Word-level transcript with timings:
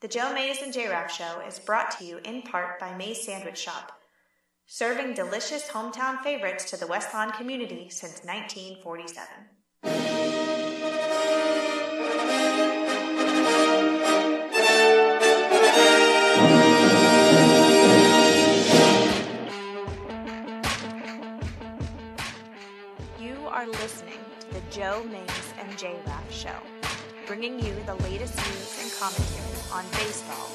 The 0.00 0.08
Joe 0.08 0.32
Mays 0.32 0.62
and 0.62 0.72
J 0.72 0.88
Raff 0.88 1.12
Show 1.12 1.42
is 1.46 1.58
brought 1.58 1.90
to 1.98 2.06
you 2.06 2.20
in 2.24 2.40
part 2.40 2.80
by 2.80 2.96
Mays 2.96 3.22
Sandwich 3.22 3.58
Shop, 3.58 3.92
serving 4.64 5.12
delicious 5.12 5.68
hometown 5.68 6.22
favorites 6.22 6.70
to 6.70 6.78
the 6.78 6.86
West 6.86 7.12
Lawn 7.12 7.32
community 7.32 7.90
since 7.90 8.24
1947. 8.24 9.28
You 23.20 23.36
are 23.48 23.66
listening 23.66 24.14
to 24.40 24.54
the 24.54 24.62
Joe 24.70 25.04
Mays 25.10 25.52
and 25.58 25.76
J 25.76 25.94
Raff 26.06 26.32
Show, 26.32 26.56
bringing 27.30 27.60
you 27.60 27.72
the 27.86 27.94
latest 28.02 28.34
news 28.34 28.74
and 28.82 28.90
commentary 28.98 29.62
on 29.70 29.86
baseball, 29.94 30.50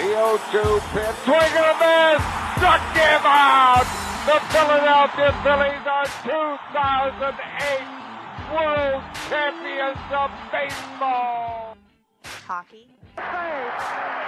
The 0.00 0.16
0-2 0.16 0.80
pitch, 0.96 1.16
swing 1.28 1.52
and 1.60 1.68
a 1.68 1.76
miss, 1.76 2.24
struck 2.56 2.80
him 2.96 3.20
out. 3.28 3.84
The 4.24 4.40
Philadelphia 4.48 5.28
Phillies 5.44 5.84
are 5.84 6.08
2008 6.24 7.84
World 8.48 9.04
Champions 9.28 10.00
of 10.08 10.32
Baseball. 10.48 11.76
hockey, 12.46 12.88
Ladies 13.18 14.27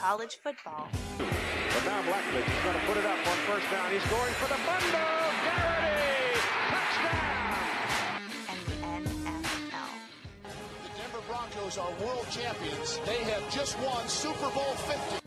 college 0.00 0.36
football, 0.42 0.88
But 1.18 1.84
now 1.84 2.00
Blackledge 2.02 2.48
is 2.48 2.64
going 2.64 2.74
to 2.80 2.86
put 2.86 2.96
it 2.96 3.04
up 3.04 3.18
on 3.18 3.36
first 3.46 3.70
down. 3.70 3.92
He's 3.92 4.06
going 4.08 4.32
for 4.34 4.48
the 4.48 4.58
bundle. 4.64 5.00
Garrity, 5.44 6.40
touchdown. 6.72 8.22
and 8.48 8.60
the 8.66 8.76
NFL. 9.10 9.92
The 10.44 11.00
Denver 11.00 11.22
Broncos 11.28 11.76
are 11.78 11.92
world 12.04 12.26
champions. 12.30 12.98
They 13.04 13.22
have 13.24 13.44
just 13.52 13.78
won 13.80 14.08
Super 14.08 14.48
Bowl 14.50 14.72
50. 14.88 15.20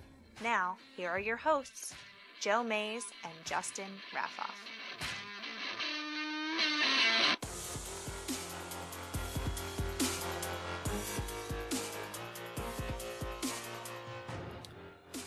Now, 0.44 0.76
here 0.98 1.10
are 1.10 1.20
your 1.20 1.38
hosts, 1.38 1.94
Joe 2.42 2.64
Mays 2.64 3.04
and 3.24 3.34
Justin 3.46 3.92
Raffoff. 4.12 4.58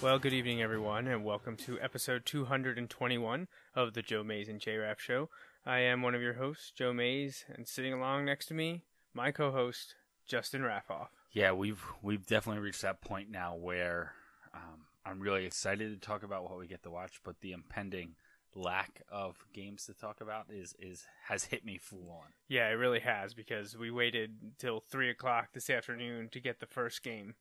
Well, 0.02 0.18
good 0.18 0.34
evening, 0.34 0.60
everyone, 0.60 1.06
and 1.06 1.24
welcome 1.24 1.56
to 1.56 1.80
episode 1.80 2.26
221 2.26 3.48
of 3.74 3.94
the 3.94 4.02
Joe 4.02 4.22
Mays 4.22 4.46
and 4.46 4.60
J 4.60 4.76
Raff 4.76 5.00
Show. 5.00 5.30
I 5.64 5.78
am 5.78 6.02
one 6.02 6.14
of 6.14 6.20
your 6.20 6.34
hosts, 6.34 6.70
Joe 6.70 6.92
Mays, 6.92 7.46
and 7.48 7.66
sitting 7.66 7.94
along 7.94 8.26
next 8.26 8.46
to 8.46 8.54
me, 8.54 8.82
my 9.14 9.32
co-host, 9.32 9.94
Justin 10.26 10.60
Raffoff. 10.60 11.08
Yeah, 11.32 11.52
we've 11.52 11.82
we've 12.02 12.26
definitely 12.26 12.62
reached 12.62 12.82
that 12.82 13.00
point 13.00 13.30
now 13.30 13.56
where 13.56 14.12
um, 14.54 14.82
I'm 15.06 15.18
really 15.18 15.46
excited 15.46 15.90
to 15.90 16.06
talk 16.06 16.22
about 16.22 16.44
what 16.44 16.58
we 16.58 16.66
get 16.66 16.82
to 16.82 16.90
watch, 16.90 17.20
but 17.24 17.40
the 17.40 17.52
impending 17.52 18.16
lack 18.54 19.02
of 19.10 19.36
games 19.52 19.86
to 19.86 19.94
talk 19.94 20.20
about 20.20 20.46
is 20.50 20.74
is 20.78 21.06
has 21.28 21.44
hit 21.44 21.64
me 21.64 21.78
full 21.78 22.10
on. 22.10 22.32
Yeah, 22.48 22.68
it 22.68 22.74
really 22.74 23.00
has 23.00 23.32
because 23.32 23.76
we 23.76 23.90
waited 23.90 24.36
till 24.58 24.80
three 24.80 25.08
o'clock 25.08 25.48
this 25.54 25.70
afternoon 25.70 26.28
to 26.32 26.40
get 26.40 26.60
the 26.60 26.66
first 26.66 27.02
game, 27.02 27.34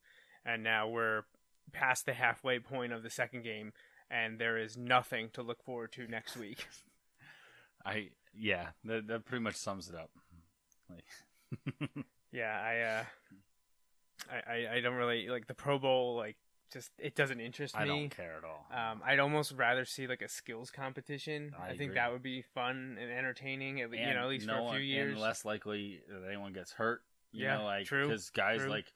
and 0.46 0.64
now 0.64 0.88
we're 0.88 1.24
past 1.72 2.06
the 2.06 2.14
halfway 2.14 2.60
point 2.60 2.94
of 2.94 3.04
the 3.04 3.10
second 3.10 3.44
game, 3.44 3.74
and 4.10 4.40
there 4.40 4.58
is 4.58 4.78
nothing 4.78 5.30
to 5.34 5.42
look 5.42 5.64
forward 5.64 5.92
to 5.94 6.08
next 6.08 6.38
week. 6.38 6.68
I 7.86 8.10
yeah, 8.38 8.70
that, 8.84 9.08
that 9.08 9.26
pretty 9.26 9.44
much 9.44 9.56
sums 9.56 9.90
it 9.90 9.96
up. 9.96 10.10
Like, 10.90 11.86
Yeah, 12.32 12.60
I, 12.60 12.80
uh, 12.82 13.04
I, 14.30 14.52
I, 14.54 14.74
I 14.76 14.82
don't 14.82 14.96
really 14.96 15.30
like 15.30 15.48
the 15.48 15.54
Pro 15.54 15.80
Bowl. 15.80 16.16
Like, 16.16 16.36
just 16.74 16.90
it 17.00 17.16
doesn't 17.16 17.40
interest 17.40 17.76
me. 17.76 17.82
I 17.84 17.86
don't 17.86 18.10
care 18.10 18.34
at 18.38 18.44
all. 18.44 18.66
Um, 18.72 19.02
I'd 19.06 19.20
almost 19.20 19.54
rather 19.54 19.86
see 19.86 20.08
like 20.08 20.22
a 20.22 20.28
skills 20.28 20.72
competition. 20.72 21.54
I 21.58 21.66
I, 21.66 21.70
think 21.70 21.82
agree. 21.92 21.96
that 21.96 22.12
would 22.12 22.24
be 22.24 22.42
fun 22.42 22.98
and 23.02 23.12
entertaining. 23.12 23.82
At, 23.82 23.92
le- 23.92 23.98
you 23.98 24.14
know, 24.14 24.24
at 24.24 24.28
least 24.28 24.48
no 24.48 24.54
for 24.56 24.60
a 24.60 24.64
one- 24.64 24.76
few 24.78 24.86
years. 24.86 25.12
and 25.14 25.22
less 25.22 25.46
likely 25.46 26.02
that 26.10 26.28
anyone 26.28 26.52
gets 26.54 26.74
hurt. 26.74 27.02
You 27.32 27.46
Yeah, 27.46 27.58
know, 27.58 27.66
like 27.66 27.86
true, 27.86 28.08
because 28.08 28.30
guys 28.32 28.62
true. 28.62 28.70
like 28.70 28.92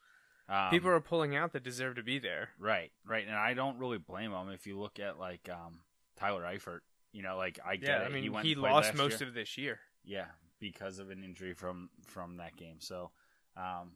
um, 0.49 0.69
People 0.71 0.89
are 0.89 0.99
pulling 0.99 1.35
out 1.35 1.53
that 1.53 1.63
deserve 1.63 1.95
to 1.95 2.03
be 2.03 2.19
there. 2.19 2.49
Right, 2.59 2.91
right, 3.05 3.25
and 3.27 3.35
I 3.35 3.53
don't 3.53 3.77
really 3.77 3.97
blame 3.99 4.31
him. 4.31 4.49
If 4.49 4.65
you 4.67 4.79
look 4.79 4.99
at 4.99 5.19
like 5.19 5.47
um, 5.49 5.79
Tyler 6.17 6.43
Eifert, 6.43 6.79
you 7.11 7.21
know, 7.21 7.37
like 7.37 7.59
I 7.65 7.75
get 7.75 7.89
Yeah, 7.89 8.01
it. 8.03 8.05
I 8.05 8.09
mean, 8.09 8.23
he, 8.23 8.49
he, 8.49 8.55
lost 8.55 8.95
most 8.95 9.19
year. 9.21 9.29
of 9.29 9.33
this 9.35 9.57
year. 9.57 9.79
yeah 10.03 10.25
because 10.59 10.99
of 10.99 11.09
an 11.09 11.23
injury 11.23 11.53
from 11.53 11.89
from 12.05 12.35
that 12.37 12.57
game. 12.57 12.75
So, 12.79 13.11
um, 13.55 13.91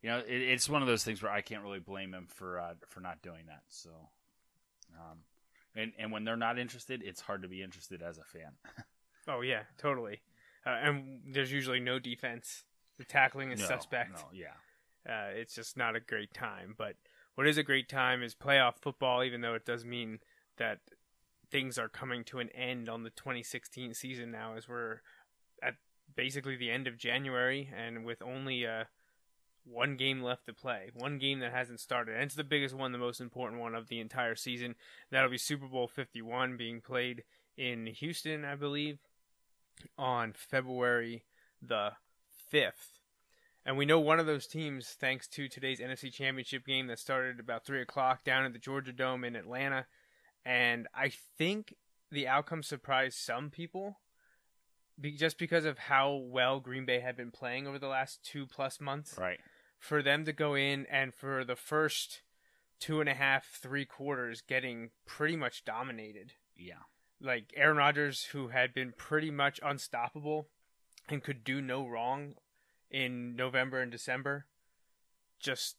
you 0.00 0.10
know, 0.10 0.18
it, 0.18 0.28
it's 0.42 0.68
one 0.68 0.80
of 0.80 0.86
those 0.86 1.02
things 1.02 1.20
where 1.22 1.32
I 1.32 1.40
can't 1.40 1.64
really 1.64 1.80
blame 1.80 2.14
him 2.14 2.28
for 2.28 2.60
uh, 2.60 2.74
for 2.88 3.00
not 3.00 3.20
doing 3.22 3.46
that. 3.48 3.62
So, 3.68 3.90
um, 4.96 5.18
and 5.74 5.92
and 5.98 6.12
when 6.12 6.24
they're 6.24 6.36
not 6.36 6.58
interested, 6.58 7.02
it's 7.02 7.20
hard 7.20 7.42
to 7.42 7.48
be 7.48 7.62
interested 7.62 8.02
as 8.02 8.18
a 8.18 8.24
fan. 8.24 8.52
Oh 9.28 9.40
yeah, 9.40 9.62
totally. 9.78 10.20
Uh, 10.66 10.70
and 10.70 11.20
there's 11.32 11.52
usually 11.52 11.78
no 11.78 12.00
defense. 12.00 12.64
The 12.98 13.04
tackling 13.04 13.52
is 13.52 13.60
No, 13.60 13.66
suspect. 13.66 14.14
No, 14.14 14.24
yeah, 14.32 14.54
Uh, 15.08 15.30
it's 15.34 15.54
just 15.54 15.76
not 15.76 15.96
a 15.96 16.00
great 16.00 16.32
time. 16.32 16.74
But 16.76 16.96
what 17.34 17.46
is 17.46 17.58
a 17.58 17.62
great 17.62 17.88
time 17.88 18.22
is 18.22 18.34
playoff 18.34 18.74
football, 18.80 19.22
even 19.24 19.40
though 19.40 19.54
it 19.54 19.66
does 19.66 19.84
mean 19.84 20.20
that 20.58 20.78
things 21.50 21.78
are 21.78 21.88
coming 21.88 22.24
to 22.24 22.38
an 22.38 22.48
end 22.50 22.88
on 22.88 23.02
the 23.02 23.10
2016 23.10 23.94
season 23.94 24.30
now, 24.30 24.54
as 24.56 24.68
we're 24.68 25.00
at 25.62 25.74
basically 26.14 26.56
the 26.56 26.70
end 26.70 26.86
of 26.86 26.98
January 26.98 27.70
and 27.76 28.04
with 28.04 28.22
only 28.22 28.66
uh, 28.66 28.84
one 29.64 29.96
game 29.96 30.22
left 30.22 30.46
to 30.46 30.52
play, 30.52 30.90
one 30.94 31.18
game 31.18 31.40
that 31.40 31.52
hasn't 31.52 31.80
started. 31.80 32.14
And 32.14 32.24
it's 32.24 32.34
the 32.34 32.44
biggest 32.44 32.74
one, 32.74 32.92
the 32.92 32.98
most 32.98 33.20
important 33.20 33.60
one 33.60 33.74
of 33.74 33.88
the 33.88 34.00
entire 34.00 34.34
season. 34.34 34.74
That'll 35.10 35.30
be 35.30 35.38
Super 35.38 35.66
Bowl 35.66 35.88
51 35.88 36.56
being 36.56 36.80
played 36.80 37.24
in 37.56 37.86
Houston, 37.86 38.44
I 38.44 38.54
believe, 38.54 38.98
on 39.98 40.32
February 40.32 41.24
the 41.60 41.92
5th. 42.52 43.01
And 43.64 43.76
we 43.76 43.86
know 43.86 44.00
one 44.00 44.18
of 44.18 44.26
those 44.26 44.46
teams, 44.46 44.88
thanks 44.88 45.28
to 45.28 45.48
today's 45.48 45.78
NFC 45.80 46.12
Championship 46.12 46.66
game 46.66 46.88
that 46.88 46.98
started 46.98 47.38
about 47.38 47.64
3 47.64 47.80
o'clock 47.80 48.24
down 48.24 48.44
at 48.44 48.52
the 48.52 48.58
Georgia 48.58 48.92
Dome 48.92 49.24
in 49.24 49.36
Atlanta. 49.36 49.86
And 50.44 50.88
I 50.94 51.12
think 51.38 51.74
the 52.10 52.26
outcome 52.26 52.62
surprised 52.64 53.18
some 53.18 53.50
people 53.50 54.00
be- 55.00 55.16
just 55.16 55.38
because 55.38 55.64
of 55.64 55.78
how 55.78 56.12
well 56.12 56.58
Green 56.58 56.84
Bay 56.84 57.00
had 57.00 57.16
been 57.16 57.30
playing 57.30 57.66
over 57.68 57.78
the 57.78 57.86
last 57.88 58.24
two 58.24 58.46
plus 58.46 58.80
months. 58.80 59.16
right. 59.18 59.38
For 59.78 60.02
them 60.02 60.24
to 60.26 60.32
go 60.32 60.54
in 60.54 60.86
and 60.86 61.12
for 61.14 61.44
the 61.44 61.56
first 61.56 62.22
two 62.78 63.00
and 63.00 63.08
a 63.08 63.14
half, 63.14 63.46
three 63.46 63.84
quarters 63.84 64.40
getting 64.40 64.90
pretty 65.06 65.36
much 65.36 65.64
dominated 65.64 66.32
Yeah, 66.56 66.82
like 67.20 67.52
Aaron 67.56 67.76
Rodgers, 67.76 68.24
who 68.32 68.48
had 68.48 68.74
been 68.74 68.92
pretty 68.96 69.30
much 69.30 69.58
unstoppable 69.62 70.48
and 71.08 71.22
could 71.22 71.42
do 71.42 71.60
no 71.60 71.86
wrong 71.86 72.34
in 72.92 73.34
November 73.34 73.80
and 73.80 73.90
December, 73.90 74.46
just 75.40 75.76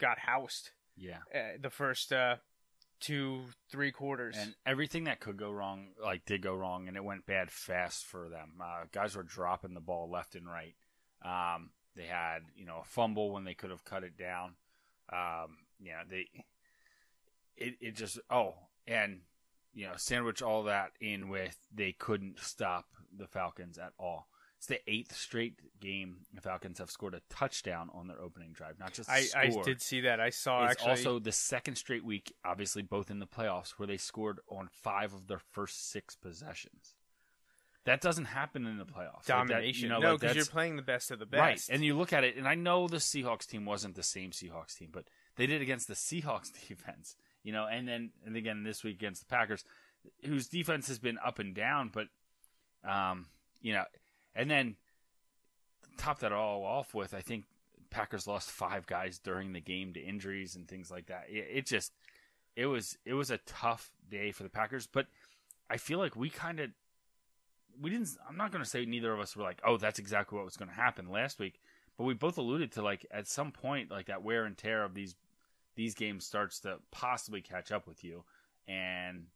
got 0.00 0.20
housed 0.20 0.70
yeah. 0.96 1.18
uh, 1.34 1.58
the 1.60 1.70
first 1.70 2.12
uh, 2.12 2.36
two, 3.00 3.42
three 3.70 3.90
quarters. 3.90 4.36
And 4.38 4.54
everything 4.64 5.04
that 5.04 5.20
could 5.20 5.36
go 5.36 5.50
wrong, 5.50 5.88
like 6.02 6.24
did 6.24 6.42
go 6.42 6.54
wrong, 6.54 6.88
and 6.88 6.96
it 6.96 7.04
went 7.04 7.26
bad 7.26 7.50
fast 7.50 8.04
for 8.04 8.28
them. 8.28 8.52
Uh, 8.62 8.84
guys 8.92 9.16
were 9.16 9.22
dropping 9.22 9.74
the 9.74 9.80
ball 9.80 10.08
left 10.10 10.34
and 10.34 10.46
right. 10.46 10.74
Um, 11.22 11.70
they 11.96 12.06
had, 12.06 12.40
you 12.56 12.64
know, 12.64 12.78
a 12.82 12.84
fumble 12.84 13.32
when 13.32 13.44
they 13.44 13.54
could 13.54 13.70
have 13.70 13.84
cut 13.84 14.04
it 14.04 14.16
down. 14.16 14.54
Um, 15.12 15.58
yeah, 15.82 16.02
they. 16.08 16.26
It 17.56 17.74
it 17.80 17.96
just 17.96 18.18
oh, 18.30 18.54
and 18.86 19.20
you 19.74 19.86
know, 19.86 19.92
sandwich 19.96 20.40
all 20.40 20.62
that 20.64 20.92
in 21.00 21.28
with 21.28 21.58
they 21.74 21.92
couldn't 21.92 22.38
stop 22.38 22.86
the 23.14 23.26
Falcons 23.26 23.76
at 23.76 23.92
all. 23.98 24.28
It's 24.60 24.66
the 24.66 24.78
eighth 24.86 25.16
straight 25.16 25.54
game 25.80 26.18
the 26.34 26.42
Falcons 26.42 26.80
have 26.80 26.90
scored 26.90 27.14
a 27.14 27.22
touchdown 27.30 27.88
on 27.94 28.08
their 28.08 28.20
opening 28.20 28.52
drive, 28.52 28.78
not 28.78 28.92
just 28.92 29.08
I, 29.08 29.24
I 29.34 29.48
did 29.64 29.80
see 29.80 30.02
that. 30.02 30.20
I 30.20 30.28
saw 30.28 30.64
It's 30.64 30.72
actually. 30.72 30.90
also 30.90 31.18
the 31.18 31.32
second 31.32 31.76
straight 31.76 32.04
week, 32.04 32.34
obviously 32.44 32.82
both 32.82 33.10
in 33.10 33.20
the 33.20 33.26
playoffs, 33.26 33.70
where 33.78 33.86
they 33.86 33.96
scored 33.96 34.38
on 34.50 34.68
five 34.70 35.14
of 35.14 35.28
their 35.28 35.38
first 35.38 35.90
six 35.90 36.14
possessions. 36.14 36.94
That 37.86 38.02
doesn't 38.02 38.26
happen 38.26 38.66
in 38.66 38.76
the 38.76 38.84
playoffs. 38.84 39.26
Like 39.26 39.48
that, 39.48 39.48
domination. 39.48 39.84
you 39.84 39.88
know, 39.88 39.98
no, 39.98 40.10
like 40.10 40.20
because 40.20 40.36
you're 40.36 40.44
playing 40.44 40.76
the 40.76 40.82
best 40.82 41.10
of 41.10 41.18
the 41.18 41.24
best. 41.24 41.40
right. 41.40 41.74
And 41.74 41.82
you 41.82 41.96
look 41.96 42.12
at 42.12 42.24
it, 42.24 42.36
and 42.36 42.46
I 42.46 42.54
know 42.54 42.86
the 42.86 42.98
Seahawks 42.98 43.46
team 43.46 43.64
wasn't 43.64 43.94
the 43.94 44.02
same 44.02 44.30
Seahawks 44.30 44.76
team, 44.76 44.90
but 44.92 45.06
they 45.36 45.46
did 45.46 45.62
against 45.62 45.88
the 45.88 45.94
Seahawks 45.94 46.52
defense. 46.68 47.16
You 47.42 47.54
know, 47.54 47.64
and 47.66 47.88
then 47.88 48.10
and 48.26 48.36
again 48.36 48.62
this 48.62 48.84
week 48.84 48.96
against 48.96 49.26
the 49.26 49.34
Packers, 49.34 49.64
whose 50.26 50.48
defense 50.48 50.88
has 50.88 50.98
been 50.98 51.16
up 51.24 51.38
and 51.38 51.54
down, 51.54 51.90
but 51.90 52.08
um, 52.86 53.24
you 53.62 53.72
know, 53.72 53.84
and 54.34 54.50
then 54.50 54.76
top 55.96 56.20
that 56.20 56.32
all 56.32 56.64
off 56.64 56.94
with, 56.94 57.14
I 57.14 57.20
think 57.20 57.44
Packers 57.90 58.26
lost 58.26 58.50
five 58.50 58.86
guys 58.86 59.18
during 59.18 59.52
the 59.52 59.60
game 59.60 59.92
to 59.94 60.00
injuries 60.00 60.56
and 60.56 60.68
things 60.68 60.90
like 60.90 61.06
that. 61.06 61.26
It, 61.28 61.46
it 61.52 61.66
just, 61.66 61.92
it 62.56 62.66
was, 62.66 62.96
it 63.04 63.14
was 63.14 63.30
a 63.30 63.38
tough 63.38 63.90
day 64.08 64.32
for 64.32 64.42
the 64.42 64.48
Packers. 64.48 64.86
But 64.86 65.06
I 65.68 65.76
feel 65.76 65.98
like 65.98 66.16
we 66.16 66.30
kind 66.30 66.60
of 66.60 66.70
we 67.80 67.90
didn't. 67.90 68.16
I'm 68.28 68.36
not 68.36 68.52
going 68.52 68.64
to 68.64 68.68
say 68.68 68.84
neither 68.84 69.12
of 69.12 69.20
us 69.20 69.36
were 69.36 69.42
like, 69.42 69.60
oh, 69.64 69.76
that's 69.76 69.98
exactly 69.98 70.36
what 70.36 70.44
was 70.44 70.56
going 70.56 70.68
to 70.68 70.74
happen 70.74 71.10
last 71.10 71.38
week, 71.38 71.60
but 71.96 72.04
we 72.04 72.14
both 72.14 72.38
alluded 72.38 72.72
to 72.72 72.82
like 72.82 73.06
at 73.10 73.28
some 73.28 73.52
point 73.52 73.90
like 73.90 74.06
that 74.06 74.22
wear 74.22 74.44
and 74.44 74.56
tear 74.56 74.84
of 74.84 74.94
these 74.94 75.14
these 75.76 75.94
games 75.94 76.26
starts 76.26 76.60
to 76.60 76.76
possibly 76.90 77.40
catch 77.40 77.72
up 77.72 77.86
with 77.86 78.04
you, 78.04 78.24
and 78.68 79.26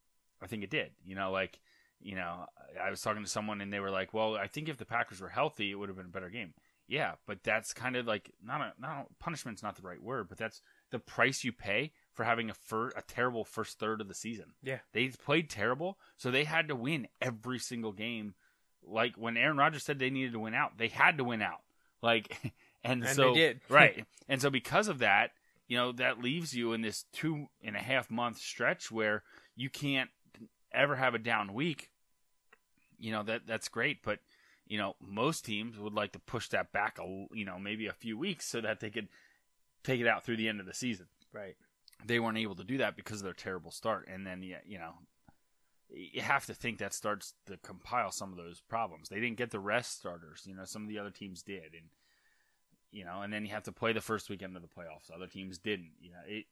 I 0.43 0.47
think 0.47 0.63
it 0.63 0.71
did. 0.71 0.91
You 1.05 1.15
know, 1.15 1.31
like 1.31 1.61
you 2.05 2.15
know, 2.15 2.45
I 2.81 2.91
was 2.91 3.01
talking 3.01 3.25
to 3.25 3.29
someone 3.29 3.61
and 3.61 3.73
they 3.73 3.81
were 3.81 3.91
like, 3.91 4.13
well, 4.13 4.37
I 4.37 4.47
think 4.47 4.69
if 4.69 4.77
the 4.77 4.85
Packers 4.85 5.21
were 5.21 5.31
healthy, 5.31 5.71
it 5.71 5.75
would 5.75 5.89
have 5.89 5.97
been 5.97 6.07
a 6.07 6.11
better 6.11 6.29
game. 6.29 6.53
Yeah, 6.87 7.13
but 7.27 7.43
that's 7.43 7.73
kind 7.73 7.97
of 7.97 8.07
like 8.07 8.31
not 8.45 8.61
a 8.61 8.73
not 8.79 9.07
a, 9.11 9.23
punishment's 9.23 9.63
not 9.63 9.75
the 9.75 9.89
right 9.89 10.03
word, 10.03 10.29
but 10.29 10.37
that's 10.37 10.61
the 10.91 10.99
price 10.99 11.43
you 11.43 11.51
pay 11.51 11.93
for 12.13 12.25
having 12.25 12.51
a 12.51 12.55
fir- 12.55 12.93
a 12.95 13.01
terrible 13.01 13.43
first 13.43 13.79
third 13.79 14.03
of 14.03 14.09
the 14.09 14.15
season. 14.15 14.53
Yeah. 14.63 14.81
They 14.93 15.09
played 15.09 15.49
terrible, 15.49 15.99
so 16.19 16.31
they 16.31 16.45
had 16.45 16.69
to 16.69 16.77
win 16.77 17.09
every 17.23 17.59
single 17.59 17.93
game. 17.93 18.35
Like 18.87 19.17
when 19.17 19.39
Aaron 19.39 19.57
Rodgers 19.57 19.83
said 19.83 19.99
they 19.99 20.11
needed 20.11 20.35
to 20.35 20.41
win 20.41 20.53
out, 20.53 20.77
they 20.77 20.89
had 20.89 21.17
to 21.17 21.25
win 21.25 21.41
out. 21.41 21.63
Like 22.03 22.37
and, 22.85 23.03
And 23.03 23.17
so 23.17 23.33
they 23.33 23.41
did. 23.41 23.61
right. 23.71 24.05
And 24.29 24.43
so 24.43 24.51
because 24.51 24.89
of 24.89 24.99
that, 24.99 25.31
you 25.67 25.79
know, 25.79 25.93
that 25.93 26.23
leaves 26.23 26.55
you 26.55 26.75
in 26.75 26.83
this 26.83 27.07
two 27.15 27.47
and 27.63 27.77
a 27.77 27.81
half 27.81 28.11
month 28.11 28.37
stretch 28.37 28.91
where 28.91 29.23
you 29.57 29.71
can't 29.71 30.11
ever 30.71 30.97
have 30.97 31.15
a 31.15 31.19
down 31.19 31.55
week. 31.55 31.89
You 32.99 33.13
know, 33.13 33.23
that 33.25 33.43
that's 33.47 33.69
great, 33.69 34.03
but 34.03 34.21
you 34.67 34.79
know, 34.79 34.97
most 35.01 35.45
teams 35.45 35.79
would 35.79 35.93
like 35.95 36.13
to 36.13 36.19
push 36.19 36.49
that 36.49 36.73
back 36.73 36.99
a 36.99 37.27
you 37.33 37.45
know, 37.45 37.59
maybe 37.59 37.87
a 37.87 37.93
few 37.93 38.17
weeks 38.19 38.47
so 38.47 38.61
that 38.61 38.81
they 38.81 38.91
could 38.91 39.09
take 39.83 40.01
it 40.01 40.07
out 40.07 40.25
through 40.25 40.37
the 40.37 40.49
end 40.49 40.61
of 40.61 40.67
the 40.67 40.73
season 40.75 41.07
Right. 41.33 41.57
they 42.07 42.19
weren't 42.21 42.39
able 42.39 42.55
to 42.55 42.65
do 42.65 42.79
that 42.79 42.97
because 42.97 43.19
of 43.19 43.25
their 43.25 43.35
terrible 43.35 43.71
start. 43.71 44.09
And 44.09 44.27
then, 44.27 44.43
you 44.43 44.79
know, 44.79 44.95
you 45.91 46.23
have 46.23 46.47
to 46.47 46.55
think 46.55 46.79
that 46.79 46.95
starts 46.95 47.35
to 47.47 47.57
compile 47.59 48.11
some 48.11 48.31
of 48.31 48.37
those 48.39 48.61
problems. 48.61 49.09
They 49.09 49.21
didn't 49.21 49.37
get 49.37 49.51
the 49.51 49.61
rest 49.61 49.99
starters. 49.99 50.43
You 50.47 50.55
know, 50.55 50.65
some 50.65 50.83
of 50.83 50.89
the 50.89 50.99
other 50.99 51.11
teams 51.11 51.43
did, 51.43 51.75
and 51.75 51.91
you 52.91 53.05
know, 53.05 53.23
and 53.23 53.33
then 53.33 53.45
you 53.45 53.51
have 53.53 53.65
to 53.65 53.73
play 53.73 53.93
the 53.93 54.01
first 54.01 54.31
weekend 54.31 54.57
of 54.57 54.63
the 54.63 54.69
playoffs. 54.69 55.15
Other 55.15 55.27
teams 55.27 55.59
didn't. 55.59 55.93
You 56.01 56.11
know, 56.13 56.21
it. 56.27 56.47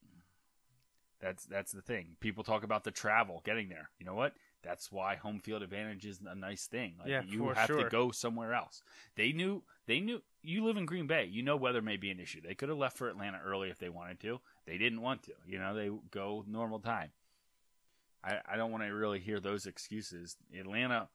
That's 1.20 1.44
that's 1.44 1.72
the 1.72 1.82
thing. 1.82 2.16
People 2.20 2.44
talk 2.44 2.64
about 2.64 2.84
the 2.84 2.90
travel, 2.90 3.42
getting 3.44 3.68
there. 3.68 3.90
You 3.98 4.06
know 4.06 4.14
what? 4.14 4.34
That's 4.62 4.92
why 4.92 5.16
home 5.16 5.40
field 5.40 5.62
advantage 5.62 6.06
is 6.06 6.20
a 6.24 6.34
nice 6.34 6.66
thing. 6.66 6.94
Like 6.98 7.08
Yeah, 7.08 7.22
you 7.26 7.48
have 7.48 7.68
to 7.68 7.88
go 7.90 8.10
somewhere 8.10 8.54
else. 8.54 8.82
They 9.16 9.32
knew 9.32 9.62
they 9.86 10.00
knew 10.00 10.22
you 10.42 10.64
live 10.64 10.76
in 10.76 10.86
Green 10.86 11.06
Bay. 11.06 11.28
You 11.30 11.42
know 11.42 11.56
weather 11.56 11.82
may 11.82 11.96
be 11.96 12.10
an 12.10 12.20
issue. 12.20 12.40
They 12.40 12.54
could 12.54 12.68
have 12.68 12.78
left 12.78 12.96
for 12.96 13.08
Atlanta 13.08 13.40
early 13.44 13.70
if 13.70 13.78
they 13.78 13.88
wanted 13.88 14.20
to. 14.20 14.40
They 14.66 14.78
didn't 14.78 15.00
want 15.00 15.24
to. 15.24 15.32
You 15.46 15.58
know, 15.58 15.74
they 15.74 15.90
go 16.10 16.44
normal 16.46 16.78
time. 16.78 17.10
I, 18.24 18.38
I 18.52 18.56
don't 18.56 18.70
want 18.70 18.84
to 18.84 18.90
really 18.90 19.18
hear 19.18 19.40
those 19.40 19.66
excuses. 19.66 20.36
Atlanta 20.56 21.08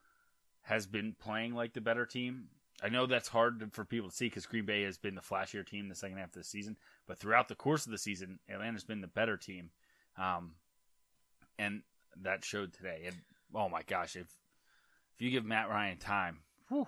has 0.64 0.86
been 0.86 1.16
playing 1.18 1.56
like 1.56 1.74
the 1.74 1.82
better 1.82 2.06
team. 2.06 2.50
I 2.84 2.90
know 2.90 3.06
that's 3.06 3.30
hard 3.30 3.72
for 3.72 3.86
people 3.86 4.10
to 4.10 4.16
see 4.16 4.28
because 4.28 4.46
Green 4.46 4.66
Bay 4.66 4.84
has 4.84 4.98
been 4.98 5.16
the 5.16 5.22
flashier 5.22 5.66
team 5.66 5.90
the 5.90 5.96
second 5.96 6.18
half 6.18 6.28
of 6.28 6.34
the 6.34 6.44
season, 6.44 6.78
but 7.08 7.18
throughout 7.18 7.48
the 7.48 7.56
course 7.56 7.86
of 7.86 7.92
the 7.92 7.98
season, 7.98 8.40
Atlanta's 8.50 8.84
been 8.84 9.02
the 9.02 9.08
better 9.08 9.36
team, 9.36 9.72
um, 10.18 10.52
and 11.58 11.82
that 12.22 12.46
showed 12.46 12.74
today. 12.74 13.04
And 13.08 13.16
oh 13.54 13.70
my 13.70 13.82
gosh, 13.84 14.16
if 14.16 14.28
if 15.16 15.22
you 15.22 15.32
give 15.32 15.46
Matt 15.46 15.70
Ryan 15.70 15.98
time, 15.98 16.40
whew, 16.70 16.88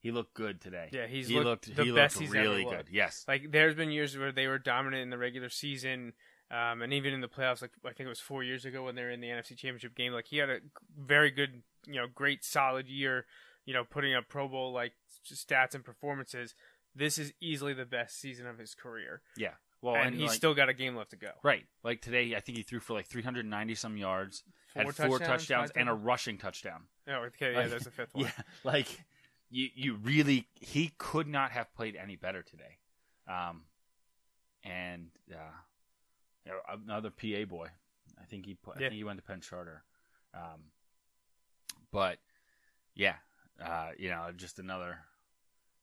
he 0.00 0.10
looked 0.10 0.34
good 0.34 0.60
today. 0.60 0.88
Yeah, 0.92 1.06
he's 1.06 1.28
he 1.28 1.34
looked 1.34 1.68
looked 1.68 1.76
the 1.76 1.84
he 1.84 1.92
best 1.92 2.16
looked 2.16 2.26
he's 2.26 2.34
ever 2.34 2.48
really 2.48 2.64
looked. 2.64 2.76
good. 2.76 2.86
Yes, 2.94 3.24
Like 3.26 3.50
there's 3.50 3.74
been 3.74 3.90
years 3.90 4.16
where 4.16 4.32
they 4.32 4.46
were 4.46 4.58
dominant 4.58 5.02
in 5.02 5.10
the 5.10 5.18
regular 5.18 5.48
season, 5.48 6.12
um, 6.50 6.82
and 6.82 6.92
even 6.92 7.12
in 7.14 7.20
the 7.20 7.28
playoffs. 7.28 7.62
Like 7.62 7.72
I 7.84 7.88
think 7.88 8.06
it 8.06 8.08
was 8.08 8.20
four 8.20 8.42
years 8.42 8.64
ago 8.64 8.84
when 8.84 8.94
they 8.94 9.02
were 9.02 9.10
in 9.10 9.20
the 9.20 9.28
NFC 9.28 9.56
Championship 9.56 9.94
game. 9.94 10.12
Like 10.12 10.26
he 10.26 10.38
had 10.38 10.50
a 10.50 10.58
very 10.98 11.30
good, 11.30 11.62
you 11.86 11.94
know, 11.94 12.06
great 12.12 12.44
solid 12.44 12.88
year. 12.88 13.26
You 13.66 13.72
know, 13.72 13.84
putting 13.84 14.14
up 14.14 14.28
Pro 14.28 14.46
Bowl 14.46 14.72
like 14.72 14.92
stats 15.26 15.74
and 15.74 15.84
performances. 15.84 16.54
This 16.94 17.18
is 17.18 17.32
easily 17.40 17.74
the 17.74 17.86
best 17.86 18.20
season 18.20 18.46
of 18.46 18.58
his 18.58 18.74
career, 18.74 19.20
yeah. 19.36 19.54
Well, 19.84 19.96
and, 19.96 20.06
and, 20.06 20.14
he's 20.14 20.28
like- 20.30 20.36
still 20.36 20.54
got 20.54 20.70
a 20.70 20.72
game 20.72 20.96
left 20.96 21.10
to 21.10 21.16
go. 21.16 21.30
Right. 21.42 21.66
Like 21.82 22.00
today, 22.00 22.34
I 22.34 22.40
think 22.40 22.56
he 22.56 22.64
threw 22.64 22.80
for 22.80 22.94
like 22.94 23.06
390 23.06 23.74
some 23.74 23.98
yards, 23.98 24.42
Four 24.72 24.84
had 24.84 24.94
four 24.94 25.18
touchdowns, 25.18 25.28
touchdowns, 25.46 25.70
and 25.76 25.88
a 25.90 25.92
rushing 25.92 26.38
touchdown. 26.38 26.84
Oh, 27.06 27.24
okay, 27.26 27.52
yeah, 27.52 27.58
Like, 27.58 27.70
there's 27.70 27.84
the 27.84 27.90
fifth 27.90 28.14
one. 28.14 28.24
Yeah, 28.24 28.30
like 28.64 28.86
you, 29.50 29.68
you 29.74 29.94
really, 29.96 30.48
he 30.54 30.92
could 30.96 31.28
not 31.28 31.50
have 31.52 31.72
played 31.74 31.96
any 31.96 32.16
better 32.16 32.42
today. 32.42 32.78
Um, 33.28 33.64
and 34.64 35.08
uh, 35.30 36.54
another 36.86 37.10
PA 37.10 37.44
boy. 37.46 37.68
I 38.18 38.24
think 38.24 38.46
he, 38.46 38.54
put, 38.54 38.76
I 38.78 38.80
Yeah. 38.80 38.88
think 38.88 38.96
he 38.96 39.04
went 39.04 39.18
to 39.18 39.22
Penn 39.24 39.42
Charter. 39.42 39.82
Um, 40.32 40.70
but 41.92 42.18
yeah, 42.94 43.16
uh, 43.62 43.90
you 43.98 44.08
know, 44.08 44.30
just 44.34 44.58
another, 44.58 44.98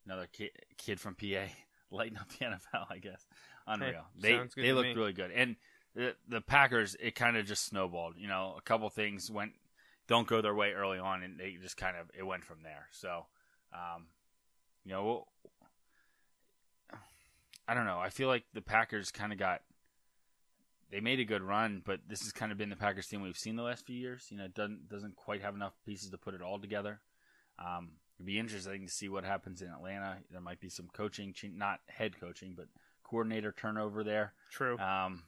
another 0.07 0.27
kid, 0.33 0.49
kid 0.77 0.99
from 0.99 1.13
PA 1.13 1.45
lighting 1.91 2.17
up 2.17 2.29
the 2.29 2.45
NFL. 2.45 2.87
I 2.89 2.97
guess 2.97 3.25
unreal. 3.67 4.05
they 4.19 4.39
they 4.55 4.73
looked 4.73 4.89
me. 4.89 4.95
really 4.95 5.13
good, 5.13 5.31
and 5.31 5.55
the 5.95 6.15
the 6.27 6.41
Packers 6.41 6.95
it 6.99 7.15
kind 7.15 7.37
of 7.37 7.45
just 7.45 7.65
snowballed. 7.65 8.15
You 8.17 8.27
know, 8.27 8.55
a 8.57 8.61
couple 8.61 8.89
things 8.89 9.29
went 9.29 9.53
don't 10.07 10.27
go 10.27 10.41
their 10.41 10.55
way 10.55 10.73
early 10.73 10.99
on, 10.99 11.23
and 11.23 11.39
they 11.39 11.57
just 11.61 11.77
kind 11.77 11.95
of 11.97 12.09
it 12.17 12.23
went 12.23 12.43
from 12.43 12.63
there. 12.63 12.87
So, 12.91 13.25
um, 13.73 14.07
you 14.83 14.91
know, 14.91 15.27
I 17.67 17.73
don't 17.73 17.85
know. 17.85 17.99
I 17.99 18.09
feel 18.09 18.27
like 18.27 18.43
the 18.53 18.61
Packers 18.61 19.11
kind 19.11 19.31
of 19.31 19.39
got 19.39 19.61
they 20.91 20.99
made 20.99 21.19
a 21.19 21.25
good 21.25 21.41
run, 21.41 21.81
but 21.85 22.01
this 22.07 22.21
has 22.23 22.33
kind 22.33 22.51
of 22.51 22.57
been 22.57 22.69
the 22.69 22.75
Packers 22.75 23.07
team 23.07 23.21
we've 23.21 23.37
seen 23.37 23.55
the 23.55 23.63
last 23.63 23.85
few 23.85 23.95
years. 23.95 24.27
You 24.29 24.37
know, 24.37 24.45
it 24.45 24.53
doesn't 24.53 24.89
doesn't 24.89 25.15
quite 25.15 25.41
have 25.41 25.55
enough 25.55 25.73
pieces 25.85 26.09
to 26.09 26.17
put 26.17 26.33
it 26.33 26.41
all 26.41 26.59
together. 26.59 26.99
Um, 27.57 27.91
it'd 28.21 28.27
be 28.27 28.37
interesting 28.37 28.85
to 28.85 28.91
see 28.91 29.09
what 29.09 29.23
happens 29.23 29.63
in 29.63 29.69
Atlanta. 29.69 30.17
There 30.29 30.41
might 30.41 30.59
be 30.59 30.69
some 30.69 30.87
coaching, 30.93 31.33
not 31.55 31.79
head 31.87 32.19
coaching, 32.19 32.53
but 32.55 32.67
coordinator 33.03 33.51
turnover 33.51 34.03
there. 34.03 34.33
True. 34.51 34.77
Um, 34.77 35.23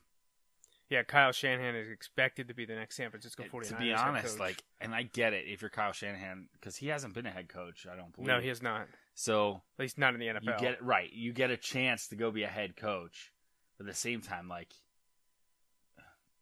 yeah, 0.89 1.01
Kyle 1.01 1.31
Shanahan 1.31 1.73
is 1.75 1.89
expected 1.89 2.49
to 2.49 2.53
be 2.53 2.65
the 2.65 2.75
next 2.75 2.97
San 2.97 3.09
Francisco 3.09 3.45
49ers. 3.51 3.67
to 3.69 3.75
be 3.77 3.93
honest, 3.93 4.39
like, 4.39 4.63
and 4.79 4.93
I 4.93 5.01
get 5.03 5.33
it 5.33 5.45
if 5.47 5.61
you're 5.63 5.71
Kyle 5.71 5.91
Shanahan 5.91 6.49
because 6.53 6.75
he 6.75 6.87
hasn't 6.89 7.15
been 7.15 7.25
a 7.25 7.31
head 7.31 7.49
coach. 7.49 7.87
I 7.91 7.95
don't 7.95 8.13
believe. 8.13 8.27
no, 8.27 8.39
he 8.39 8.49
has 8.49 8.61
not. 8.61 8.87
So 9.15 9.63
At 9.79 9.83
least 9.83 9.97
not 9.97 10.13
in 10.13 10.19
the 10.19 10.27
NFL. 10.27 10.43
you 10.43 10.53
get 10.59 10.73
it 10.73 10.83
right. 10.83 11.11
You 11.11 11.33
get 11.33 11.49
a 11.49 11.57
chance 11.57 12.09
to 12.09 12.15
go 12.15 12.29
be 12.29 12.43
a 12.43 12.47
head 12.47 12.75
coach, 12.75 13.31
but 13.79 13.87
at 13.87 13.93
the 13.93 13.97
same 13.99 14.21
time, 14.21 14.47
like, 14.47 14.71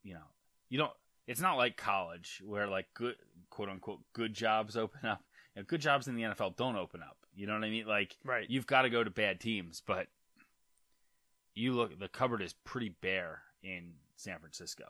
you 0.03 0.15
know, 0.15 0.27
you 0.67 0.79
don't. 0.79 0.91
It's 1.27 1.39
not 1.39 1.55
like 1.55 1.77
college 1.77 2.41
where 2.43 2.67
like 2.67 2.87
good 2.93 3.15
quote 3.49 3.69
unquote 3.69 3.99
good 4.11 4.33
jobs 4.33 4.75
open 4.75 5.05
up. 5.07 5.21
You 5.55 5.61
know, 5.61 5.65
good 5.67 5.81
jobs 5.81 6.07
in 6.07 6.15
the 6.15 6.23
NFL 6.23 6.55
don't 6.55 6.75
open 6.77 7.01
up. 7.01 7.17
You 7.35 7.47
know 7.47 7.53
what 7.53 7.63
I 7.63 7.69
mean? 7.69 7.85
Like, 7.85 8.17
Right. 8.23 8.49
You've 8.49 8.67
got 8.67 8.83
to 8.83 8.89
go 8.89 9.03
to 9.03 9.09
bad 9.09 9.39
teams, 9.39 9.81
but 9.85 10.07
you 11.53 11.73
look. 11.73 11.97
The 11.99 12.07
cupboard 12.07 12.41
is 12.41 12.53
pretty 12.63 12.89
bare 12.89 13.41
in 13.63 13.93
San 14.15 14.39
Francisco. 14.39 14.85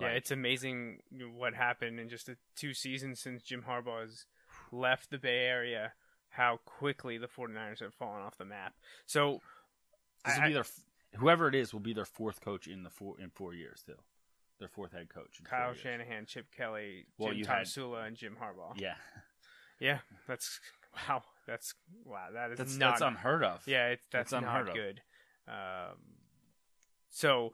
Yeah, 0.00 0.08
it's 0.08 0.30
amazing 0.32 0.98
what 1.36 1.54
happened 1.54 2.00
in 2.00 2.08
just 2.08 2.26
the 2.26 2.36
two 2.56 2.74
seasons 2.74 3.20
since 3.20 3.42
Jim 3.42 3.64
Harbaugh 3.68 4.00
has 4.02 4.26
left 4.72 5.10
the 5.10 5.18
Bay 5.18 5.40
Area, 5.46 5.92
how 6.30 6.58
quickly 6.64 7.18
the 7.18 7.28
49ers 7.28 7.78
have 7.80 7.94
fallen 7.94 8.20
off 8.22 8.36
the 8.36 8.44
map. 8.44 8.74
So, 9.06 9.40
This 10.24 10.36
will 10.36 10.42
I- 10.44 10.48
be 10.48 10.54
their 10.54 10.64
whoever 11.18 11.46
it 11.46 11.54
is 11.54 11.72
will 11.72 11.80
be 11.80 11.92
their 11.92 12.04
fourth 12.04 12.40
coach 12.40 12.66
in 12.66 12.82
the 12.82 12.90
four 12.90 13.20
in 13.20 13.30
four 13.30 13.54
years 13.54 13.82
too. 13.84 13.98
Their 14.58 14.68
fourth 14.68 14.92
head 14.92 15.08
coach. 15.08 15.40
Kyle. 15.44 15.74
Shanahan, 15.74 16.26
Chip 16.26 16.50
Kelly, 16.50 17.06
Well, 17.18 17.30
Jim 17.30 17.38
you 17.38 17.44
had- 17.46 17.66
Tomsula, 17.66 18.06
and 18.06 18.16
Jim 18.16 18.36
Harbaugh. 18.40 18.72
Yeah, 18.80 18.96
Yeah, 19.82 19.98
that's 20.28 20.60
wow. 21.08 21.22
That's 21.46 21.74
wow. 22.04 22.28
That 22.32 22.52
is 22.52 22.58
that's 22.58 22.76
not 22.76 22.90
that's 22.92 23.02
unheard 23.02 23.42
of. 23.42 23.62
Yeah, 23.66 23.88
it's 23.88 24.06
that's, 24.12 24.30
That's 24.30 24.42
unheard 24.44 24.66
not 24.66 24.76
of. 24.76 24.82
good. 24.82 25.00
Um, 25.48 25.98
so 27.10 27.52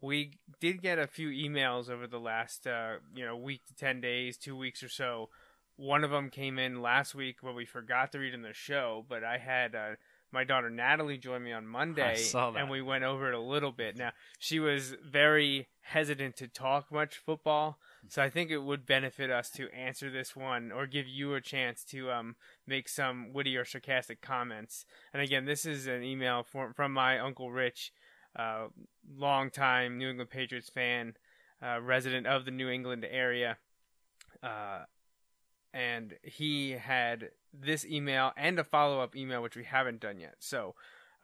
we 0.00 0.38
did 0.60 0.80
get 0.80 0.98
a 0.98 1.06
few 1.06 1.28
emails 1.28 1.90
over 1.90 2.06
the 2.06 2.18
last 2.18 2.66
uh, 2.66 2.94
you 3.14 3.26
know 3.26 3.36
week 3.36 3.66
to 3.66 3.74
ten 3.74 4.00
days, 4.00 4.38
two 4.38 4.56
weeks 4.56 4.82
or 4.82 4.88
so. 4.88 5.28
One 5.76 6.04
of 6.04 6.10
them 6.10 6.30
came 6.30 6.58
in 6.58 6.80
last 6.80 7.14
week, 7.14 7.36
but 7.42 7.54
we 7.54 7.64
forgot 7.66 8.12
to 8.12 8.18
read 8.18 8.34
in 8.34 8.42
the 8.42 8.52
show. 8.54 9.04
But 9.08 9.22
I 9.22 9.36
had 9.36 9.74
uh, 9.74 9.90
my 10.32 10.44
daughter 10.44 10.70
Natalie 10.70 11.18
join 11.18 11.42
me 11.44 11.52
on 11.52 11.66
Monday, 11.66 12.16
and 12.34 12.70
we 12.70 12.80
went 12.80 13.04
over 13.04 13.28
it 13.28 13.34
a 13.34 13.40
little 13.40 13.72
bit. 13.72 13.98
Now 13.98 14.12
she 14.38 14.58
was 14.58 14.94
very 15.04 15.68
hesitant 15.82 16.36
to 16.36 16.48
talk 16.48 16.90
much 16.90 17.18
football, 17.18 17.78
so 18.08 18.22
I 18.22 18.30
think 18.30 18.50
it 18.50 18.58
would 18.58 18.84
benefit 18.84 19.30
us 19.30 19.48
to 19.50 19.72
answer 19.72 20.10
this 20.10 20.34
one 20.34 20.72
or 20.72 20.86
give 20.86 21.06
you 21.06 21.34
a 21.34 21.40
chance 21.40 21.84
to 21.84 22.10
um, 22.10 22.36
make 22.66 22.88
some 22.88 23.32
witty 23.32 23.56
or 23.56 23.64
sarcastic 23.64 24.20
comments. 24.20 24.84
And 25.12 25.22
again, 25.22 25.44
this 25.44 25.64
is 25.64 25.86
an 25.86 26.02
email 26.02 26.42
from 26.42 26.72
from 26.72 26.92
my 26.92 27.18
uncle 27.18 27.50
Rich, 27.50 27.92
uh, 28.36 28.66
longtime 29.16 29.98
New 29.98 30.10
England 30.10 30.30
Patriots 30.30 30.68
fan, 30.68 31.14
uh, 31.62 31.80
resident 31.80 32.26
of 32.26 32.44
the 32.44 32.50
New 32.50 32.68
England 32.68 33.06
area, 33.08 33.58
uh, 34.42 34.84
and 35.72 36.14
he 36.22 36.72
had 36.72 37.30
this 37.54 37.84
email 37.84 38.32
and 38.36 38.58
a 38.58 38.64
follow 38.64 39.00
up 39.00 39.14
email 39.14 39.42
which 39.42 39.56
we 39.56 39.64
haven't 39.64 40.00
done 40.00 40.18
yet. 40.18 40.36
So. 40.40 40.74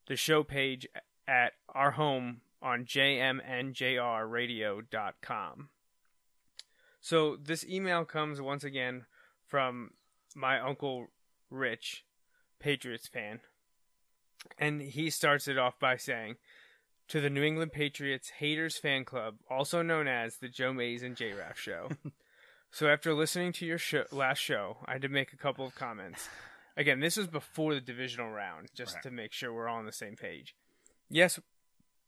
the 0.07 0.15
show 0.15 0.43
page 0.43 0.85
at 1.27 1.53
our 1.73 1.91
home 1.91 2.41
on 2.61 2.85
jmnjrradio.com. 2.85 5.69
So 7.01 7.35
this 7.35 7.65
email 7.65 8.05
comes 8.05 8.41
once 8.41 8.63
again 8.63 9.05
from 9.45 9.91
my 10.35 10.59
uncle 10.59 11.07
Rich, 11.49 12.03
Patriots 12.59 13.07
fan. 13.07 13.39
And 14.57 14.81
he 14.81 15.09
starts 15.09 15.47
it 15.47 15.57
off 15.57 15.79
by 15.79 15.97
saying, 15.97 16.35
to 17.07 17.21
the 17.21 17.29
New 17.29 17.43
England 17.43 17.71
Patriots 17.71 18.29
Haters 18.39 18.77
Fan 18.77 19.05
Club, 19.05 19.35
also 19.49 19.81
known 19.83 20.07
as 20.07 20.37
the 20.37 20.49
Joe 20.49 20.73
Mays 20.73 21.03
and 21.03 21.15
J 21.15 21.33
Raff 21.33 21.59
Show. 21.59 21.89
so 22.71 22.87
after 22.87 23.13
listening 23.13 23.51
to 23.53 23.65
your 23.65 23.77
show, 23.77 24.05
last 24.11 24.39
show, 24.39 24.77
I 24.85 24.93
had 24.93 25.03
to 25.03 25.09
make 25.09 25.31
a 25.33 25.37
couple 25.37 25.65
of 25.67 25.75
comments. 25.75 26.27
Again, 26.77 26.99
this 26.99 27.15
was 27.17 27.27
before 27.27 27.73
the 27.75 27.81
divisional 27.81 28.31
round, 28.31 28.69
just 28.75 28.95
Right. 28.95 29.03
to 29.03 29.11
make 29.11 29.33
sure 29.33 29.53
we're 29.53 29.67
all 29.67 29.77
on 29.77 29.85
the 29.85 29.91
same 29.91 30.15
page. 30.15 30.55
Yes, 31.09 31.39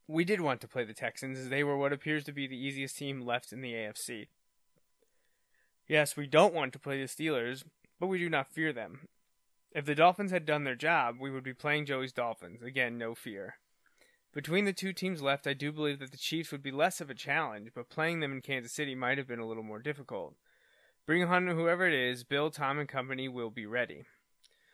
we 0.06 0.24
did 0.24 0.40
want 0.40 0.60
to 0.62 0.68
play 0.68 0.84
the 0.84 0.94
Texans, 0.94 1.38
as 1.38 1.48
they 1.48 1.62
were 1.62 1.76
what 1.76 1.92
appears 1.92 2.24
to 2.24 2.32
be 2.32 2.46
the 2.46 2.56
easiest 2.56 2.96
team 2.96 3.20
left 3.20 3.52
in 3.52 3.60
the 3.60 3.74
AFC. 3.74 4.28
Yes, 5.86 6.16
we 6.16 6.26
don't 6.26 6.54
want 6.54 6.72
to 6.72 6.78
play 6.78 7.00
the 7.00 7.06
Steelers, 7.06 7.64
but 8.00 8.08
we 8.08 8.18
do 8.18 8.28
not 8.28 8.52
fear 8.52 8.72
them. 8.72 9.08
If 9.72 9.84
the 9.84 9.94
Dolphins 9.94 10.30
had 10.30 10.46
done 10.46 10.64
their 10.64 10.74
job, 10.74 11.16
we 11.20 11.30
would 11.30 11.44
be 11.44 11.54
playing 11.54 11.86
Joey's 11.86 12.12
Dolphins. 12.12 12.62
Again, 12.62 12.98
no 12.98 13.14
fear. 13.14 13.56
Between 14.34 14.64
the 14.64 14.72
two 14.72 14.92
teams 14.92 15.22
left, 15.22 15.46
I 15.46 15.54
do 15.54 15.72
believe 15.72 15.98
that 16.00 16.10
the 16.10 16.18
Chiefs 16.18 16.52
would 16.52 16.62
be 16.62 16.70
less 16.70 17.00
of 17.00 17.10
a 17.10 17.14
challenge, 17.14 17.70
but 17.74 17.88
playing 17.88 18.20
them 18.20 18.32
in 18.32 18.40
Kansas 18.40 18.72
City 18.72 18.94
might 18.94 19.18
have 19.18 19.26
been 19.26 19.38
a 19.38 19.46
little 19.46 19.62
more 19.62 19.78
difficult. 19.78 20.34
Bring 21.06 21.24
on 21.24 21.46
whoever 21.46 21.86
it 21.86 21.94
is, 21.94 22.24
Bill, 22.24 22.50
Tom, 22.50 22.78
and 22.78 22.88
company 22.88 23.28
will 23.28 23.50
be 23.50 23.66
ready. 23.66 24.04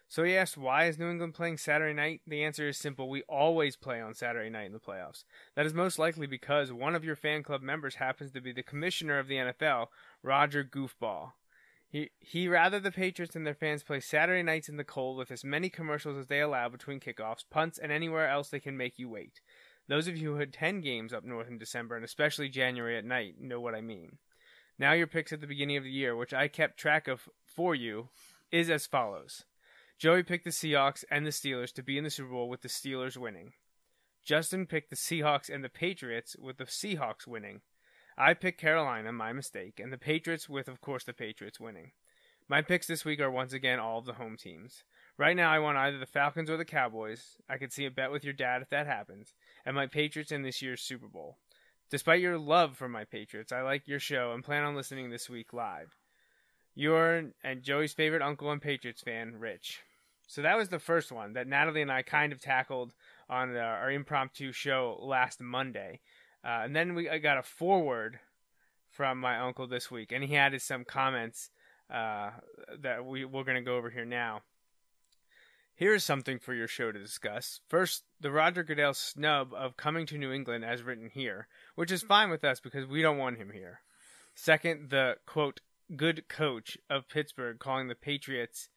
So 0.09 0.23
he 0.23 0.37
asked, 0.37 0.57
why 0.57 0.85
is 0.85 0.99
New 0.99 1.11
England 1.11 1.35
playing 1.35 1.59
Saturday 1.59 1.95
night? 1.95 2.21
The 2.27 2.45
answer 2.45 2.69
is 2.69 2.79
simple. 2.79 3.09
We 3.09 3.23
always 3.23 3.75
play 3.77 4.01
on 4.01 4.15
Saturday 4.15 4.51
night 4.51 4.67
in 4.67 4.73
the 4.73 4.79
playoffs. 4.79 5.25
That 5.57 5.67
is 5.67 5.75
most 5.75 5.99
likely 5.99 6.27
because 6.27 6.73
one 6.73 6.95
of 6.95 7.05
your 7.05 7.17
fan 7.17 7.43
club 7.43 7.63
members 7.63 7.97
happens 7.97 8.31
to 8.33 8.41
be 8.41 8.53
the 8.53 8.63
commissioner 8.63 9.19
of 9.19 9.29
the 9.29 9.37
NFL, 9.37 9.89
Roger 10.23 10.63
Goofball. 10.63 11.33
He, 11.89 12.11
he 12.19 12.49
rather 12.49 12.81
the 12.81 12.91
Patriots 12.91 13.37
and 13.37 13.47
their 13.47 13.55
fans 13.55 13.83
play 13.83 14.01
Saturday 14.01 14.43
nights 14.43 14.69
in 14.69 14.77
the 14.77 14.85
cold 14.85 15.17
with 15.17 15.31
as 15.31 15.45
many 15.45 15.69
commercials 15.69 16.19
as 16.19 16.27
they 16.27 16.41
allow 16.41 16.69
between 16.69 17.01
kickoffs, 17.01 17.45
punts, 17.49 17.79
and 17.79 17.93
anywhere 17.93 18.29
else 18.29 18.49
they 18.49 18.61
can 18.61 18.77
make 18.77 18.99
you 18.99 19.09
wait. 19.09 19.41
Those 19.87 20.09
of 20.09 20.17
you 20.17 20.35
who 20.35 20.41
attend 20.41 20.83
games 20.83 21.13
up 21.13 21.25
north 21.25 21.49
in 21.49 21.59
December 21.59 21.95
and 21.95 22.05
especially 22.05 22.49
January 22.49 22.97
at 22.97 23.05
night 23.05 23.41
know 23.41 23.61
what 23.61 23.75
I 23.75 23.81
mean. 23.81 24.19
Now 24.79 24.93
your 24.93 25.07
picks 25.07 25.33
at 25.33 25.41
the 25.41 25.47
beginning 25.47 25.77
of 25.77 25.85
the 25.85 25.91
year, 25.91 26.17
which 26.17 26.35
I 26.35 26.49
kept 26.49 26.79
track 26.79 27.07
of 27.07 27.29
for 27.45 27.75
you, 27.75 28.09
is 28.51 28.71
as 28.71 28.87
follows. 28.87 29.45
Joey 29.99 30.23
picked 30.23 30.45
the 30.45 30.51
Seahawks 30.51 31.05
and 31.11 31.25
the 31.25 31.31
Steelers 31.31 31.73
to 31.75 31.83
be 31.83 31.97
in 31.97 32.05
the 32.05 32.11
Super 32.11 32.31
Bowl 32.31 32.49
with 32.49 32.63
the 32.63 32.69
Steelers 32.69 33.17
winning. 33.17 33.53
Justin 34.25 34.67
picked 34.67 34.91
the 34.91 34.97
Seahawks 34.97 35.49
and 35.49 35.63
the 35.63 35.69
Patriots 35.69 36.37
with 36.37 36.57
the 36.57 36.65
Seahawks 36.65 37.27
winning. 37.27 37.61
I 38.17 38.35
picked 38.35 38.61
Carolina, 38.61 39.13
my 39.13 39.33
mistake, 39.33 39.79
and 39.79 39.93
the 39.93 39.99
Patriots 39.99 40.49
with, 40.49 40.69
of 40.69 40.81
course, 40.81 41.05
the 41.05 41.13
Patriots 41.13 41.61
winning. 41.61 41.93
My 42.49 42.61
picks 42.61 42.87
this 42.87 43.05
week 43.05 43.21
are 43.21 43.31
once 43.31 43.53
again 43.53 43.79
all 43.79 43.99
of 43.99 44.05
the 44.05 44.15
home 44.15 44.37
teams. 44.37 44.83
Right 45.17 45.37
now, 45.37 45.51
I 45.51 45.59
want 45.61 45.79
either 45.79 45.99
the 45.99 46.07
Falcons 46.07 46.51
or 46.51 46.57
the 46.57 46.65
Cowboys. 46.65 47.39
I 47.49 47.57
could 47.57 47.73
see 47.73 47.87
a 47.87 47.91
bet 47.91 48.11
with 48.11 48.25
your 48.25 48.33
dad 48.33 48.63
if 48.63 48.71
that 48.71 48.87
happens, 48.87 49.33
and 49.65 49.75
my 49.77 49.87
Patriots 49.87 50.33
in 50.33 50.43
this 50.43 50.61
year's 50.61 50.83
Super 50.83 51.09
Bowl. 51.09 51.39
Despite 51.91 52.21
your 52.21 52.39
love 52.39 52.77
for 52.77 52.89
my 52.89 53.05
Patriots, 53.05 53.53
I 53.53 53.63
like 53.63 53.87
your 53.87 54.01
show 54.01 54.33
and 54.33 54.45
plan 54.45 54.65
on 54.65 54.75
listening 54.75 55.11
this 55.11 55.31
week 55.31 55.53
live. 55.53 55.97
Your 56.75 57.31
and 57.43 57.63
Joey's 57.63 57.93
favorite 57.93 58.23
uncle 58.23 58.51
and 58.51 58.61
Patriots 58.61 59.03
fan, 59.03 59.37
Rich. 59.39 59.81
So 60.27 60.43
that 60.43 60.57
was 60.57 60.69
the 60.69 60.79
first 60.79 61.13
one 61.13 61.35
that 61.35 61.47
Natalie 61.47 61.83
and 61.83 61.93
I 61.93 62.03
kind 62.03 62.33
of 62.33 62.41
tackled 62.41 62.95
on 63.29 63.57
uh, 63.57 63.61
our 63.61 63.91
impromptu 63.91 64.53
show 64.53 64.99
last 65.01 65.41
Monday. 65.41 66.01
Uh, 66.45 66.63
and 66.65 66.75
then 66.75 66.95
we 66.95 67.09
I 67.09 67.19
got 67.19 67.39
a 67.39 67.43
forward 67.43 68.19
from 68.91 69.19
my 69.19 69.39
uncle 69.39 69.67
this 69.67 69.91
week, 69.91 70.13
and 70.13 70.25
he 70.25 70.37
added 70.37 70.63
some 70.63 70.85
comments 70.85 71.51
uh, 71.91 72.31
that 72.81 73.05
we, 73.05 73.25
we're 73.25 73.45
going 73.45 73.57
to 73.57 73.63
go 73.63 73.77
over 73.77 73.91
here 73.91 74.05
now. 74.05 74.43
Here's 75.75 76.05
something 76.05 76.39
for 76.39 76.55
your 76.55 76.69
show 76.69 76.93
to 76.93 76.99
discuss. 76.99 77.61
First, 77.69 78.05
the 78.21 78.31
Roger 78.31 78.63
Goodell 78.63 78.95
snub 78.95 79.53
of 79.53 79.77
coming 79.77 80.07
to 80.07 80.19
New 80.19 80.33
England 80.33 80.65
as 80.65 80.85
written 80.85 81.11
here, 81.13 81.49
which 81.75 81.91
is 81.91 82.03
fine 82.03 82.31
with 82.31 82.45
us 82.45 82.61
because 82.61 82.87
we 82.87 83.03
don't 83.03 83.19
want 83.19 83.39
him 83.39 83.51
here. 83.53 83.81
Second, 84.37 84.91
the 84.91 85.17
quote, 85.27 85.61
good 85.97 86.29
coach 86.29 86.79
of 86.89 87.09
Pittsburgh 87.09 87.59
calling 87.59 87.89
the 87.89 87.95
Patriots 87.95 88.69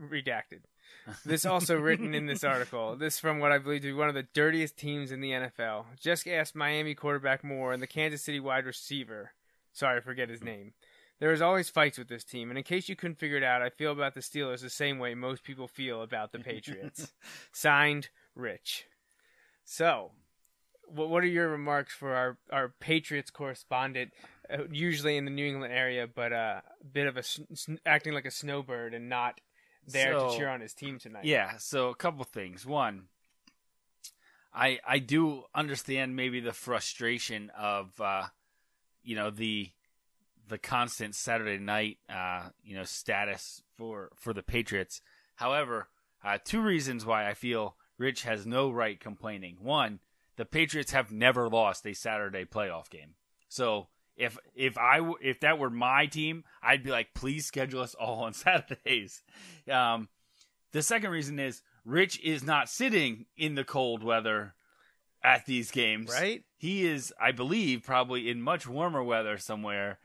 redacted. 0.00 0.60
This 1.24 1.44
also 1.44 1.76
written 1.76 2.14
in 2.14 2.26
this 2.26 2.44
article. 2.44 2.96
This 2.96 3.18
from 3.18 3.38
what 3.38 3.52
I 3.52 3.58
believe 3.58 3.82
to 3.82 3.88
be 3.88 3.92
one 3.92 4.08
of 4.08 4.14
the 4.14 4.26
dirtiest 4.34 4.76
teams 4.76 5.10
in 5.12 5.20
the 5.20 5.30
NFL. 5.30 5.84
Just 6.00 6.26
ask 6.26 6.54
Miami 6.54 6.94
quarterback 6.94 7.42
Moore 7.44 7.72
and 7.72 7.82
the 7.82 7.86
Kansas 7.86 8.22
City 8.22 8.40
wide 8.40 8.66
receiver. 8.66 9.32
Sorry, 9.72 9.98
I 9.98 10.00
forget 10.00 10.28
his 10.28 10.42
name. 10.42 10.72
There 11.20 11.32
is 11.32 11.42
always 11.42 11.68
fights 11.68 11.98
with 11.98 12.08
this 12.08 12.22
team, 12.22 12.48
and 12.48 12.56
in 12.56 12.62
case 12.62 12.88
you 12.88 12.94
couldn't 12.94 13.18
figure 13.18 13.36
it 13.36 13.42
out, 13.42 13.60
I 13.60 13.70
feel 13.70 13.90
about 13.90 14.14
the 14.14 14.20
Steelers 14.20 14.60
the 14.60 14.70
same 14.70 15.00
way 15.00 15.14
most 15.14 15.42
people 15.42 15.66
feel 15.66 16.02
about 16.02 16.30
the 16.30 16.38
Patriots. 16.38 17.12
Signed, 17.52 18.08
Rich. 18.36 18.86
So, 19.64 20.12
what 20.86 21.10
what 21.10 21.24
are 21.24 21.28
your 21.28 21.48
remarks 21.48 21.92
for 21.92 22.14
our, 22.14 22.38
our 22.52 22.72
Patriots 22.80 23.30
correspondent, 23.30 24.12
uh, 24.52 24.64
usually 24.70 25.16
in 25.16 25.24
the 25.24 25.30
New 25.30 25.46
England 25.46 25.72
area, 25.72 26.06
but 26.06 26.32
uh, 26.32 26.60
a 26.80 26.84
bit 26.84 27.06
of 27.06 27.16
a 27.16 27.22
sn- 27.22 27.78
acting 27.86 28.12
like 28.14 28.24
a 28.26 28.30
snowbird 28.30 28.94
and 28.94 29.08
not 29.08 29.40
there 29.86 30.12
So- 30.14 30.30
to 30.30 30.36
cheer 30.36 30.48
on 30.48 30.60
his 30.60 30.74
team 30.74 30.98
tonight? 30.98 31.24
Yeah, 31.24 31.56
so 31.58 31.88
a 31.88 31.94
couple 31.94 32.24
things. 32.24 32.64
One, 32.66 33.08
I 34.52 34.80
I 34.86 34.98
do 34.98 35.44
understand 35.54 36.16
maybe 36.16 36.40
the 36.40 36.52
frustration 36.52 37.50
of 37.56 38.00
uh, 38.00 38.26
you 39.02 39.14
know 39.16 39.30
the 39.30 39.70
the 40.48 40.58
constant 40.58 41.14
Saturday 41.14 41.62
night 41.62 41.98
uh, 42.08 42.48
you 42.62 42.74
know 42.76 42.84
status 42.84 43.62
for 43.76 44.10
for 44.16 44.32
the 44.32 44.42
Patriots. 44.42 45.00
However, 45.36 45.88
uh, 46.24 46.38
two 46.42 46.60
reasons 46.60 47.04
why 47.06 47.28
I 47.28 47.34
feel 47.34 47.76
Rich 47.98 48.22
has 48.22 48.46
no 48.46 48.70
right 48.70 48.98
complaining. 48.98 49.58
One, 49.60 50.00
the 50.36 50.44
Patriots 50.44 50.92
have 50.92 51.12
never 51.12 51.48
lost 51.48 51.86
a 51.86 51.92
Saturday 51.92 52.44
playoff 52.44 52.90
game. 52.90 53.14
So 53.48 53.88
if 54.18 54.36
if 54.54 54.76
I 54.76 55.00
if 55.22 55.40
that 55.40 55.58
were 55.58 55.70
my 55.70 56.06
team, 56.06 56.44
I'd 56.62 56.82
be 56.82 56.90
like, 56.90 57.14
please 57.14 57.46
schedule 57.46 57.80
us 57.80 57.94
all 57.94 58.24
on 58.24 58.32
Saturdays. 58.34 59.22
Um, 59.70 60.08
the 60.72 60.82
second 60.82 61.10
reason 61.10 61.38
is 61.38 61.62
Rich 61.84 62.20
is 62.20 62.42
not 62.42 62.68
sitting 62.68 63.26
in 63.36 63.54
the 63.54 63.64
cold 63.64 64.02
weather 64.02 64.54
at 65.22 65.46
these 65.46 65.70
games. 65.70 66.10
Right? 66.10 66.42
He 66.56 66.86
is, 66.86 67.14
I 67.20 67.32
believe, 67.32 67.84
probably 67.84 68.28
in 68.28 68.42
much 68.42 68.66
warmer 68.66 69.02
weather 69.02 69.38
somewhere 69.38 69.98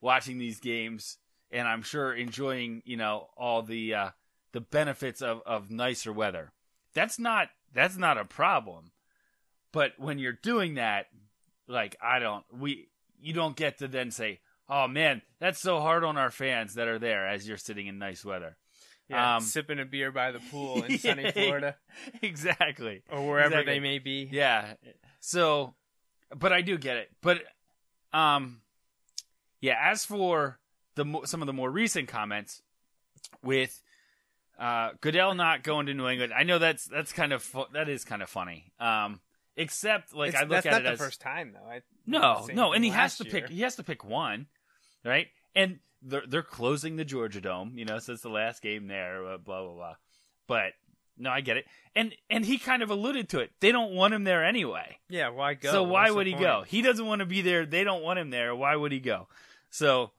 watching 0.00 0.38
these 0.38 0.60
games 0.60 1.18
and 1.50 1.66
I'm 1.66 1.82
sure 1.82 2.12
enjoying, 2.14 2.82
you 2.84 2.96
know, 2.96 3.28
all 3.36 3.62
the 3.62 3.94
uh 3.94 4.10
the 4.52 4.60
benefits 4.60 5.22
of 5.22 5.42
of 5.44 5.70
nicer 5.70 6.12
weather. 6.12 6.52
That's 6.94 7.18
not 7.18 7.48
that's 7.74 7.96
not 7.96 8.18
a 8.18 8.24
problem. 8.24 8.92
But 9.72 9.92
when 9.98 10.18
you're 10.18 10.32
doing 10.32 10.74
that, 10.74 11.06
like 11.68 11.96
I 12.02 12.18
don't 12.18 12.44
we 12.52 12.88
you 13.26 13.32
don't 13.32 13.56
get 13.56 13.78
to 13.78 13.88
then 13.88 14.10
say, 14.10 14.40
"Oh 14.68 14.86
man, 14.88 15.22
that's 15.40 15.58
so 15.60 15.80
hard 15.80 16.04
on 16.04 16.16
our 16.16 16.30
fans 16.30 16.74
that 16.74 16.88
are 16.88 16.98
there 16.98 17.26
as 17.26 17.46
you're 17.48 17.56
sitting 17.56 17.86
in 17.86 17.98
nice 17.98 18.24
weather." 18.24 18.56
Yeah, 19.08 19.36
Um, 19.36 19.42
sipping 19.42 19.78
a 19.78 19.84
beer 19.84 20.10
by 20.10 20.32
the 20.32 20.40
pool 20.50 20.82
in 20.82 20.90
Yeah, 20.92 20.96
sunny 20.98 21.30
Florida 21.30 21.76
exactly. 22.22 23.02
or 23.10 23.26
wherever 23.26 23.54
Exactly. 23.54 23.74
they 23.74 23.80
may 23.80 23.98
be. 24.00 24.28
Yeah. 24.32 24.74
So, 25.20 25.74
but 26.36 26.52
I 26.52 26.60
do 26.60 26.76
get 26.76 26.96
it. 26.96 27.10
But, 27.22 27.42
um, 28.12 28.62
yeah. 29.60 29.76
As 29.80 30.04
for 30.04 30.58
the 30.96 31.20
some 31.24 31.40
of 31.40 31.46
the 31.46 31.52
more 31.52 31.70
recent 31.70 32.08
comments 32.08 32.62
with 33.44 33.80
uh, 34.58 34.90
Goodell 35.00 35.34
not 35.36 35.62
going 35.62 35.86
to 35.86 35.94
New 35.94 36.08
England, 36.08 36.32
I 36.36 36.42
know 36.42 36.58
that's 36.58 36.86
that's 36.86 37.12
kind 37.12 37.32
of 37.32 37.42
fu- 37.44 37.66
that 37.74 37.88
is 37.88 38.04
kind 38.04 38.22
of 38.22 38.28
funny. 38.28 38.72
Um, 38.80 39.20
except 39.56 40.14
like 40.14 40.28
It's- 40.30 40.42
I 40.42 40.46
look 40.46 40.50
that's 40.62 40.66
at 40.66 40.72
not 40.72 40.80
it 40.82 40.84
the 40.84 40.90
as 40.92 40.98
first 40.98 41.20
time 41.20 41.52
though. 41.52 41.68
I, 41.70 41.82
no, 42.06 42.46
no, 42.52 42.72
and 42.72 42.84
he 42.84 42.90
has 42.90 43.18
to 43.18 43.24
year. 43.24 43.32
pick. 43.32 43.48
He 43.50 43.62
has 43.62 43.76
to 43.76 43.82
pick 43.82 44.04
one, 44.04 44.46
right? 45.04 45.28
And 45.54 45.78
they're 46.02 46.26
they're 46.26 46.42
closing 46.42 46.96
the 46.96 47.04
Georgia 47.04 47.40
Dome. 47.40 47.72
You 47.76 47.84
know, 47.84 47.98
since 47.98 48.20
the 48.20 48.28
last 48.28 48.62
game 48.62 48.86
there. 48.86 49.24
uh, 49.26 49.38
Blah 49.38 49.62
blah 49.64 49.74
blah. 49.74 49.94
But 50.46 50.72
no, 51.18 51.30
I 51.30 51.40
get 51.40 51.56
it. 51.56 51.64
And 51.94 52.14
and 52.30 52.44
he 52.44 52.58
kind 52.58 52.82
of 52.82 52.90
alluded 52.90 53.28
to 53.30 53.40
it. 53.40 53.50
They 53.60 53.72
don't 53.72 53.92
want 53.94 54.12
him 54.14 54.24
there 54.24 54.44
anyway. 54.44 54.98
Yeah, 55.08 55.30
why 55.30 55.54
go? 55.54 55.72
So 55.72 55.82
why 55.82 56.04
What's 56.04 56.14
would 56.16 56.26
he 56.26 56.32
point? 56.34 56.44
go? 56.44 56.64
He 56.66 56.82
doesn't 56.82 57.06
want 57.06 57.20
to 57.20 57.26
be 57.26 57.40
there. 57.40 57.64
They 57.66 57.84
don't 57.84 58.02
want 58.02 58.18
him 58.18 58.30
there. 58.30 58.54
Why 58.54 58.76
would 58.76 58.92
he 58.92 59.00
go? 59.00 59.26
So 59.70 60.12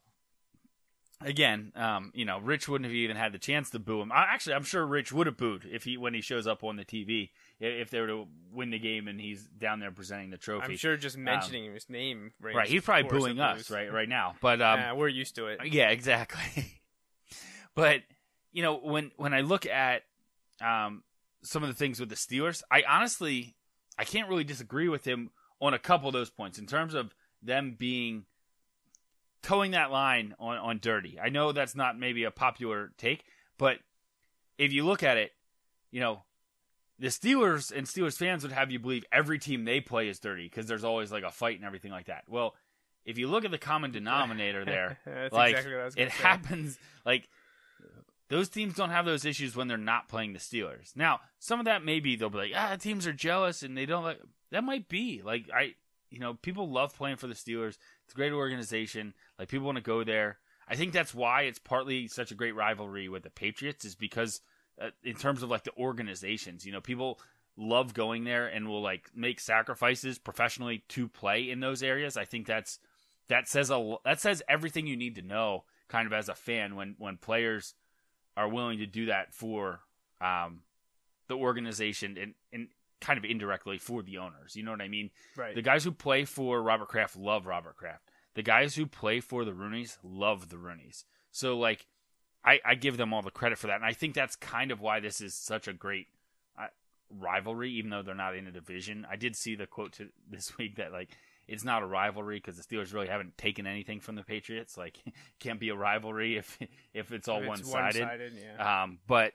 again, 1.22 1.72
um, 1.76 2.12
you 2.14 2.26
know, 2.26 2.40
Rich 2.40 2.68
wouldn't 2.68 2.86
have 2.86 2.96
even 2.96 3.16
had 3.16 3.32
the 3.32 3.40
chance 3.40 3.70
to 3.72 3.80
boo 3.80 4.02
him. 4.02 4.12
I, 4.12 4.26
actually, 4.30 4.56
I'm 4.56 4.64
sure 4.64 4.86
Rich 4.86 5.12
would 5.12 5.28
have 5.28 5.38
booed 5.38 5.68
if 5.70 5.84
he 5.84 5.98
when 5.98 6.14
he 6.14 6.22
shows 6.22 6.48
up 6.48 6.64
on 6.64 6.76
the 6.76 6.86
TV 6.86 7.30
if 7.60 7.90
they 7.90 8.00
were 8.00 8.08
to 8.08 8.28
win 8.52 8.70
the 8.70 8.80
game 8.80 9.08
and 9.08 9.20
he's 9.20 9.44
down 9.44 9.80
there 9.80 9.92
presenting 9.92 10.30
the 10.30 10.38
trophy. 10.38 10.74
I'm 10.74 10.78
sure 10.78 10.98
just 10.98 11.18
mentioning 11.18 11.74
his 11.74 11.90
name. 11.90 12.32
right? 12.40 12.68
He's 12.68 12.84
probably 12.84 13.10
booing 13.10 13.40
us 13.40 13.70
right 13.72 13.92
right 13.92 14.10
now. 14.10 14.36
But 14.42 14.62
um, 14.62 14.80
Yeah, 14.80 14.94
we're 14.94 15.08
used 15.08 15.36
to 15.36 15.48
it. 15.48 15.60
yeah, 15.66 15.90
exactly. 15.90 16.80
but 17.76 18.02
you 18.52 18.62
know, 18.62 18.76
when 18.78 19.12
when 19.18 19.34
I 19.34 19.42
look 19.42 19.66
at 19.66 20.04
um, 20.62 21.04
some 21.44 21.64
of 21.64 21.70
the 21.70 21.76
things 21.76 22.00
with 22.00 22.10
the 22.10 22.16
Steelers, 22.16 22.64
I 22.72 22.84
honestly 22.88 23.56
I 23.98 24.04
can't 24.04 24.30
really 24.30 24.44
disagree 24.44 24.90
with 24.90 25.06
him 25.06 25.32
on 25.60 25.74
a 25.74 25.80
couple 25.80 26.08
of 26.08 26.14
those 26.14 26.30
points 26.30 26.60
in 26.60 26.68
terms 26.68 26.94
of 26.94 27.16
them 27.42 27.76
being 27.78 28.26
towing 29.44 29.72
that 29.72 29.92
line 29.92 30.36
on 30.40 30.58
on 30.58 30.80
dirty. 30.80 31.20
I 31.20 31.30
know 31.30 31.52
that's 31.52 31.76
not 31.76 31.98
maybe 31.98 32.24
a 32.24 32.32
popular 32.32 32.92
take, 32.98 33.24
but 33.58 33.78
if 34.58 34.72
you 34.74 34.86
look 34.86 35.04
at 35.04 35.18
it, 35.18 35.32
you 35.92 36.00
know, 36.00 36.24
the 37.00 37.08
Steelers 37.08 37.72
and 37.76 37.86
Steelers 37.86 38.18
fans 38.18 38.44
would 38.44 38.52
have 38.52 38.72
you 38.72 38.80
believe 38.80 39.06
every 39.12 39.40
team 39.40 39.66
they 39.66 39.80
play 39.80 40.08
is 40.08 40.20
dirty 40.20 40.46
because 40.46 40.68
there's 40.68 40.84
always 40.84 41.12
like 41.12 41.24
a 41.24 41.32
fight 41.32 41.58
and 41.58 41.66
everything 41.66 41.92
like 41.92 42.08
that. 42.08 42.24
Well, 42.28 42.56
if 43.06 43.18
you 43.18 43.28
look 43.28 43.46
at 43.46 43.52
the 43.52 43.58
common 43.58 43.92
denominator 43.92 44.66
there, 44.66 45.00
like 45.32 45.52
exactly 45.52 45.74
what 45.74 45.82
I 45.82 45.86
was 45.86 45.96
gonna 45.96 46.08
it 46.08 46.12
say. 46.12 46.24
happens 46.24 46.80
like 47.06 47.30
those 48.30 48.50
teams 48.50 48.74
don't 48.74 48.90
have 48.90 49.06
those 49.06 49.24
issues 49.26 49.56
when 49.56 49.68
they're 49.68 49.78
not 49.78 50.10
playing 50.10 50.34
the 50.34 50.40
Steelers. 50.40 50.96
Now, 50.96 51.22
some 51.40 51.60
of 51.60 51.66
that 51.66 51.86
maybe 51.86 52.16
they'll 52.16 52.30
be 52.30 52.38
like, 52.40 52.52
ah, 52.56 52.76
teams 52.76 53.08
are 53.08 53.14
jealous 53.14 53.64
and 53.64 53.78
they 53.78 53.86
don't 53.86 54.04
like 54.04 54.20
that 54.52 54.64
might 54.64 54.90
be. 54.90 55.22
Like 55.24 55.46
I 55.54 55.76
you 56.10 56.20
know, 56.20 56.36
people 56.36 56.70
love 56.70 56.96
playing 56.96 57.18
for 57.18 57.28
the 57.28 57.34
Steelers. 57.34 57.78
It's 58.08 58.14
a 58.14 58.16
great 58.16 58.32
organization. 58.32 59.14
Like 59.38 59.50
people 59.50 59.66
want 59.66 59.76
to 59.76 59.84
go 59.84 60.02
there. 60.06 60.38
I 60.66 60.78
think 60.78 60.94
that's 60.94 61.14
why 61.14 61.42
it's 61.42 61.60
partly 61.60 62.08
such 62.08 62.32
a 62.32 62.36
great 62.36 62.56
rivalry 62.56 63.10
with 63.10 63.24
the 63.24 63.30
Patriots 63.30 63.84
is 63.84 63.96
because 63.96 64.40
uh, 64.82 64.92
in 65.04 65.16
terms 65.16 65.44
of 65.44 65.50
like 65.50 65.66
the 65.66 65.76
organizations, 65.78 66.66
you 66.66 66.72
know, 66.72 66.80
people 66.80 67.20
love 67.58 67.94
going 67.94 68.24
there 68.24 68.48
and 68.48 68.70
will 68.70 68.82
like 68.82 69.10
make 69.14 69.42
sacrifices 69.42 70.20
professionally 70.20 70.86
to 70.88 71.10
play 71.10 71.50
in 71.50 71.60
those 71.60 71.84
areas. 71.84 72.16
I 72.16 72.24
think 72.24 72.48
that's 72.48 72.80
that 73.28 73.50
says 73.50 73.70
a 73.70 73.96
that 74.06 74.22
says 74.22 74.42
everything 74.48 74.88
you 74.88 74.96
need 74.96 75.16
to 75.16 75.22
know 75.22 75.66
kind 75.90 76.08
of 76.08 76.14
as 76.14 76.30
a 76.30 76.36
fan 76.36 76.78
when 76.78 76.96
when 77.00 77.18
players 77.18 77.74
are 78.38 78.48
willing 78.48 78.78
to 78.78 78.86
do 78.86 79.08
that 79.08 79.34
for 79.34 79.82
um, 80.22 80.62
the 81.28 81.36
organization 81.36 82.18
and, 82.18 82.36
and 82.54 82.70
kind 83.02 83.18
of 83.18 83.26
indirectly 83.26 83.78
for 83.78 84.02
the 84.02 84.18
owners. 84.18 84.56
You 84.56 84.64
know 84.64 84.72
what 84.72 84.82
I 84.82 84.88
mean? 84.88 85.12
Right. 85.36 85.56
The 85.56 85.62
guys 85.62 85.84
who 85.84 85.92
play 85.92 86.26
for 86.26 86.62
Robert 86.62 86.88
Kraft 86.88 87.16
love 87.16 87.46
Robert 87.46 87.76
Kraft. 87.76 88.10
The 88.36 88.44
guys 88.44 88.76
who 88.76 88.86
play 88.86 89.20
for 89.20 89.46
the 89.46 89.52
Rooneys 89.52 89.98
love 90.04 90.50
the 90.50 90.58
Rooneys. 90.58 91.04
So 91.32 91.58
like, 91.58 91.86
I, 92.44 92.60
I 92.66 92.76
give 92.76 92.98
them 92.98 93.14
all 93.14 93.22
the 93.22 93.32
credit 93.32 93.58
for 93.58 93.68
that, 93.68 93.76
and 93.76 93.86
I 93.86 93.94
think 93.94 94.14
that's 94.14 94.36
kind 94.36 94.72
of 94.72 94.80
why 94.80 95.00
this 95.00 95.22
is 95.22 95.34
such 95.34 95.68
a 95.68 95.74
great 95.74 96.08
uh, 96.58 96.68
rivalry, 97.10 97.72
even 97.72 97.90
though 97.90 98.04
they're 98.04 98.16
not 98.16 98.36
in 98.36 98.48
a 98.48 98.52
division. 98.52 99.06
I 99.10 99.18
did 99.18 99.36
see 99.36 99.56
the 99.56 99.68
quote 99.68 99.94
to, 99.94 100.10
this 100.30 100.58
week 100.58 100.78
that 100.78 100.92
like 100.92 101.10
it's 101.48 101.64
not 101.64 101.82
a 101.82 101.86
rivalry 101.86 102.38
because 102.38 102.58
the 102.58 102.64
Steelers 102.64 102.94
really 102.94 103.08
haven't 103.08 103.38
taken 103.38 103.66
anything 103.66 104.00
from 104.00 104.16
the 104.16 104.24
Patriots. 104.24 104.78
Like, 104.78 104.98
can't 105.40 105.60
be 105.60 105.70
a 105.70 105.76
rivalry 105.76 106.38
if 106.38 106.58
if 106.94 107.12
it's 107.12 107.28
all 107.28 107.44
one 107.44 107.64
sided. 107.64 108.08
yeah. 108.36 108.84
Um, 108.84 109.00
but 109.08 109.28
it, 109.28 109.34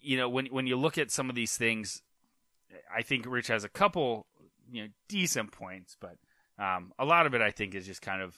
you 0.00 0.16
know, 0.16 0.28
when 0.28 0.46
when 0.46 0.66
you 0.66 0.76
look 0.76 0.98
at 0.98 1.10
some 1.10 1.28
of 1.28 1.36
these 1.36 1.56
things, 1.56 2.02
I 2.94 3.02
think 3.02 3.24
Rich 3.26 3.48
has 3.48 3.64
a 3.64 3.68
couple 3.68 4.26
you 4.70 4.82
know 4.82 4.88
decent 5.08 5.52
points, 5.52 5.96
but 5.98 6.16
um, 6.58 6.92
a 6.98 7.04
lot 7.04 7.26
of 7.26 7.34
it 7.34 7.40
I 7.40 7.50
think 7.50 7.74
is 7.74 7.86
just 7.86 8.02
kind 8.02 8.22
of 8.22 8.36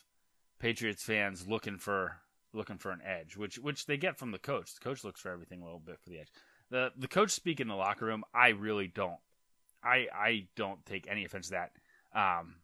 Patriots 0.58 1.02
fans 1.02 1.46
looking 1.48 1.78
for 1.78 2.16
looking 2.52 2.78
for 2.78 2.90
an 2.90 3.00
edge, 3.04 3.36
which 3.36 3.58
which 3.58 3.86
they 3.86 3.96
get 3.96 4.18
from 4.18 4.30
the 4.30 4.38
coach. 4.38 4.74
The 4.74 4.80
coach 4.80 5.04
looks 5.04 5.20
for 5.20 5.30
everything 5.30 5.60
a 5.60 5.64
little 5.64 5.80
bit 5.80 5.98
for 6.00 6.10
the 6.10 6.18
edge. 6.18 6.32
The 6.70 6.92
the 6.96 7.08
coach 7.08 7.30
speak 7.30 7.60
in 7.60 7.68
the 7.68 7.74
locker 7.74 8.06
room, 8.06 8.24
I 8.34 8.48
really 8.48 8.86
don't. 8.86 9.18
I 9.82 10.06
I 10.14 10.46
don't 10.56 10.84
take 10.86 11.06
any 11.08 11.24
offense 11.24 11.48
to 11.48 11.52
that. 11.52 11.72
Um, 12.14 12.56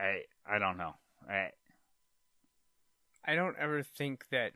I 0.00 0.22
I 0.46 0.58
don't 0.58 0.76
know. 0.76 0.94
I, 1.28 1.50
I 3.24 3.34
don't 3.34 3.56
ever 3.58 3.82
think 3.82 4.28
that 4.30 4.52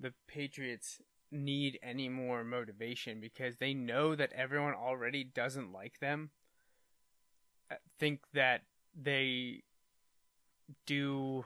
the 0.00 0.12
Patriots 0.26 1.00
need 1.36 1.78
any 1.82 2.08
more 2.08 2.42
motivation 2.44 3.20
because 3.20 3.56
they 3.56 3.74
know 3.74 4.14
that 4.14 4.32
everyone 4.32 4.74
already 4.74 5.24
doesn't 5.24 5.72
like 5.72 6.00
them. 6.00 6.30
I 7.70 7.76
think 7.98 8.20
that 8.34 8.62
they 8.94 9.62
do 10.86 11.44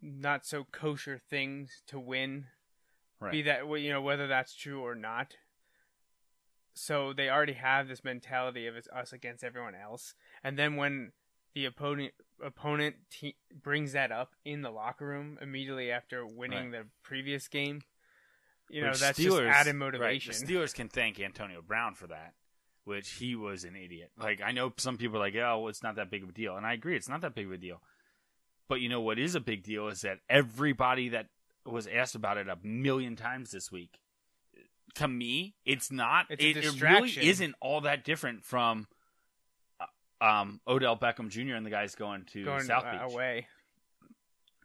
not 0.00 0.44
so 0.44 0.66
kosher 0.70 1.18
things 1.18 1.82
to 1.86 1.98
win. 1.98 2.46
right. 3.20 3.32
Be 3.32 3.42
that 3.42 3.66
you 3.80 3.90
know 3.90 4.02
whether 4.02 4.26
that's 4.26 4.54
true 4.54 4.82
or 4.82 4.94
not. 4.94 5.36
So 6.74 7.12
they 7.12 7.28
already 7.28 7.52
have 7.52 7.86
this 7.86 8.02
mentality 8.02 8.66
of 8.66 8.76
it's 8.76 8.88
us 8.88 9.12
against 9.12 9.44
everyone 9.44 9.74
else, 9.74 10.14
and 10.42 10.58
then 10.58 10.76
when 10.76 11.12
the 11.54 11.66
opponent 11.66 12.14
opponent 12.42 12.96
te- 13.10 13.36
brings 13.62 13.92
that 13.92 14.10
up 14.10 14.34
in 14.44 14.62
the 14.62 14.70
locker 14.70 15.06
room 15.06 15.38
immediately 15.40 15.90
after 15.90 16.26
winning 16.26 16.70
the 16.70 16.86
previous 17.02 17.46
game, 17.46 17.82
you 18.70 18.82
know 18.82 18.90
Which 18.90 19.00
that's 19.00 19.18
Steelers- 19.18 19.46
just 19.46 19.58
added 19.60 19.70
right, 19.70 19.76
motivation. 19.76 20.34
the 20.34 20.46
Steelers 20.54 20.74
can 20.74 20.88
thank 20.88 21.20
Antonio 21.20 21.62
Brown 21.62 21.94
for 21.94 22.06
that, 22.08 22.34
which 22.84 23.10
he 23.12 23.34
was 23.34 23.64
an 23.64 23.76
idiot. 23.76 24.10
Like 24.18 24.40
I 24.40 24.52
know 24.52 24.72
some 24.76 24.96
people 24.96 25.16
are 25.16 25.20
like, 25.20 25.36
"Oh, 25.36 25.60
well, 25.60 25.68
it's 25.68 25.82
not 25.82 25.96
that 25.96 26.10
big 26.10 26.22
of 26.22 26.30
a 26.30 26.32
deal," 26.32 26.56
and 26.56 26.66
I 26.66 26.72
agree, 26.72 26.96
it's 26.96 27.08
not 27.08 27.20
that 27.22 27.34
big 27.34 27.46
of 27.46 27.52
a 27.52 27.58
deal. 27.58 27.80
But 28.68 28.80
you 28.80 28.88
know 28.88 29.00
what 29.00 29.18
is 29.18 29.34
a 29.34 29.40
big 29.40 29.62
deal 29.62 29.88
is 29.88 30.00
that 30.02 30.18
everybody 30.30 31.10
that 31.10 31.26
was 31.66 31.86
asked 31.86 32.14
about 32.14 32.38
it 32.38 32.48
a 32.48 32.56
million 32.62 33.16
times 33.16 33.50
this 33.50 33.70
week. 33.70 33.98
To 34.96 35.08
me, 35.08 35.54
it's 35.64 35.90
not. 35.90 36.26
It's 36.30 36.42
a 36.42 36.50
it, 36.50 36.56
it 36.58 36.82
really 36.82 37.10
isn't 37.18 37.54
all 37.60 37.80
that 37.82 38.04
different 38.04 38.44
from 38.44 38.86
uh, 39.80 40.24
um, 40.24 40.60
Odell 40.68 40.96
Beckham 40.98 41.28
Jr. 41.30 41.54
and 41.54 41.64
the 41.64 41.70
guys 41.70 41.94
going 41.94 42.24
to 42.32 42.44
going 42.44 42.64
South 42.64 42.84
uh, 42.84 42.92
Beach. 42.92 43.12
away. 43.12 43.46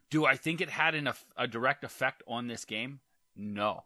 Do 0.09 0.25
I 0.25 0.35
think 0.35 0.61
it 0.61 0.69
had 0.69 0.95
an, 0.95 1.09
a 1.37 1.47
direct 1.47 1.83
effect 1.83 2.23
on 2.27 2.47
this 2.47 2.65
game? 2.65 2.99
No. 3.37 3.83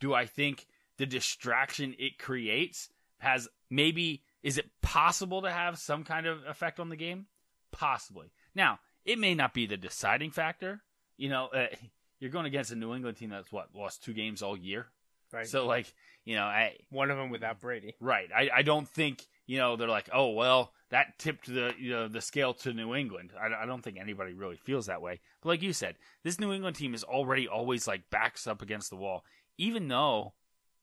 Do 0.00 0.14
I 0.14 0.26
think 0.26 0.66
the 0.96 1.06
distraction 1.06 1.94
it 1.98 2.18
creates 2.18 2.88
has 3.18 3.48
maybe 3.70 4.22
is 4.42 4.58
it 4.58 4.70
possible 4.82 5.42
to 5.42 5.50
have 5.50 5.78
some 5.78 6.04
kind 6.04 6.26
of 6.26 6.44
effect 6.46 6.78
on 6.78 6.90
the 6.90 6.96
game? 6.96 7.26
Possibly. 7.72 8.30
Now, 8.54 8.78
it 9.04 9.18
may 9.18 9.34
not 9.34 9.54
be 9.54 9.66
the 9.66 9.76
deciding 9.76 10.30
factor. 10.30 10.82
You 11.16 11.30
know, 11.30 11.46
uh, 11.46 11.66
you're 12.20 12.30
going 12.30 12.46
against 12.46 12.70
a 12.70 12.76
New 12.76 12.94
England 12.94 13.16
team 13.16 13.30
that's 13.30 13.52
what 13.52 13.74
lost 13.74 14.04
two 14.04 14.12
games 14.12 14.42
all 14.42 14.56
year. 14.56 14.86
Right. 15.32 15.46
So 15.46 15.66
like, 15.66 15.92
you 16.24 16.36
know, 16.36 16.44
I 16.44 16.76
One 16.90 17.10
of 17.10 17.16
them 17.16 17.30
without 17.30 17.60
Brady. 17.60 17.94
Right. 18.00 18.28
I, 18.34 18.50
I 18.54 18.62
don't 18.62 18.88
think 18.88 19.26
you 19.46 19.58
know 19.58 19.76
they're 19.76 19.88
like, 19.88 20.08
oh 20.12 20.30
well, 20.30 20.72
that 20.90 21.18
tipped 21.18 21.46
the 21.46 21.72
you 21.78 21.90
know 21.90 22.08
the 22.08 22.20
scale 22.20 22.54
to 22.54 22.72
New 22.72 22.94
England. 22.94 23.32
I, 23.40 23.62
I 23.62 23.66
don't 23.66 23.82
think 23.82 23.98
anybody 23.98 24.32
really 24.32 24.56
feels 24.56 24.86
that 24.86 25.02
way. 25.02 25.20
But 25.42 25.48
like 25.50 25.62
you 25.62 25.72
said, 25.72 25.96
this 26.22 26.40
New 26.40 26.52
England 26.52 26.76
team 26.76 26.94
is 26.94 27.04
already 27.04 27.48
always 27.48 27.86
like 27.86 28.10
backs 28.10 28.46
up 28.46 28.62
against 28.62 28.90
the 28.90 28.96
wall, 28.96 29.24
even 29.58 29.88
though 29.88 30.34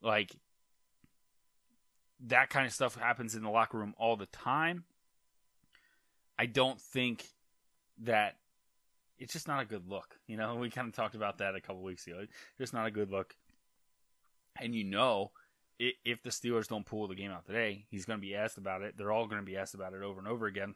like 0.01 0.35
that 2.27 2.49
kind 2.49 2.67
of 2.67 2.73
stuff 2.73 2.95
happens 2.95 3.35
in 3.35 3.43
the 3.43 3.49
locker 3.49 3.77
room 3.77 3.93
all 3.97 4.15
the 4.15 4.27
time. 4.27 4.83
I 6.37 6.45
don't 6.45 6.79
think 6.79 7.25
that 8.03 8.37
it's 9.17 9.33
just 9.33 9.47
not 9.47 9.61
a 9.61 9.65
good 9.65 9.87
look. 9.87 10.17
You 10.27 10.37
know, 10.37 10.55
we 10.59 10.69
kind 10.69 10.87
of 10.87 10.95
talked 10.95 11.15
about 11.15 11.37
that 11.39 11.55
a 11.55 11.61
couple 11.61 11.81
weeks 11.83 12.07
ago. 12.07 12.19
It's 12.21 12.57
just 12.57 12.73
not 12.73 12.87
a 12.87 12.91
good 12.91 13.11
look. 13.11 13.35
And 14.59 14.75
you 14.75 14.83
know, 14.83 15.31
if 15.81 16.21
the 16.21 16.29
Steelers 16.29 16.67
don't 16.67 16.85
pull 16.85 17.07
the 17.07 17.15
game 17.15 17.31
out 17.31 17.45
today, 17.45 17.85
he's 17.89 18.05
going 18.05 18.19
to 18.19 18.25
be 18.25 18.35
asked 18.35 18.57
about 18.57 18.81
it. 18.81 18.95
They're 18.97 19.11
all 19.11 19.25
going 19.25 19.41
to 19.41 19.45
be 19.45 19.57
asked 19.57 19.73
about 19.73 19.93
it 19.93 20.03
over 20.03 20.19
and 20.19 20.27
over 20.27 20.45
again. 20.45 20.75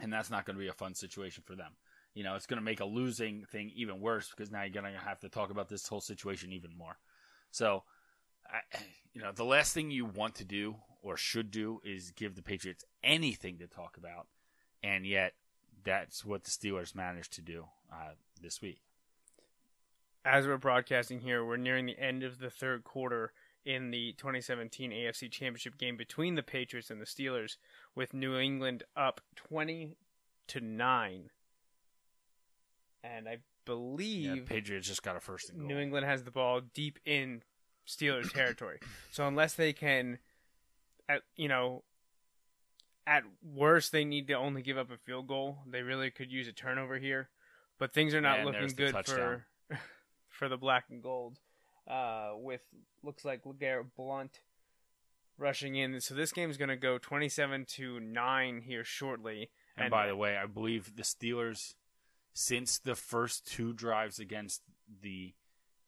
And 0.00 0.12
that's 0.12 0.30
not 0.30 0.44
going 0.44 0.56
to 0.56 0.62
be 0.62 0.68
a 0.68 0.74
fun 0.74 0.94
situation 0.94 1.42
for 1.46 1.54
them. 1.54 1.72
You 2.14 2.22
know, 2.22 2.34
it's 2.34 2.46
going 2.46 2.58
to 2.58 2.64
make 2.64 2.80
a 2.80 2.84
losing 2.84 3.44
thing 3.46 3.72
even 3.74 4.00
worse 4.00 4.28
because 4.28 4.50
now 4.50 4.62
you're 4.62 4.70
going 4.70 4.92
to 4.92 4.98
have 4.98 5.20
to 5.20 5.28
talk 5.28 5.50
about 5.50 5.68
this 5.68 5.86
whole 5.88 6.00
situation 6.00 6.52
even 6.52 6.76
more. 6.76 6.98
So, 7.50 7.84
I, 8.46 8.58
you 9.14 9.22
know, 9.22 9.32
the 9.32 9.44
last 9.44 9.72
thing 9.72 9.90
you 9.90 10.04
want 10.04 10.34
to 10.36 10.44
do 10.44 10.76
or 11.02 11.16
should 11.16 11.50
do 11.50 11.80
is 11.84 12.10
give 12.10 12.34
the 12.34 12.42
Patriots 12.42 12.84
anything 13.02 13.58
to 13.58 13.66
talk 13.66 13.96
about. 13.96 14.26
And 14.82 15.06
yet, 15.06 15.32
that's 15.84 16.24
what 16.24 16.44
the 16.44 16.50
Steelers 16.50 16.94
managed 16.94 17.32
to 17.34 17.42
do 17.42 17.64
uh, 17.92 18.12
this 18.42 18.60
week. 18.60 18.80
As 20.24 20.46
we're 20.46 20.58
broadcasting 20.58 21.20
here, 21.20 21.44
we're 21.44 21.56
nearing 21.56 21.86
the 21.86 21.98
end 21.98 22.22
of 22.22 22.38
the 22.38 22.50
third 22.50 22.82
quarter 22.84 23.32
in 23.66 23.90
the 23.90 24.12
2017 24.12 24.92
AFC 24.92 25.30
Championship 25.30 25.76
game 25.76 25.96
between 25.96 26.36
the 26.36 26.42
Patriots 26.42 26.88
and 26.88 27.00
the 27.00 27.04
Steelers, 27.04 27.56
with 27.94 28.14
New 28.14 28.38
England 28.38 28.84
up 28.96 29.20
20 29.34 29.96
to 30.46 30.60
nine. 30.60 31.30
And 33.02 33.28
I 33.28 33.32
Yeah, 33.32 33.38
believe 33.66 34.46
Patriots 34.46 34.86
just 34.86 35.02
got 35.02 35.16
a 35.16 35.20
first 35.20 35.50
and 35.50 35.58
goal. 35.58 35.68
New 35.68 35.78
England 35.78 36.06
has 36.06 36.22
the 36.22 36.30
ball 36.30 36.60
deep 36.60 36.98
in 37.04 37.42
Steelers 37.86 38.32
territory. 38.32 38.78
so 39.10 39.26
unless 39.26 39.54
they 39.54 39.72
can, 39.72 40.18
at 41.08 41.22
you 41.36 41.48
know, 41.48 41.82
at 43.06 43.24
worst 43.42 43.92
they 43.92 44.04
need 44.04 44.28
to 44.28 44.34
only 44.34 44.62
give 44.62 44.78
up 44.78 44.90
a 44.90 44.96
field 44.96 45.26
goal. 45.26 45.58
They 45.66 45.82
really 45.82 46.10
could 46.10 46.30
use 46.30 46.46
a 46.48 46.52
turnover 46.52 46.98
here, 46.98 47.28
but 47.78 47.92
things 47.92 48.14
are 48.14 48.20
not 48.20 48.44
looking 48.44 48.68
good 48.76 48.94
for 49.06 49.46
for 50.28 50.48
the 50.48 50.56
black 50.56 50.84
and 50.90 51.02
gold. 51.02 51.38
Uh, 51.88 52.32
with 52.34 52.62
looks 53.04 53.24
like 53.24 53.44
LeGarrette 53.44 53.90
Blount 53.96 54.40
rushing 55.38 55.76
in. 55.76 56.00
So 56.00 56.14
this 56.14 56.32
game's 56.32 56.56
going 56.56 56.68
to 56.68 56.76
go 56.76 56.98
twenty-seven 56.98 57.66
to 57.76 58.00
nine 58.00 58.62
here 58.66 58.82
shortly. 58.82 59.50
And, 59.76 59.90
by 59.90 60.08
the 60.08 60.16
way, 60.16 60.36
I 60.36 60.46
believe 60.46 60.96
the 60.96 61.04
Steelers, 61.04 61.74
since 62.32 62.78
the 62.78 62.96
first 62.96 63.46
two 63.46 63.72
drives 63.72 64.18
against 64.18 64.62
the 65.02 65.34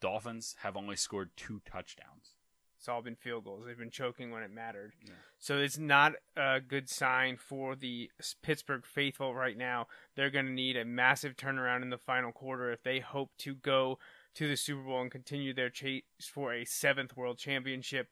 Dolphins, 0.01 0.55
have 0.63 0.77
only 0.77 0.95
scored 0.95 1.31
two 1.37 1.63
touchdowns. 1.69 2.35
It's 2.79 2.89
all 2.89 3.03
been 3.03 3.17
field 3.17 3.43
goals. 3.43 3.65
They've 3.67 3.77
been 3.77 3.91
choking 3.91 4.31
when 4.31 4.45
it 4.45 4.53
mattered. 4.53 4.93
So 5.41 5.59
it's 5.59 5.79
not 5.79 6.13
a 6.37 6.61
good 6.61 6.89
sign 6.89 7.37
for 7.37 7.75
the 7.75 8.09
Pittsburgh 8.43 8.87
faithful 8.87 9.35
right 9.35 9.59
now. 9.59 9.89
They're 10.15 10.31
going 10.31 10.47
to 10.47 10.53
need 10.53 10.77
a 10.77 10.85
massive 10.85 11.37
turnaround 11.37 11.83
in 11.83 11.91
the 11.91 11.99
final 11.99 12.31
quarter 12.31 12.71
if 12.71 12.85
they 12.85 13.01
hope 13.01 13.31
to 13.39 13.57
go 13.57 13.99
to 14.35 14.49
the 14.49 14.57
Super 14.57 14.83
Bowl 14.83 15.01
and 15.01 15.11
continue 15.11 15.53
their 15.53 15.71
chase 15.71 16.03
for 16.23 16.53
a 16.53 16.65
seventh 16.65 17.17
world 17.17 17.39
championship. 17.39 18.09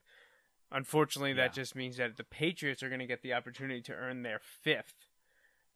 Unfortunately, 0.71 1.33
that 1.33 1.53
just 1.53 1.75
means 1.75 1.97
that 1.97 2.17
the 2.17 2.23
Patriots 2.23 2.83
are 2.83 2.89
going 2.89 2.99
to 2.99 3.07
get 3.07 3.21
the 3.21 3.33
opportunity 3.33 3.81
to 3.81 3.93
earn 3.93 4.23
their 4.23 4.39
fifth 4.39 5.07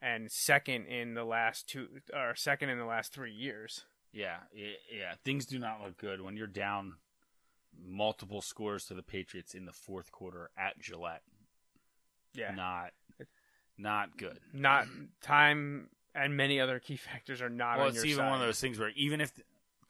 and 0.02 0.30
second 0.30 0.86
in 0.88 1.14
the 1.14 1.24
last 1.24 1.70
two 1.70 1.88
or 2.14 2.36
second 2.36 2.70
in 2.70 2.78
the 2.78 2.86
last 2.86 3.14
three 3.14 3.32
years. 3.32 3.86
Yeah, 4.12 4.38
yeah, 4.54 4.74
yeah. 4.94 5.14
Things 5.24 5.46
do 5.46 5.60
not 5.60 5.82
look 5.82 5.98
good 5.98 6.22
when 6.22 6.36
you're 6.36 6.48
down 6.48 6.96
multiple 7.82 8.42
scores 8.42 8.86
to 8.86 8.94
the 8.94 9.04
Patriots 9.04 9.54
in 9.54 9.66
the 9.66 9.72
fourth 9.72 10.12
quarter 10.12 10.50
at 10.58 10.78
Gillette. 10.80 11.24
Yeah, 12.34 12.54
Not, 12.54 12.92
not 13.78 14.18
good. 14.18 14.40
not 14.54 14.88
time 15.22 15.90
and 16.14 16.36
many 16.36 16.60
other 16.60 16.80
key 16.80 16.96
factors 16.98 17.42
are 17.42 17.50
not 17.50 17.78
well, 17.78 17.88
on 17.88 17.94
it's 17.94 18.06
even 18.06 18.18
side. 18.18 18.30
one 18.30 18.42
of 18.42 18.46
those 18.46 18.60
things 18.60 18.80
where 18.80 18.92
even 18.96 19.22
if 19.22 19.32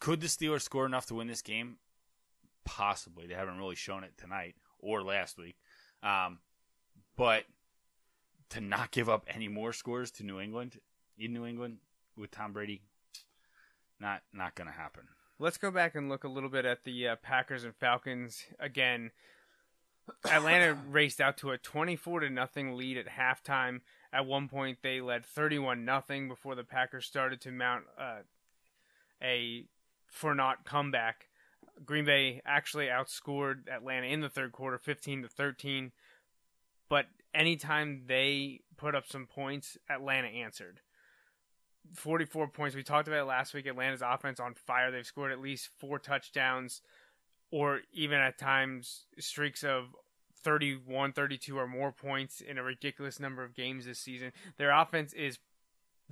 could 0.02 0.20
the 0.20 0.28
Steelers 0.28 0.64
score 0.64 0.86
enough 0.86 1.06
to 1.06 1.16
win 1.16 1.28
this 1.28 1.44
game, 1.44 1.78
possibly 2.66 3.28
they 3.28 3.36
haven't 3.36 3.58
really 3.58 3.76
shown 3.76 4.04
it 4.04 4.18
tonight 4.18 4.56
or 4.80 5.04
last 5.04 5.38
week, 5.38 5.56
um, 6.04 6.40
but 7.16 7.44
to 8.50 8.60
not 8.60 8.92
give 8.92 9.08
up 9.08 9.24
any 9.34 9.48
more 9.48 9.72
scores 9.72 10.12
to 10.12 10.24
New 10.24 10.40
England 10.40 10.80
in 11.18 11.32
New 11.32 11.46
England 11.46 11.78
with 12.18 12.32
Tom 12.32 12.52
Brady, 12.52 12.82
not 14.00 14.24
not 14.34 14.56
going 14.56 14.68
to 14.68 14.74
happen. 14.74 15.04
Let's 15.40 15.58
go 15.58 15.72
back 15.72 15.96
and 15.96 16.10
look 16.10 16.24
a 16.24 16.28
little 16.28 16.50
bit 16.50 16.66
at 16.66 16.84
the 16.84 17.10
uh, 17.10 17.16
Packers 17.18 17.64
and 17.64 17.76
Falcons 17.76 18.44
again. 18.60 19.12
Atlanta 20.26 20.74
raced 20.90 21.22
out 21.22 21.38
to 21.38 21.52
a 21.52 21.58
24 21.60 22.22
to 22.22 22.30
nothing 22.30 22.76
lead 22.76 22.98
at 22.98 23.08
halftime. 23.08 23.82
At 24.12 24.26
one 24.26 24.50
point, 24.50 24.80
they 24.82 25.00
led 25.00 25.26
31 25.26 25.86
nothing 25.86 26.28
before 26.28 26.56
the 26.56 26.64
Packers 26.64 27.06
started 27.06 27.40
to 27.42 27.52
mount 27.52 27.86
uh, 27.98 28.20
a 29.22 29.66
for 30.12 30.36
not 30.36 30.66
comeback. 30.66 31.30
Green 31.84 32.06
Bay 32.06 32.42
actually 32.46 32.88
outscored 32.88 33.68
Atlanta 33.74 34.08
in 34.08 34.22
the 34.22 34.30
third 34.30 34.52
quarter, 34.52 34.78
15 34.78 35.24
to 35.24 35.28
13. 35.28 35.92
But 36.90 37.06
anytime 37.34 38.04
they 38.08 38.60
put 38.78 38.94
up 38.94 39.08
some 39.08 39.26
points, 39.26 39.78
Atlanta 39.90 40.28
answered. 40.28 40.82
44 41.96 42.50
points. 42.50 42.76
We 42.76 42.84
talked 42.84 43.08
about 43.08 43.22
it 43.22 43.26
last 43.26 43.54
week. 43.54 43.66
Atlanta's 43.66 44.04
offense 44.06 44.40
on 44.40 44.54
fire. 44.54 44.92
They've 44.92 45.06
scored 45.06 45.32
at 45.32 45.42
least 45.42 45.70
four 45.80 45.98
touchdowns, 45.98 46.82
or 47.50 47.80
even 47.92 48.20
at 48.20 48.38
times 48.38 49.06
streaks 49.18 49.64
of 49.64 49.96
31, 50.44 51.14
32 51.14 51.58
or 51.58 51.68
more 51.68 51.92
points 51.92 52.42
in 52.42 52.58
a 52.58 52.64
ridiculous 52.64 53.20
number 53.20 53.44
of 53.44 53.56
games 53.56 53.86
this 53.86 54.00
season. 54.00 54.34
Their 54.58 54.72
offense 54.72 55.14
is 55.14 55.40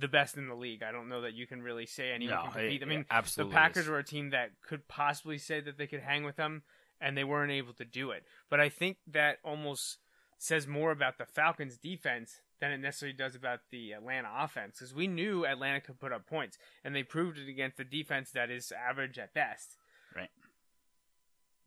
the 0.00 0.08
best 0.08 0.36
in 0.36 0.48
the 0.48 0.54
league. 0.54 0.82
I 0.82 0.92
don't 0.92 1.08
know 1.08 1.20
that 1.22 1.34
you 1.34 1.46
can 1.46 1.62
really 1.62 1.86
say 1.86 2.10
anyone 2.12 2.34
No, 2.36 2.42
can 2.44 2.52
compete. 2.52 2.82
it- 2.82 2.84
I 2.84 2.88
mean, 2.88 3.06
absolutely 3.10 3.52
the 3.52 3.56
Packers 3.58 3.84
is. 3.84 3.88
were 3.90 3.98
a 3.98 4.04
team 4.04 4.30
that 4.30 4.60
could 4.62 4.88
possibly 4.88 5.38
say 5.38 5.60
that 5.60 5.76
they 5.78 5.86
could 5.86 6.00
hang 6.00 6.24
with 6.24 6.36
them, 6.36 6.62
and 7.00 7.16
they 7.16 7.24
weren't 7.24 7.52
able 7.52 7.72
to 7.74 7.84
do 7.84 8.10
it. 8.10 8.24
But 8.48 8.60
I 8.60 8.68
think 8.68 8.98
that 9.06 9.38
almost 9.44 9.98
says 10.38 10.66
more 10.66 10.90
about 10.90 11.18
the 11.18 11.26
Falcons' 11.26 11.76
defense 11.78 12.40
than 12.60 12.72
it 12.72 12.78
necessarily 12.78 13.16
does 13.16 13.34
about 13.34 13.60
the 13.70 13.92
Atlanta 13.92 14.30
offense, 14.34 14.78
because 14.78 14.94
we 14.94 15.06
knew 15.06 15.46
Atlanta 15.46 15.80
could 15.80 15.98
put 15.98 16.12
up 16.12 16.26
points, 16.26 16.58
and 16.84 16.94
they 16.94 17.02
proved 17.02 17.38
it 17.38 17.48
against 17.48 17.80
a 17.80 17.84
defense 17.84 18.30
that 18.32 18.50
is 18.50 18.70
average 18.72 19.18
at 19.18 19.32
best. 19.34 19.76
Right. 20.14 20.30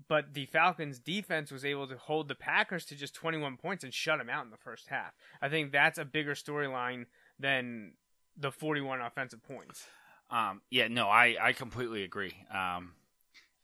But 0.07 0.33
the 0.33 0.45
Falcons' 0.47 0.99
defense 0.99 1.51
was 1.51 1.63
able 1.63 1.87
to 1.87 1.97
hold 1.97 2.27
the 2.27 2.35
Packers 2.35 2.85
to 2.85 2.95
just 2.95 3.15
21 3.15 3.57
points 3.57 3.83
and 3.83 3.93
shut 3.93 4.17
them 4.19 4.29
out 4.29 4.43
in 4.45 4.51
the 4.51 4.57
first 4.57 4.89
half. 4.89 5.13
I 5.41 5.49
think 5.49 5.71
that's 5.71 5.97
a 5.97 6.05
bigger 6.05 6.33
storyline 6.33 7.05
than 7.39 7.93
the 8.37 8.51
41 8.51 9.01
offensive 9.01 9.43
points. 9.43 9.85
Um, 10.29 10.61
yeah, 10.69 10.87
no, 10.87 11.07
I, 11.07 11.35
I 11.39 11.53
completely 11.53 12.03
agree. 12.03 12.33
Um, 12.53 12.93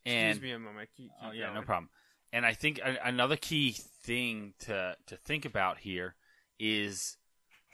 and 0.06 0.30
Excuse 0.30 0.42
me 0.42 0.52
a 0.52 0.58
moment. 0.58 0.88
Keep, 0.96 1.06
keep 1.06 1.28
Oh 1.28 1.32
yeah, 1.32 1.52
no 1.52 1.62
problem. 1.62 1.90
And 2.32 2.46
I 2.46 2.54
think 2.54 2.78
a- 2.78 2.98
another 3.04 3.36
key 3.36 3.72
thing 4.02 4.54
to 4.60 4.96
to 5.06 5.16
think 5.16 5.44
about 5.44 5.78
here 5.78 6.14
is 6.58 7.16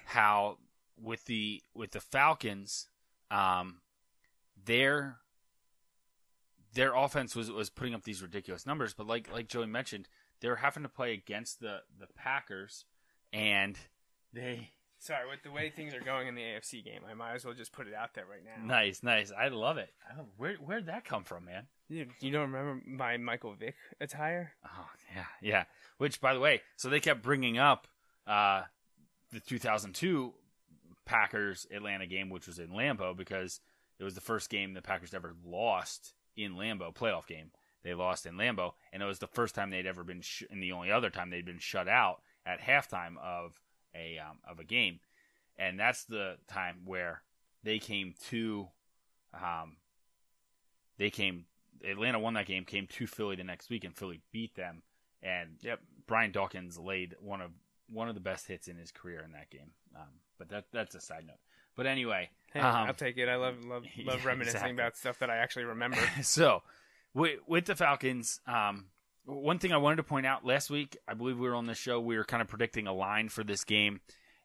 how 0.07 0.59
with 1.01 1.25
the 1.27 1.63
with 1.75 1.93
the 1.93 2.01
Falcons, 2.01 2.89
um, 3.31 3.81
their 4.65 5.19
their 6.75 6.95
offense 6.95 7.37
was 7.37 7.51
was 7.51 7.71
putting 7.71 7.95
up 7.95 8.05
these 8.05 8.23
ridiculous 8.23 8.67
numbers, 8.67 8.95
but 8.95 9.07
like 9.07 9.31
like 9.33 9.49
Joey 9.49 9.67
mentioned, 9.67 10.09
they're 10.41 10.57
having 10.57 10.83
to 10.83 10.89
play 10.89 11.13
against 11.13 11.61
the 11.61 11.81
the 11.99 12.07
Packers, 12.15 12.85
and 13.33 13.79
they 14.33 14.71
Sorry, 15.07 15.29
with 15.31 15.43
the 15.45 15.53
way 15.53 15.71
things 15.71 15.95
are 15.95 16.01
going 16.01 16.27
in 16.27 16.35
the 16.35 16.43
AFC 16.43 16.85
game, 16.85 17.03
I 17.09 17.15
might 17.15 17.35
as 17.35 17.45
well 17.45 17.55
just 17.55 17.71
put 17.73 17.87
it 17.87 17.95
out 17.95 18.15
there 18.15 18.25
right 18.29 18.43
now. 18.45 18.67
nice 18.67 19.05
nice. 19.05 19.31
I 19.31 19.49
love 19.49 19.79
it. 19.79 19.91
Where 20.37 20.55
where'd 20.55 20.87
that 20.87 21.05
come 21.05 21.23
from, 21.23 21.45
man? 21.45 21.69
You, 21.89 22.07
you 22.21 22.33
don't 22.33 22.51
remember 22.51 22.83
my 22.85 23.17
Michael 23.17 23.55
Vick 23.55 23.77
attire? 24.01 24.53
Oh 24.65 24.89
yeah, 25.15 25.25
yeah. 25.41 25.65
Which, 25.99 26.21
by 26.21 26.35
the 26.35 26.41
way, 26.41 26.63
so 26.75 26.89
they 26.89 26.99
kept 26.99 27.23
bringing 27.23 27.57
up 27.57 27.87
uh, 28.27 28.63
the 29.33 29.39
2002 29.39 30.35
Packers 31.05 31.69
Atlanta 31.73 32.07
game, 32.07 32.29
which 32.29 32.49
was 32.49 32.59
in 32.59 32.71
Lambeau, 32.71 33.17
because 33.17 33.61
it 34.01 34.05
was 34.05 34.15
the 34.15 34.21
first 34.21 34.51
game 34.51 34.75
the 34.75 34.83
Packers 34.83 35.15
ever 35.15 35.35
lost 35.47 36.15
in 36.37 36.57
Lambeau, 36.57 36.93
playoff 36.93 37.29
game. 37.29 37.53
They 37.85 37.95
lost 37.95 38.27
in 38.27 38.35
Lambeau, 38.35 38.73
and 38.93 39.01
it 39.01 39.07
was 39.07 39.21
the 39.21 39.29
first 39.29 39.55
time 39.55 39.71
they'd 39.71 39.87
ever 39.87 40.03
been, 40.03 40.21
sh- 40.21 40.43
and 40.51 40.61
the 40.61 40.73
only 40.73 40.91
other 40.91 41.11
time 41.11 41.31
they'd 41.31 41.47
been 41.47 41.61
shut 41.61 41.87
out 41.87 42.21
at 42.45 42.61
halftime 42.61 43.17
of 43.23 43.61
a 43.97 44.19
um, 44.19 44.39
of 44.49 44.59
a 44.59 44.65
game, 44.65 45.01
and 45.59 45.79
that's 45.79 46.05
the 46.05 46.37
time 46.49 46.83
where 46.85 47.23
they 47.63 47.79
came 47.79 48.15
to, 48.29 48.69
um, 49.35 49.77
they 50.99 51.11
came. 51.11 51.47
Atlanta 51.85 52.19
won 52.19 52.35
that 52.35 52.47
game, 52.47 52.65
came 52.65 52.87
to 52.87 53.07
Philly 53.07 53.37
the 53.37 53.45
next 53.45 53.69
week, 53.71 53.85
and 53.85 53.95
Philly 53.95 54.21
beat 54.33 54.55
them. 54.55 54.83
And 55.23 55.59
Yep. 55.61 55.81
Brian 56.07 56.33
Dawkins 56.33 56.79
laid 56.79 57.15
one 57.21 57.41
of 57.41 57.51
one 57.89 58.09
of 58.09 58.15
the 58.15 58.21
best 58.21 58.47
hits 58.47 58.69
in 58.69 58.77
his 58.77 58.91
career 58.91 59.23
in 59.25 59.33
that 59.33 59.51
game. 59.51 59.71
Um, 59.95 60.09
but 60.39 60.49
that 60.49 60.65
that's 60.73 60.95
a 60.95 61.01
side 61.01 61.27
note. 61.27 61.39
But 61.77 61.87
anyway, 61.87 62.31
Hey, 62.53 62.61
um, 62.61 62.87
I'll 62.89 62.95
take 62.95 63.19
it. 63.19 63.29
I 63.29 63.37
love 63.37 63.65
love 63.65 63.85
yeah, 63.95 64.05
love 64.11 64.25
reminiscing 64.25 64.57
exactly. 64.57 64.73
about 64.73 64.97
stuff 64.97 65.19
that 65.19 65.31
I 65.31 65.37
actually 65.37 65.65
remember. 65.65 65.99
so 66.23 66.63
with, 67.13 67.41
with 67.47 67.67
the 67.67 67.77
Falcons, 67.77 68.41
um, 68.47 68.87
one 69.27 69.59
thing 69.59 69.73
I 69.73 69.77
wanted 69.77 69.97
to 69.97 70.03
point 70.05 70.27
out 70.27 70.45
last 70.45 70.71
week, 70.71 70.97
I 71.09 71.15
believe 71.15 71.39
we 71.39 71.49
were 71.49 71.55
on 71.55 71.67
the 71.67 71.75
show, 71.75 72.01
we 72.01 72.17
were 72.17 72.25
kind 72.25 72.41
of 72.41 72.49
predicting 72.49 72.87
a 72.87 72.93
line 72.93 73.29
for 73.29 73.43
this 73.45 73.65
game, 73.65 74.01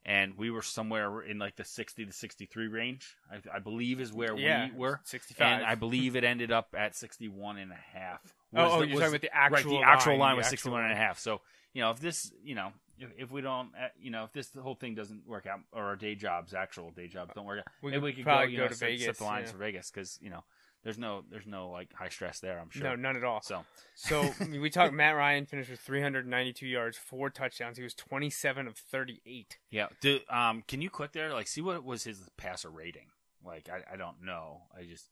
and 0.05 0.37
we 0.37 0.49
were 0.49 0.61
somewhere 0.63 1.21
in 1.21 1.37
like 1.39 1.55
the 1.55 1.63
60 1.63 2.05
to 2.05 2.11
63 2.11 2.67
range, 2.67 3.15
I, 3.31 3.57
I 3.57 3.59
believe 3.59 4.01
is 4.01 4.11
where 4.11 4.35
Yeah, 4.35 4.69
we 4.71 4.77
were. 4.77 4.99
65. 5.03 5.45
And 5.47 5.65
I 5.65 5.75
believe 5.75 6.15
it 6.15 6.23
ended 6.23 6.51
up 6.51 6.75
at 6.77 6.95
61 6.95 7.57
and 7.57 7.71
a 7.71 7.97
half. 7.97 8.21
Oh, 8.53 8.63
Was 8.63 8.73
oh, 8.73 8.79
the- 8.81 8.87
you're 8.87 8.95
was- 8.95 8.99
talking 9.03 9.15
about 9.15 9.21
the 9.21 9.29
right, 9.33 9.59
actual 9.59 9.79
the 9.79 9.87
actual 9.87 10.11
line, 10.13 10.19
line 10.19 10.35
was 10.35 10.45
actual 10.47 10.57
61 10.57 10.83
and 10.83 10.91
a 10.91 10.95
half. 10.97 11.19
So, 11.19 11.39
you 11.73 11.81
know, 11.81 11.91
if 11.91 12.01
this, 12.01 12.33
you 12.43 12.53
know, 12.53 12.73
if, 12.99 13.09
if 13.17 13.31
we 13.31 13.39
don't, 13.39 13.69
uh, 13.81 13.87
you 13.97 14.11
know, 14.11 14.25
if 14.25 14.33
this 14.33 14.49
whole 14.61 14.75
thing 14.75 14.93
doesn't 14.93 15.25
work 15.25 15.45
out, 15.45 15.61
or 15.71 15.83
our 15.83 15.95
day 15.95 16.15
jobs, 16.15 16.53
actual 16.53 16.91
day 16.91 17.07
jobs 17.07 17.31
don't 17.33 17.45
work 17.45 17.59
out, 17.59 17.67
We 17.81 17.91
maybe 17.91 17.99
could 17.99 18.03
we 18.03 18.13
could 18.13 18.23
probably 18.25 18.47
go, 18.47 18.51
you 18.51 18.57
go 18.57 18.63
know, 18.63 18.67
to 18.67 18.75
set, 18.75 18.99
set 18.99 19.17
the 19.19 19.23
lines 19.23 19.45
yeah. 19.47 19.51
for 19.53 19.57
Vegas 19.59 19.89
because 19.89 20.19
you 20.21 20.29
know 20.31 20.43
there's 20.83 20.97
no 20.97 21.23
there's 21.29 21.45
no 21.45 21.69
like 21.69 21.93
high 21.93 22.09
stress 22.09 22.39
there. 22.39 22.59
I'm 22.59 22.69
sure. 22.69 22.83
No, 22.83 22.95
none 22.95 23.15
at 23.15 23.23
all. 23.23 23.41
So 23.41 23.63
So 23.95 24.33
we 24.49 24.69
talked. 24.69 24.93
Matt 24.93 25.15
Ryan 25.15 25.45
finished 25.45 25.69
with 25.69 25.79
392 25.79 26.65
yards, 26.65 26.97
four 26.97 27.29
touchdowns. 27.29 27.77
He 27.77 27.83
was 27.83 27.93
27 27.93 28.67
of 28.67 28.75
38. 28.77 29.57
yeah, 29.69 29.87
do, 30.01 30.19
um, 30.29 30.63
can 30.67 30.81
you 30.81 30.89
click 30.89 31.11
there? 31.11 31.33
Like, 31.33 31.47
see 31.47 31.61
what 31.61 31.83
was 31.83 32.03
his 32.03 32.29
passer 32.37 32.69
rating? 32.69 33.07
Like, 33.45 33.69
I, 33.69 33.93
I 33.93 33.97
don't 33.97 34.23
know. 34.23 34.63
I 34.77 34.83
just 34.83 35.05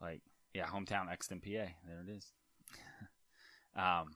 like 0.00 0.20
yeah, 0.54 0.66
hometown 0.66 1.10
Exton, 1.10 1.40
PA. 1.40 1.48
There 1.48 2.04
it 2.06 2.10
is. 2.10 2.26
um, 3.76 4.14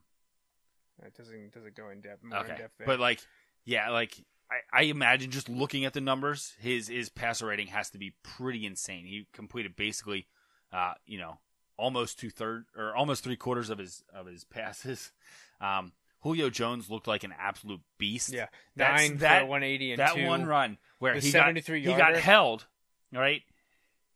It 1.04 1.16
doesn't 1.16 1.52
doesn't 1.52 1.74
go 1.74 1.90
in 1.90 2.00
depth 2.00 2.22
more 2.22 2.38
in 2.40 2.44
okay, 2.44 2.56
depth 2.62 2.74
but 2.84 3.00
like 3.00 3.20
yeah, 3.64 3.90
like 3.90 4.14
I, 4.50 4.80
I 4.80 4.82
imagine 4.84 5.30
just 5.30 5.48
looking 5.48 5.84
at 5.84 5.92
the 5.92 6.00
numbers, 6.00 6.54
his 6.60 6.88
his 6.88 7.08
passer 7.08 7.46
rating 7.46 7.68
has 7.68 7.90
to 7.90 7.98
be 7.98 8.14
pretty 8.22 8.66
insane. 8.66 9.04
He 9.06 9.26
completed 9.32 9.76
basically, 9.76 10.26
uh, 10.72 10.94
you 11.06 11.18
know, 11.18 11.38
almost 11.76 12.18
two 12.18 12.30
third 12.30 12.64
or 12.76 12.94
almost 12.94 13.24
three 13.24 13.36
quarters 13.36 13.70
of 13.70 13.78
his 13.78 14.02
of 14.14 14.26
his 14.26 14.44
passes. 14.44 15.12
Um, 15.60 15.92
Julio 16.20 16.50
Jones 16.50 16.90
looked 16.90 17.06
like 17.06 17.24
an 17.24 17.34
absolute 17.38 17.80
beast. 17.98 18.32
Yeah, 18.32 18.46
That's- 18.74 19.00
nine 19.10 19.18
that- 19.18 19.42
for 19.42 19.46
180 19.46 19.92
and 19.92 20.00
that 20.00 20.14
two. 20.14 20.26
one 20.26 20.44
run 20.44 20.78
where 20.98 21.14
he 21.14 21.30
got 21.30 21.44
73 21.44 21.80
he 21.80 21.94
got 21.94 22.16
held, 22.16 22.66
all 23.14 23.20
right, 23.20 23.42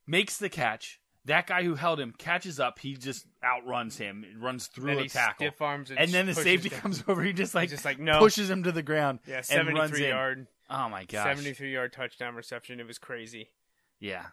makes 0.07 0.37
the 0.39 0.49
catch. 0.49 1.01
That 1.27 1.47
guy 1.47 1.63
who 1.63 1.75
held 1.75 2.01
him 2.01 2.13
catches 2.17 2.59
up. 2.59 2.79
He 2.79 2.95
just 2.95 3.27
outruns 3.45 3.99
him, 3.99 4.25
runs 4.41 4.67
through 4.69 4.99
a 4.99 5.09
tackle, 5.09 5.47
stiff 5.49 5.61
arms 5.61 5.91
and 5.91 5.99
and 5.99 6.11
then 6.11 6.27
the 6.27 6.35
safety 6.35 6.71
down. 6.71 6.81
comes 6.81 7.05
over. 7.07 7.23
He 7.23 7.33
just 7.35 7.55
like 7.55 7.69
just 7.69 7.85
like, 7.85 7.99
no. 7.99 8.19
pushes 8.19 8.49
him 8.49 8.63
to 8.65 8.73
the 8.73 8.83
ground. 8.83 9.21
Yeah, 9.27 9.43
73 9.43 10.05
in. 10.05 10.09
yard, 10.09 10.47
Oh 10.71 10.89
my 10.89 11.05
gosh, 11.05 11.27
73 11.27 11.73
yard 11.73 11.93
touchdown 11.93 12.35
reception. 12.35 12.81
It 12.81 12.87
was 12.87 12.99
crazy. 12.99 13.51
Yeah. 13.99 14.27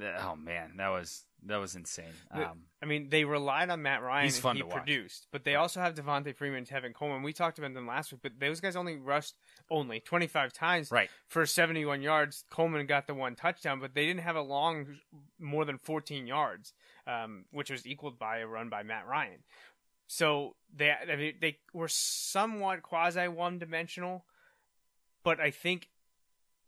Oh 0.00 0.36
man, 0.36 0.74
that 0.76 0.88
was 0.88 1.24
that 1.46 1.56
was 1.56 1.76
insane. 1.76 2.06
Um, 2.30 2.62
I 2.82 2.86
mean, 2.86 3.08
they 3.10 3.24
relied 3.24 3.70
on 3.70 3.82
Matt 3.82 4.02
Ryan. 4.02 4.24
He's 4.24 4.38
fun 4.38 4.56
he 4.56 4.62
to 4.62 4.68
watch. 4.68 4.76
produced, 4.76 5.26
but 5.32 5.44
they 5.44 5.54
also 5.54 5.80
have 5.80 5.94
Devonta 5.94 6.34
Freeman 6.34 6.58
and 6.58 6.68
Tevin 6.68 6.94
Coleman. 6.94 7.22
We 7.22 7.32
talked 7.32 7.58
about 7.58 7.74
them 7.74 7.86
last 7.86 8.12
week, 8.12 8.20
but 8.22 8.32
those 8.40 8.60
guys 8.60 8.76
only 8.76 8.96
rushed 8.96 9.34
only 9.70 10.00
25 10.00 10.52
times 10.52 10.90
right. 10.90 11.08
for 11.28 11.46
71 11.46 12.02
yards. 12.02 12.44
Coleman 12.50 12.86
got 12.86 13.06
the 13.06 13.14
one 13.14 13.34
touchdown, 13.34 13.80
but 13.80 13.94
they 13.94 14.06
didn't 14.06 14.22
have 14.22 14.36
a 14.36 14.42
long, 14.42 14.98
more 15.38 15.64
than 15.64 15.78
14 15.78 16.26
yards, 16.26 16.72
um, 17.06 17.44
which 17.52 17.70
was 17.70 17.86
equaled 17.86 18.18
by 18.18 18.38
a 18.38 18.46
run 18.46 18.68
by 18.68 18.82
Matt 18.82 19.06
Ryan. 19.06 19.44
So 20.08 20.56
they 20.74 20.90
I 20.90 21.16
mean, 21.16 21.34
they 21.40 21.58
were 21.72 21.88
somewhat 21.88 22.82
quasi 22.82 23.28
one 23.28 23.58
dimensional, 23.58 24.24
but 25.22 25.38
I 25.40 25.50
think 25.50 25.88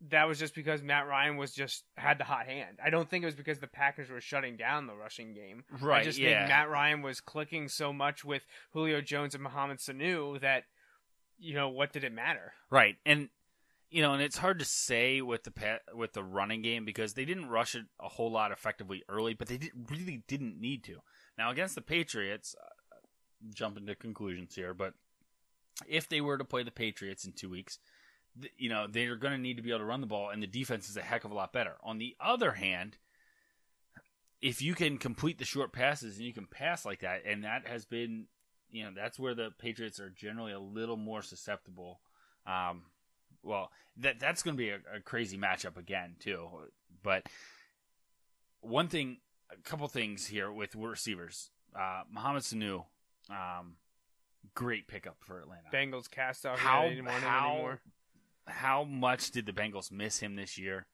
that 0.08 0.26
was 0.26 0.38
just 0.38 0.54
because 0.54 0.82
Matt 0.82 1.06
Ryan 1.06 1.36
was 1.36 1.52
just 1.52 1.84
had 1.96 2.18
the 2.18 2.24
hot 2.24 2.46
hand. 2.46 2.78
I 2.82 2.90
don't 2.90 3.08
think 3.08 3.22
it 3.22 3.26
was 3.26 3.34
because 3.34 3.58
the 3.58 3.66
Packers 3.66 4.08
were 4.08 4.20
shutting 4.20 4.56
down 4.56 4.86
the 4.86 4.94
rushing 4.94 5.34
game. 5.34 5.64
Right, 5.80 6.00
I 6.00 6.04
just 6.04 6.18
yeah. 6.18 6.40
think 6.40 6.48
Matt 6.48 6.70
Ryan 6.70 7.02
was 7.02 7.20
clicking 7.20 7.68
so 7.68 7.92
much 7.92 8.24
with 8.24 8.46
Julio 8.72 9.00
Jones 9.00 9.34
and 9.34 9.42
Mohamed 9.42 9.78
Sanu 9.78 10.40
that 10.40 10.64
you 11.38 11.54
know 11.54 11.68
what 11.68 11.92
did 11.92 12.04
it 12.04 12.12
matter? 12.12 12.52
Right. 12.70 12.96
And 13.04 13.28
you 13.90 14.02
know, 14.02 14.12
and 14.12 14.22
it's 14.22 14.38
hard 14.38 14.58
to 14.60 14.64
say 14.64 15.20
with 15.20 15.42
the 15.42 15.50
pa- 15.50 15.80
with 15.94 16.12
the 16.12 16.22
running 16.22 16.62
game 16.62 16.84
because 16.84 17.14
they 17.14 17.24
didn't 17.24 17.48
rush 17.48 17.74
it 17.74 17.86
a 17.98 18.08
whole 18.08 18.30
lot 18.30 18.52
effectively 18.52 19.02
early, 19.08 19.34
but 19.34 19.48
they 19.48 19.56
did, 19.56 19.72
really 19.90 20.22
didn't 20.28 20.60
need 20.60 20.84
to. 20.84 20.98
Now 21.36 21.50
against 21.50 21.74
the 21.74 21.80
Patriots, 21.80 22.54
uh, 22.62 22.96
jumping 23.52 23.86
to 23.86 23.94
conclusions 23.96 24.54
here, 24.54 24.74
but 24.74 24.94
if 25.88 26.08
they 26.08 26.20
were 26.20 26.38
to 26.38 26.44
play 26.44 26.62
the 26.62 26.70
Patriots 26.70 27.24
in 27.24 27.32
2 27.32 27.48
weeks, 27.48 27.78
you 28.56 28.68
know, 28.68 28.86
they're 28.88 29.16
going 29.16 29.32
to 29.32 29.38
need 29.38 29.56
to 29.56 29.62
be 29.62 29.70
able 29.70 29.80
to 29.80 29.84
run 29.84 30.00
the 30.00 30.06
ball 30.06 30.30
and 30.30 30.42
the 30.42 30.46
defense 30.46 30.88
is 30.88 30.96
a 30.96 31.02
heck 31.02 31.24
of 31.24 31.30
a 31.30 31.34
lot 31.34 31.52
better. 31.52 31.74
On 31.82 31.98
the 31.98 32.16
other 32.20 32.52
hand, 32.52 32.96
if 34.40 34.62
you 34.62 34.74
can 34.74 34.98
complete 34.98 35.38
the 35.38 35.44
short 35.44 35.72
passes 35.72 36.16
and 36.16 36.26
you 36.26 36.32
can 36.32 36.46
pass 36.46 36.84
like 36.84 37.00
that, 37.00 37.22
and 37.26 37.44
that 37.44 37.66
has 37.66 37.84
been, 37.84 38.26
you 38.70 38.84
know, 38.84 38.90
that's 38.94 39.18
where 39.18 39.34
the 39.34 39.50
Patriots 39.58 40.00
are 40.00 40.10
generally 40.10 40.52
a 40.52 40.60
little 40.60 40.96
more 40.96 41.22
susceptible. 41.22 42.00
Um, 42.46 42.84
well, 43.42 43.70
that 43.98 44.18
that's 44.18 44.42
going 44.42 44.56
to 44.56 44.58
be 44.58 44.70
a, 44.70 44.78
a 44.96 45.00
crazy 45.04 45.36
matchup 45.36 45.76
again 45.76 46.16
too. 46.18 46.48
But 47.02 47.26
one 48.60 48.88
thing, 48.88 49.18
a 49.52 49.56
couple 49.68 49.88
things 49.88 50.26
here 50.26 50.50
with 50.50 50.74
receivers. 50.74 51.50
Uh, 51.78 52.02
Mohamed 52.10 52.42
Sanu, 52.42 52.84
um, 53.28 53.76
great 54.54 54.88
pickup 54.88 55.16
for 55.20 55.40
Atlanta. 55.40 55.68
Bengals 55.72 56.10
cast 56.10 56.46
off. 56.46 56.58
How 56.58 56.82
yeah, 56.82 56.88
they 56.88 56.94
didn't 56.96 57.06
want 57.06 57.22
him 57.22 57.28
how 57.28 57.50
anymore. 57.52 57.80
How 58.50 58.84
much 58.84 59.30
did 59.30 59.46
the 59.46 59.52
Bengals 59.52 59.90
miss 59.90 60.18
him 60.18 60.36
this 60.36 60.58
year? 60.58 60.86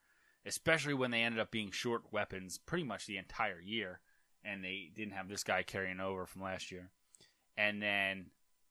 Especially 0.44 0.94
when 0.94 1.10
they 1.10 1.22
ended 1.22 1.40
up 1.40 1.50
being 1.50 1.70
short 1.70 2.12
weapons 2.12 2.58
pretty 2.58 2.84
much 2.84 3.06
the 3.06 3.16
entire 3.16 3.60
year, 3.60 4.00
and 4.44 4.62
they 4.62 4.90
didn't 4.94 5.14
have 5.14 5.28
this 5.28 5.42
guy 5.42 5.62
carrying 5.62 5.98
over 5.98 6.24
from 6.26 6.42
last 6.42 6.70
year. 6.70 6.90
And 7.56 7.82
then 7.82 8.26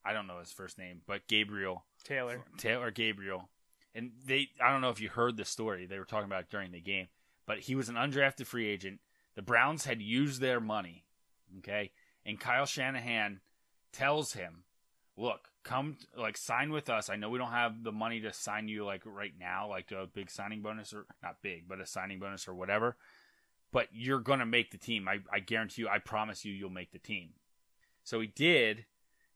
I 0.06 0.14
don't 0.14 0.28
know 0.28 0.40
his 0.40 0.52
first 0.52 0.78
name, 0.78 1.02
but 1.06 1.28
Gabriel 1.28 1.84
Taylor. 2.04 2.46
Taylor 2.58 2.92
Gabriel, 2.92 3.50
and 3.94 4.12
they 4.26 4.50
I 4.64 4.72
don't 4.72 4.82
know 4.82 4.92
if 4.92 5.02
you 5.02 5.10
heard 5.10 5.36
the 5.36 5.46
story 5.46 5.86
they 5.86 6.00
were 6.00 6.06
talking 6.06 6.28
about 6.30 6.50
during 6.50 6.72
the 6.72 6.80
game, 6.80 7.08
but 7.46 7.60
he 7.60 7.76
was 7.76 7.90
an 7.90 7.96
undrafted 7.96 8.46
free 8.46 8.68
agent. 8.68 9.00
The 9.36 9.42
Browns 9.42 9.86
had 9.86 10.02
used 10.02 10.40
their 10.40 10.62
money, 10.62 11.06
okay, 11.58 11.92
and 12.26 12.40
Kyle 12.40 12.66
Shanahan 12.66 13.42
tells 13.92 14.34
him, 14.34 14.64
"Look, 15.18 15.50
come 15.64 15.98
like 16.16 16.38
sign 16.38 16.72
with 16.72 16.90
us. 16.90 17.10
I 17.10 17.16
know 17.16 17.30
we 17.30 17.40
don't 17.40 17.52
have 17.52 17.84
the 17.84 17.92
money 17.92 18.22
to 18.22 18.34
sign 18.34 18.68
you 18.68 18.86
like 18.86 19.04
right 19.06 19.34
now, 19.40 19.70
like 19.70 19.92
a 19.92 20.08
big 20.08 20.30
signing 20.30 20.62
bonus 20.62 20.94
or 20.94 21.06
not 21.24 21.42
big, 21.42 21.68
but 21.68 21.80
a 21.80 21.86
signing 21.86 22.20
bonus 22.20 22.48
or 22.48 22.54
whatever." 22.54 22.98
But 23.72 23.90
you're 23.92 24.20
gonna 24.20 24.46
make 24.46 24.72
the 24.72 24.78
team. 24.78 25.08
I, 25.08 25.20
I 25.32 25.40
guarantee 25.40 25.82
you. 25.82 25.90
I 25.90 26.00
promise 26.00 26.46
you, 26.46 26.54
you'll 26.54 26.70
make 26.70 26.92
the 26.92 27.00
team. 27.00 27.32
So 28.04 28.20
he 28.22 28.28
did, 28.28 28.86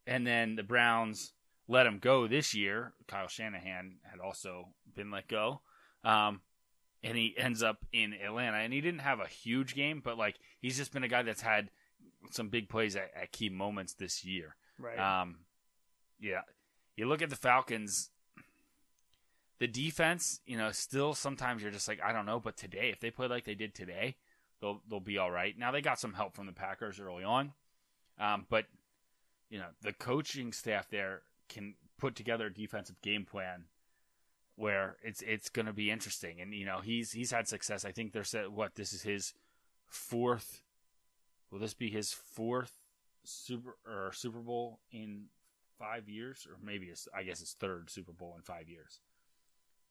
and 0.06 0.26
then 0.26 0.56
the 0.56 0.64
Browns 0.64 1.34
let 1.70 1.86
him 1.86 2.00
go 2.00 2.28
this 2.28 2.54
year. 2.54 2.94
Kyle 3.08 3.28
Shanahan 3.28 3.98
had 4.04 4.20
also 4.20 4.70
been 4.96 5.12
let 5.12 5.28
go. 5.28 5.62
Um, 6.04 6.42
and 7.04 7.16
he 7.16 7.36
ends 7.38 7.64
up 7.64 7.86
in 7.94 8.14
Atlanta. 8.14 8.58
And 8.58 8.74
he 8.74 8.82
didn't 8.82 9.02
have 9.02 9.20
a 9.20 9.28
huge 9.28 9.76
game, 9.76 10.02
but 10.04 10.18
like 10.18 10.38
he's 10.60 10.76
just 10.76 10.92
been 10.92 11.04
a 11.04 11.08
guy 11.08 11.22
that's 11.22 11.42
had 11.42 11.70
some 12.32 12.50
big 12.50 12.70
plays 12.70 12.96
at, 12.96 13.12
at 13.16 13.32
key 13.32 13.50
moments 13.50 13.94
this 13.94 14.26
year. 14.26 14.56
Right. 14.80 14.98
Um, 15.00 15.38
yeah. 16.20 16.42
You 16.96 17.08
look 17.08 17.22
at 17.22 17.30
the 17.30 17.36
Falcons, 17.36 18.10
the 19.60 19.68
defense, 19.68 20.42
you 20.46 20.58
know, 20.58 20.72
still 20.72 21.14
sometimes 21.14 21.62
you're 21.62 21.72
just 21.72 21.88
like, 21.88 22.02
I 22.04 22.12
don't 22.12 22.26
know, 22.26 22.40
but 22.40 22.58
today, 22.58 22.90
if 22.92 23.00
they 23.00 23.12
play 23.12 23.28
like 23.28 23.46
they 23.46 23.56
did 23.56 23.74
today, 23.74 24.16
they'll 24.62 24.82
they'll 24.90 25.00
be 25.00 25.18
all 25.18 25.32
right. 25.32 25.58
Now 25.58 25.72
they 25.72 25.82
got 25.82 26.00
some 26.00 26.14
help 26.14 26.36
from 26.36 26.46
the 26.46 26.52
Packers 26.52 27.00
early 27.00 27.24
on. 27.24 27.54
Um, 28.20 28.46
but 28.50 28.66
you 29.50 29.60
know, 29.60 29.68
the 29.82 29.94
coaching 29.94 30.52
staff 30.52 30.90
there 30.90 31.22
can 31.48 31.76
put 31.98 32.16
together 32.16 32.48
a 32.48 32.54
defensive 32.54 33.02
game 33.02 33.26
plan 33.26 33.66
where 34.56 34.98
it's 35.04 35.22
it's 35.22 35.50
going 35.50 35.66
to 35.66 35.74
be 35.74 35.90
interesting. 35.90 36.42
And 36.42 36.54
you 36.54 36.66
know, 36.66 36.80
he's 36.80 37.14
he's 37.14 37.32
had 37.32 37.48
success. 37.48 37.86
I 37.86 37.92
think 37.92 38.12
they're 38.12 38.24
said 38.24 38.50
what 38.50 38.76
this 38.76 38.94
is 38.94 39.04
his 39.04 39.34
fourth. 39.88 40.64
Will 41.52 41.60
this 41.60 41.74
be 41.74 41.90
his 41.90 42.12
fourth 42.12 42.74
super 43.24 43.78
or 43.86 44.12
Super 44.14 44.40
Bowl 44.40 44.80
in 44.92 45.26
five 45.80 46.08
years, 46.10 46.46
or 46.50 46.58
maybe 46.64 46.88
it's, 46.88 47.08
I 47.16 47.24
guess 47.24 47.40
his 47.40 47.54
third 47.54 47.90
Super 47.90 48.12
Bowl 48.12 48.34
in 48.36 48.44
five 48.44 48.68
years? 48.70 49.00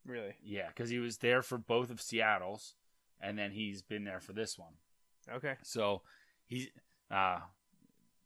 really. 0.07 0.35
Yeah, 0.43 0.69
because 0.69 0.89
he 0.91 0.99
was 0.99 1.19
there 1.19 1.43
for 1.43 1.59
both 1.59 1.91
of 1.91 2.01
Seattle's, 2.01 2.75
and 3.21 3.39
then 3.39 3.51
he's 3.51 3.83
been 3.83 4.05
there 4.05 4.21
for 4.21 4.33
this 4.33 4.59
one. 4.59 4.75
Okay. 5.31 5.55
So 5.63 6.01
he's 6.47 6.69
uh, 7.11 7.41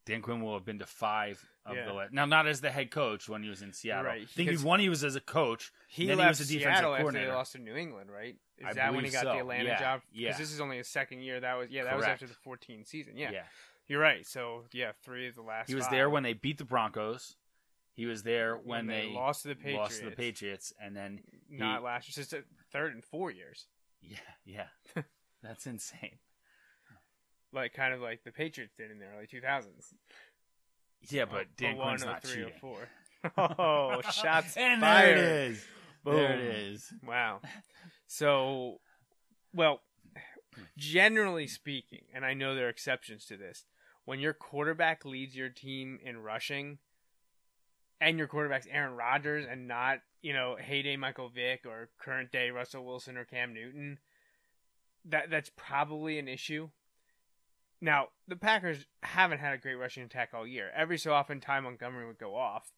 Dan 0.04 0.22
Quinn 0.22 0.40
will 0.42 0.54
have 0.54 0.64
been 0.64 0.78
to 0.80 0.86
five 0.86 1.44
of 1.66 1.74
Yeah. 1.76 1.86
the 1.86 1.92
la- 1.92 2.06
now 2.12 2.24
not 2.24 2.46
as 2.46 2.60
the 2.60 2.70
head 2.70 2.90
coach 2.90 3.28
when 3.28 3.42
he 3.42 3.48
was 3.48 3.62
in 3.62 3.72
Seattle. 3.72 4.04
Right, 4.04 4.22
I 4.22 4.26
think 4.26 4.50
he 4.50 4.56
one 4.58 4.78
he 4.80 4.88
was 4.88 5.02
as 5.02 5.16
a 5.16 5.20
coach. 5.20 5.72
He 5.88 6.06
then 6.06 6.18
left 6.18 6.26
he 6.26 6.28
was 6.30 6.40
a 6.40 6.44
defensive 6.52 6.62
Seattle 6.76 6.92
after 6.92 7.02
coordinator. 7.02 7.30
they 7.30 7.34
lost 7.36 7.52
to 7.52 7.58
New 7.58 7.74
England, 7.74 8.10
right? 8.12 8.36
Is 8.58 8.66
I 8.66 8.72
that 8.74 8.94
when 8.94 9.04
he 9.04 9.10
got 9.10 9.24
so. 9.24 9.32
the 9.32 9.38
Atlanta 9.38 9.64
Yeah, 9.64 9.80
job? 9.80 10.00
yeah. 10.12 10.28
Because 10.28 10.38
this 10.40 10.52
is 10.52 10.60
only 10.60 10.76
his 10.76 10.88
second 10.88 11.22
year. 11.22 11.40
That 11.40 11.54
was 11.58 11.70
yeah, 11.70 11.84
that 11.84 11.96
was 11.96 12.04
after 12.04 12.26
the 12.26 12.34
14 12.34 12.84
season. 12.84 13.16
Yeah. 13.16 13.30
yeah. 13.32 13.42
you're 13.88 14.00
right. 14.00 14.24
So 14.26 14.64
yeah, 14.72 14.92
three 15.02 15.28
of 15.28 15.34
the 15.34 15.42
last. 15.42 15.68
He 15.68 15.74
was 15.74 15.84
five. 15.84 15.92
there 15.92 16.10
when 16.10 16.22
they 16.22 16.32
beat 16.34 16.58
the 16.58 16.64
Broncos. 16.64 17.36
He 17.94 18.06
was 18.06 18.22
there 18.22 18.56
when, 18.56 18.64
When 18.64 18.86
they 18.86 19.06
they, 19.08 19.12
lost 19.12 19.42
to 19.42 19.48
the 19.48 19.54
Patriots. 19.54 19.78
lost 19.78 19.98
to 20.00 20.10
the 20.10 20.16
Patriots, 20.16 20.72
and 20.80 20.96
then 20.96 21.20
he- 21.50 21.56
not 21.58 21.82
last 21.82 22.08
year, 22.08 22.24
just 22.24 22.34
third 22.72 22.94
and 22.94 23.04
four 23.04 23.30
years. 23.30 23.66
yeah, 24.00 24.16
yeah, 24.44 24.66
that's 25.42 25.66
insane. 25.66 26.18
Like 27.52 27.74
kind 27.74 27.92
of 27.92 28.00
like 28.00 28.24
the 28.24 28.32
Patriots 28.32 28.72
did 28.76 28.90
in 28.90 28.98
the 28.98 29.04
early 29.04 29.26
2000s. 29.26 29.92
Yeah, 31.10 31.26
but 31.26 31.54
Dan 31.56 31.76
Oh, 31.78 31.82
Quinn's 31.82 32.02
01, 32.04 32.12
not 32.14 32.22
03, 32.24 32.34
cheating. 32.34 32.52
04. 32.60 32.88
Oh, 33.58 34.00
shots 34.10 34.56
and 34.56 34.80
fired. 34.80 35.16
there 35.18 35.44
it 35.44 35.50
is. 35.52 35.64
There 36.04 36.32
it 36.32 36.38
Boom. 36.38 36.72
is. 36.74 36.92
Wow. 37.06 37.40
So, 38.08 38.80
well, 39.54 39.82
generally 40.76 41.46
speaking, 41.46 42.02
and 42.14 42.24
I 42.24 42.34
know 42.34 42.54
there 42.54 42.66
are 42.66 42.70
exceptions 42.70 43.26
to 43.26 43.36
this, 43.36 43.64
when 44.04 44.18
your 44.18 44.32
quarterback 44.32 45.04
leads 45.04 45.36
your 45.36 45.48
team 45.50 45.98
in 46.02 46.18
rushing, 46.18 46.78
and 48.02 48.18
your 48.18 48.26
quarterback's 48.26 48.66
Aaron 48.68 48.96
Rodgers 48.96 49.46
and 49.48 49.68
not, 49.68 50.00
you 50.22 50.32
know, 50.32 50.56
heyday 50.60 50.96
Michael 50.96 51.28
Vick 51.28 51.60
or 51.64 51.88
current 51.98 52.32
day 52.32 52.50
Russell 52.50 52.84
Wilson 52.84 53.16
or 53.16 53.24
Cam 53.24 53.54
Newton, 53.54 53.98
that 55.04 55.30
that's 55.30 55.52
probably 55.56 56.18
an 56.18 56.26
issue. 56.26 56.68
Now, 57.80 58.08
the 58.26 58.36
Packers 58.36 58.86
haven't 59.04 59.38
had 59.38 59.54
a 59.54 59.58
great 59.58 59.76
rushing 59.76 60.02
attack 60.02 60.30
all 60.34 60.46
year. 60.46 60.70
Every 60.74 60.98
so 60.98 61.12
often, 61.12 61.40
Ty 61.40 61.60
Montgomery 61.60 62.06
would 62.06 62.18
go 62.18 62.34
off, 62.36 62.72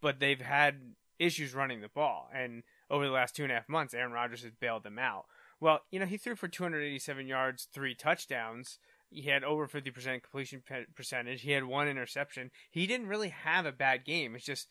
but 0.00 0.20
they've 0.20 0.40
had 0.40 0.94
issues 1.18 1.54
running 1.54 1.80
the 1.80 1.88
ball. 1.88 2.30
And 2.32 2.62
over 2.88 3.06
the 3.06 3.12
last 3.12 3.34
two 3.34 3.42
and 3.42 3.50
a 3.50 3.56
half 3.56 3.68
months, 3.68 3.92
Aaron 3.92 4.12
Rodgers 4.12 4.42
has 4.44 4.52
bailed 4.52 4.84
them 4.84 4.98
out. 4.98 5.26
Well, 5.60 5.80
you 5.90 5.98
know, 5.98 6.06
he 6.06 6.16
threw 6.16 6.36
for 6.36 6.46
287 6.46 7.26
yards, 7.26 7.68
three 7.72 7.94
touchdowns. 7.94 8.78
He 9.10 9.22
had 9.22 9.42
over 9.44 9.66
50% 9.66 10.22
completion 10.22 10.62
percentage. 10.94 11.40
He 11.42 11.52
had 11.52 11.64
one 11.64 11.88
interception. 11.88 12.50
He 12.70 12.86
didn't 12.86 13.06
really 13.08 13.30
have 13.30 13.64
a 13.66 13.72
bad 13.72 14.04
game. 14.04 14.34
It's 14.34 14.44
just 14.44 14.68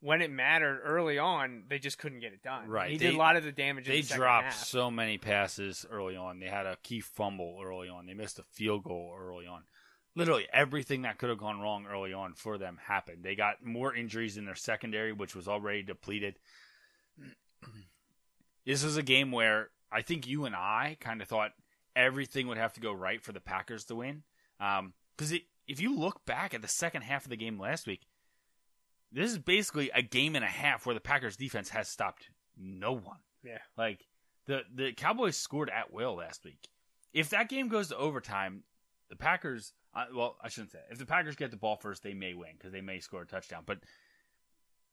when 0.00 0.20
it 0.22 0.30
mattered 0.30 0.80
early 0.84 1.18
on, 1.18 1.64
they 1.68 1.78
just 1.78 1.96
couldn't 1.98 2.20
get 2.20 2.32
it 2.32 2.42
done. 2.42 2.68
Right. 2.68 2.90
He 2.90 2.96
They- 2.98 3.06
did 3.06 3.14
a 3.14 3.18
lot 3.18 3.36
of 3.36 3.44
the 3.44 3.52
damage. 3.52 3.88
in 3.88 3.94
They 3.94 4.00
the 4.02 4.14
dropped 4.14 4.44
half. 4.46 4.54
so 4.54 4.90
many 4.90 5.18
passes 5.18 5.86
early 5.88 6.16
on. 6.16 6.38
They 6.40 6.48
had 6.48 6.66
a 6.66 6.76
key 6.82 7.00
fumble 7.00 7.60
early 7.64 7.88
on. 7.88 8.06
They 8.06 8.14
missed 8.14 8.38
a 8.38 8.42
field 8.42 8.82
goal 8.84 9.16
early 9.18 9.46
on. 9.46 9.62
Literally 10.14 10.48
everything 10.52 11.02
that 11.02 11.18
could 11.18 11.28
have 11.28 11.38
gone 11.38 11.60
wrong 11.60 11.86
early 11.86 12.12
on 12.12 12.34
for 12.34 12.58
them 12.58 12.78
happened. 12.86 13.22
They 13.22 13.34
got 13.36 13.64
more 13.64 13.94
injuries 13.94 14.36
in 14.36 14.46
their 14.46 14.54
secondary, 14.54 15.12
which 15.12 15.34
was 15.36 15.46
already 15.48 15.82
depleted. 15.82 16.38
This 18.64 18.82
is 18.82 18.96
a 18.96 19.02
game 19.02 19.30
where 19.30 19.70
I 19.92 20.02
think 20.02 20.26
you 20.26 20.44
and 20.44 20.54
I 20.56 20.96
kind 21.00 21.22
of 21.22 21.28
thought 21.28 21.52
everything 21.96 22.46
would 22.46 22.58
have 22.58 22.74
to 22.74 22.80
go 22.80 22.92
right 22.92 23.20
for 23.22 23.32
the 23.32 23.40
Packers 23.40 23.84
to 23.86 23.96
win. 23.96 24.22
Because 24.58 25.32
if 25.66 25.80
you 25.80 25.98
look 25.98 26.24
back 26.26 26.54
at 26.54 26.62
the 26.62 26.68
second 26.68 27.02
half 27.02 27.24
of 27.24 27.30
the 27.30 27.36
game 27.36 27.58
last 27.58 27.86
week, 27.86 28.02
this 29.10 29.30
is 29.30 29.38
basically 29.38 29.90
a 29.94 30.02
game 30.02 30.36
and 30.36 30.44
a 30.44 30.48
half 30.48 30.86
where 30.86 30.94
the 30.94 31.00
Packers 31.00 31.36
defense 31.36 31.70
has 31.70 31.88
stopped 31.88 32.28
no 32.56 32.92
one. 32.92 33.18
Yeah. 33.42 33.58
Like 33.76 34.06
the 34.46 34.62
the 34.72 34.92
Cowboys 34.92 35.36
scored 35.36 35.70
at 35.70 35.92
will 35.92 36.16
last 36.16 36.44
week. 36.44 36.68
If 37.12 37.30
that 37.30 37.48
game 37.48 37.68
goes 37.68 37.88
to 37.88 37.96
overtime, 37.96 38.64
the 39.08 39.16
Packers. 39.16 39.72
Uh, 39.94 40.04
well, 40.14 40.36
I 40.42 40.48
shouldn't 40.48 40.72
say. 40.72 40.80
If 40.90 40.98
the 40.98 41.06
Packers 41.06 41.36
get 41.36 41.50
the 41.50 41.56
ball 41.56 41.76
first, 41.76 42.02
they 42.02 42.12
may 42.12 42.34
win 42.34 42.50
because 42.58 42.72
they 42.72 42.82
may 42.82 43.00
score 43.00 43.22
a 43.22 43.26
touchdown. 43.26 43.62
But 43.64 43.78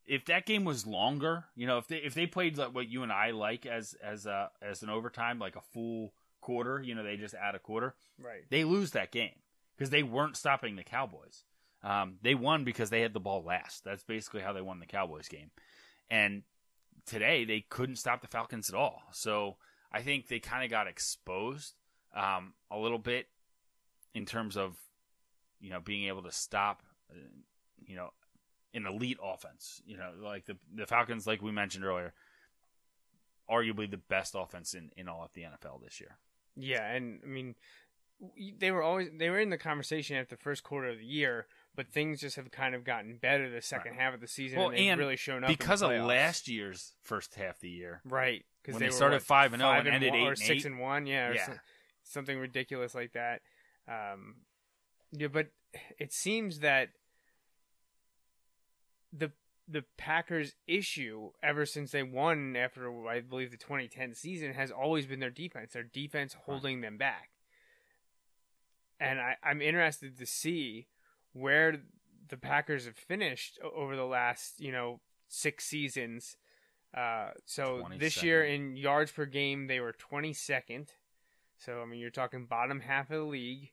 if 0.05 0.25
that 0.25 0.45
game 0.45 0.63
was 0.63 0.87
longer, 0.87 1.45
you 1.55 1.67
know, 1.67 1.77
if 1.77 1.87
they 1.87 1.97
if 1.97 2.13
they 2.13 2.25
played 2.25 2.57
like 2.57 2.73
what 2.73 2.87
you 2.87 3.03
and 3.03 3.11
I 3.11 3.31
like 3.31 3.65
as 3.65 3.95
as 4.01 4.25
a 4.25 4.49
as 4.61 4.83
an 4.83 4.89
overtime, 4.89 5.39
like 5.39 5.55
a 5.55 5.61
full 5.61 6.13
quarter, 6.43 6.81
you 6.81 6.93
know, 6.93 7.03
they 7.03 7.15
just 7.17 7.33
add 7.33 7.55
a 7.55 7.59
quarter, 7.59 7.95
Right. 8.19 8.43
they 8.49 8.63
lose 8.63 8.91
that 8.91 9.11
game 9.11 9.35
because 9.75 9.89
they 9.89 10.03
weren't 10.03 10.37
stopping 10.37 10.75
the 10.75 10.83
Cowboys. 10.83 11.43
Um, 11.81 12.17
they 12.21 12.35
won 12.35 12.63
because 12.63 12.89
they 12.89 13.01
had 13.01 13.13
the 13.13 13.19
ball 13.19 13.43
last. 13.43 13.83
That's 13.83 14.03
basically 14.03 14.41
how 14.41 14.53
they 14.53 14.61
won 14.61 14.79
the 14.79 14.85
Cowboys 14.85 15.27
game. 15.27 15.51
And 16.09 16.43
today 17.05 17.43
they 17.45 17.61
couldn't 17.61 17.95
stop 17.97 18.21
the 18.21 18.27
Falcons 18.27 18.69
at 18.69 18.75
all. 18.75 19.01
So 19.11 19.57
I 19.91 20.01
think 20.01 20.27
they 20.27 20.39
kind 20.39 20.63
of 20.63 20.69
got 20.69 20.87
exposed 20.87 21.73
um, 22.15 22.53
a 22.71 22.77
little 22.77 22.99
bit 22.99 23.27
in 24.13 24.25
terms 24.25 24.55
of 24.57 24.77
you 25.59 25.69
know 25.71 25.79
being 25.79 26.07
able 26.07 26.23
to 26.23 26.31
stop 26.31 26.83
uh, 27.11 27.15
you 27.85 27.95
know 27.95 28.11
an 28.73 28.85
elite 28.85 29.17
offense. 29.21 29.81
You 29.85 29.97
know, 29.97 30.11
like 30.21 30.45
the 30.45 30.57
the 30.73 30.85
Falcons, 30.85 31.25
like 31.27 31.41
we 31.41 31.51
mentioned 31.51 31.83
earlier, 31.85 32.13
arguably 33.49 33.89
the 33.89 33.97
best 33.97 34.35
offense 34.37 34.73
in 34.73 34.91
in 34.95 35.07
all 35.09 35.23
of 35.23 35.33
the 35.33 35.41
NFL 35.43 35.83
this 35.83 35.99
year. 35.99 36.17
Yeah, 36.55 36.85
and 36.91 37.19
I 37.23 37.27
mean, 37.27 37.55
they 38.59 38.71
were 38.71 38.81
always 38.83 39.09
they 39.17 39.29
were 39.29 39.39
in 39.39 39.49
the 39.49 39.57
conversation 39.57 40.15
after 40.17 40.35
the 40.35 40.41
first 40.41 40.63
quarter 40.63 40.89
of 40.89 40.99
the 40.99 41.05
year, 41.05 41.47
but 41.75 41.87
things 41.87 42.21
just 42.21 42.35
have 42.35 42.51
kind 42.51 42.75
of 42.75 42.83
gotten 42.83 43.17
better 43.17 43.49
the 43.49 43.61
second 43.61 43.95
half 43.95 44.13
of 44.13 44.21
the 44.21 44.27
season. 44.27 44.59
Well, 44.59 44.69
and 44.69 44.77
they've 44.77 44.91
and 44.91 44.99
really 44.99 45.17
shown 45.17 45.43
up 45.43 45.49
in 45.49 45.53
the 45.53 45.57
because 45.57 45.81
of 45.81 45.89
last 45.91 46.47
year's 46.47 46.93
first 47.01 47.35
half 47.35 47.55
of 47.55 47.61
the 47.61 47.69
year. 47.69 48.01
right? 48.05 48.45
Because 48.61 48.75
when 48.75 48.79
they, 48.81 48.85
they 48.85 48.89
were, 48.91 48.95
started 48.95 49.15
what, 49.15 49.23
5 49.23 49.53
and 49.53 49.61
0 49.61 49.71
five 49.71 49.85
and 49.85 49.95
ended 49.95 50.11
one, 50.11 50.19
8 50.21 50.27
or 50.27 50.35
six 50.35 50.49
8? 50.63 50.65
and 50.65 50.79
one, 50.79 51.05
yeah, 51.05 51.33
Yeah. 51.33 51.45
so- 51.47 51.53
something 52.03 52.37
ridiculous 52.39 52.93
like 52.95 53.13
that. 53.13 53.41
Um, 53.87 54.35
yeah, 55.11 55.27
but 55.27 55.47
it 55.99 56.13
seems 56.13 56.59
that 56.59 56.89
the 59.11 59.31
the 59.67 59.83
Packers' 59.97 60.55
issue 60.67 61.31
ever 61.41 61.65
since 61.65 61.91
they 61.91 62.03
won 62.03 62.55
after 62.55 63.07
I 63.07 63.21
believe 63.21 63.51
the 63.51 63.57
2010 63.57 64.13
season 64.13 64.53
has 64.53 64.71
always 64.71 65.05
been 65.05 65.19
their 65.19 65.29
defense. 65.29 65.73
Their 65.73 65.83
defense 65.83 66.35
holding 66.45 66.81
them 66.81 66.97
back. 66.97 67.29
And 68.99 69.19
I, 69.19 69.35
I'm 69.43 69.61
interested 69.61 70.17
to 70.17 70.25
see 70.25 70.87
where 71.33 71.81
the 72.29 72.37
Packers 72.37 72.85
have 72.85 72.95
finished 72.95 73.59
over 73.75 73.95
the 73.95 74.05
last, 74.05 74.59
you 74.59 74.71
know, 74.71 74.99
six 75.27 75.65
seasons. 75.65 76.37
Uh, 76.95 77.31
so 77.45 77.87
this 77.97 78.21
year 78.21 78.43
in 78.43 78.77
yards 78.77 79.11
per 79.11 79.25
game, 79.25 79.67
they 79.67 79.79
were 79.79 79.93
22nd. 79.93 80.89
So 81.57 81.81
I 81.81 81.85
mean, 81.85 81.99
you're 81.99 82.11
talking 82.11 82.45
bottom 82.45 82.81
half 82.81 83.09
of 83.09 83.17
the 83.17 83.25
league. 83.25 83.71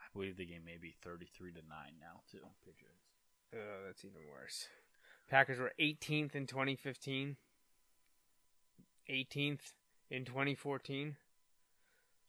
I 0.00 0.06
believe 0.12 0.36
the 0.36 0.46
game 0.46 0.64
may 0.64 0.78
be 0.80 0.94
33 1.02 1.52
to 1.52 1.58
9 1.58 1.62
now, 2.00 2.20
too. 2.30 2.38
Patriots. 2.64 2.95
Oh, 3.54 3.58
that's 3.86 4.04
even 4.04 4.20
worse. 4.30 4.66
Packers 5.28 5.58
were 5.58 5.72
18th 5.80 6.34
in 6.34 6.46
2015, 6.46 7.36
18th 9.10 9.72
in 10.10 10.24
2014, 10.24 11.16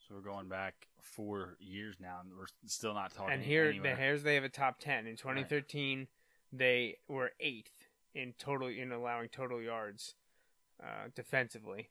So 0.08 0.15
we're 0.15 0.21
going 0.21 0.47
back 0.47 0.88
four 1.01 1.58
years 1.60 1.95
now, 1.99 2.19
and 2.23 2.32
we're 2.38 2.45
still 2.65 2.93
not 2.93 3.13
talking. 3.13 3.34
and 3.34 3.43
here 3.43 3.65
anywhere. 3.69 3.95
the 3.95 4.01
here's 4.01 4.23
they 4.23 4.36
have 4.36 4.43
a 4.43 4.49
top 4.49 4.80
10. 4.80 5.06
In 5.08 5.15
2013, 5.15 6.08
they 6.51 6.97
were 7.08 7.32
eighth 7.39 7.88
in 8.15 8.34
total 8.39 8.67
in 8.67 8.91
allowing 8.91 9.30
total 9.30 9.62
yards 9.62 10.15
uh, 10.82 11.10
defensively, 11.15 11.89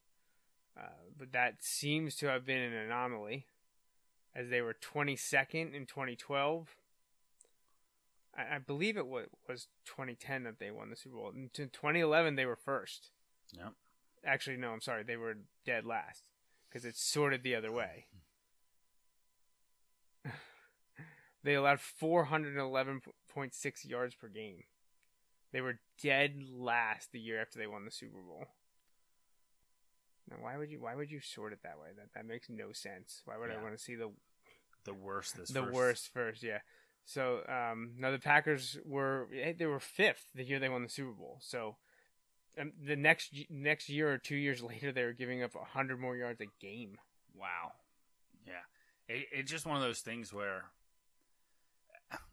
uh, 0.77 0.89
but 1.17 1.33
that 1.33 1.57
seems 1.63 2.17
to 2.17 2.27
have 2.27 2.45
been 2.45 2.61
an 2.61 2.73
anomaly, 2.73 3.47
as 4.35 4.49
they 4.49 4.61
were 4.61 4.75
22nd 4.75 5.73
in 5.75 5.87
2012. 5.87 6.75
I, 8.37 8.57
I 8.57 8.59
believe 8.59 8.97
it 8.97 9.07
was, 9.07 9.27
was 9.49 9.69
2010 9.87 10.45
that 10.45 10.59
they 10.59 10.71
won 10.71 10.91
the 10.91 10.97
Super 10.97 11.17
Bowl. 11.17 11.33
In 11.35 11.51
2011, 11.53 12.37
they 12.37 12.47
were 12.47 12.57
first. 12.57 13.11
Yep. 13.53 13.73
Actually, 14.25 14.57
no, 14.57 14.71
I'm 14.71 14.81
sorry. 14.81 15.03
They 15.03 15.17
were 15.17 15.39
dead 15.65 15.85
last 15.85 16.29
because 16.69 16.85
it's 16.85 17.03
sorted 17.03 17.43
the 17.43 17.55
other 17.55 17.73
way. 17.73 18.07
they 21.45 21.55
allowed 21.55 21.79
411.6 21.79 23.89
yards 23.89 24.15
per 24.15 24.29
game. 24.29 24.65
They 25.53 25.61
were 25.61 25.79
dead 26.03 26.43
last 26.53 27.13
the 27.13 27.21
year 27.21 27.41
after 27.41 27.59
they 27.59 27.67
won 27.67 27.85
the 27.85 27.91
Super 27.91 28.19
Bowl. 28.19 28.47
Now, 30.29 30.37
why 30.41 30.57
would 30.57 30.71
you? 30.71 30.81
Why 30.81 30.97
would 30.97 31.11
you 31.11 31.21
sort 31.21 31.53
it 31.53 31.61
that 31.63 31.79
way? 31.81 31.91
That 31.97 32.13
that 32.15 32.27
makes 32.27 32.49
no 32.51 32.73
sense. 32.73 33.23
Why 33.25 33.39
would 33.39 33.51
I 33.51 33.63
want 33.63 33.77
to 33.77 33.83
see 33.83 33.95
the 33.95 34.11
The 34.85 34.93
worst 34.93 35.37
this 35.37 35.51
the 35.51 35.63
first. 35.63 35.73
worst 35.73 36.13
first? 36.13 36.43
Yeah. 36.43 36.59
So 37.07 37.41
um, 37.49 37.93
now 37.97 38.11
the 38.11 38.19
Packers 38.19 38.77
were 38.85 39.29
eh, 39.35 39.53
they 39.57 39.67
were 39.67 39.81
fifth 39.81 40.27
the 40.35 40.45
year 40.45 40.59
they 40.59 40.69
won 40.69 40.83
the 40.83 40.89
Super 40.89 41.13
Bowl. 41.13 41.39
So 41.41 41.77
um, 42.61 42.73
the 42.85 42.97
next 42.97 43.33
next 43.49 43.89
year 43.89 44.13
or 44.13 44.19
two 44.19 44.37
years 44.37 44.63
later, 44.63 44.93
they 44.93 45.05
were 45.05 45.13
giving 45.13 45.43
up 45.43 45.53
hundred 45.73 46.01
more 46.01 46.17
yards 46.17 46.41
a 46.41 46.47
game. 46.61 46.99
Wow. 47.35 47.73
Yeah. 48.47 48.65
It, 49.09 49.27
it's 49.33 49.51
just 49.51 49.67
one 49.67 49.77
of 49.77 49.83
those 49.83 50.01
things 50.01 50.33
where, 50.33 50.65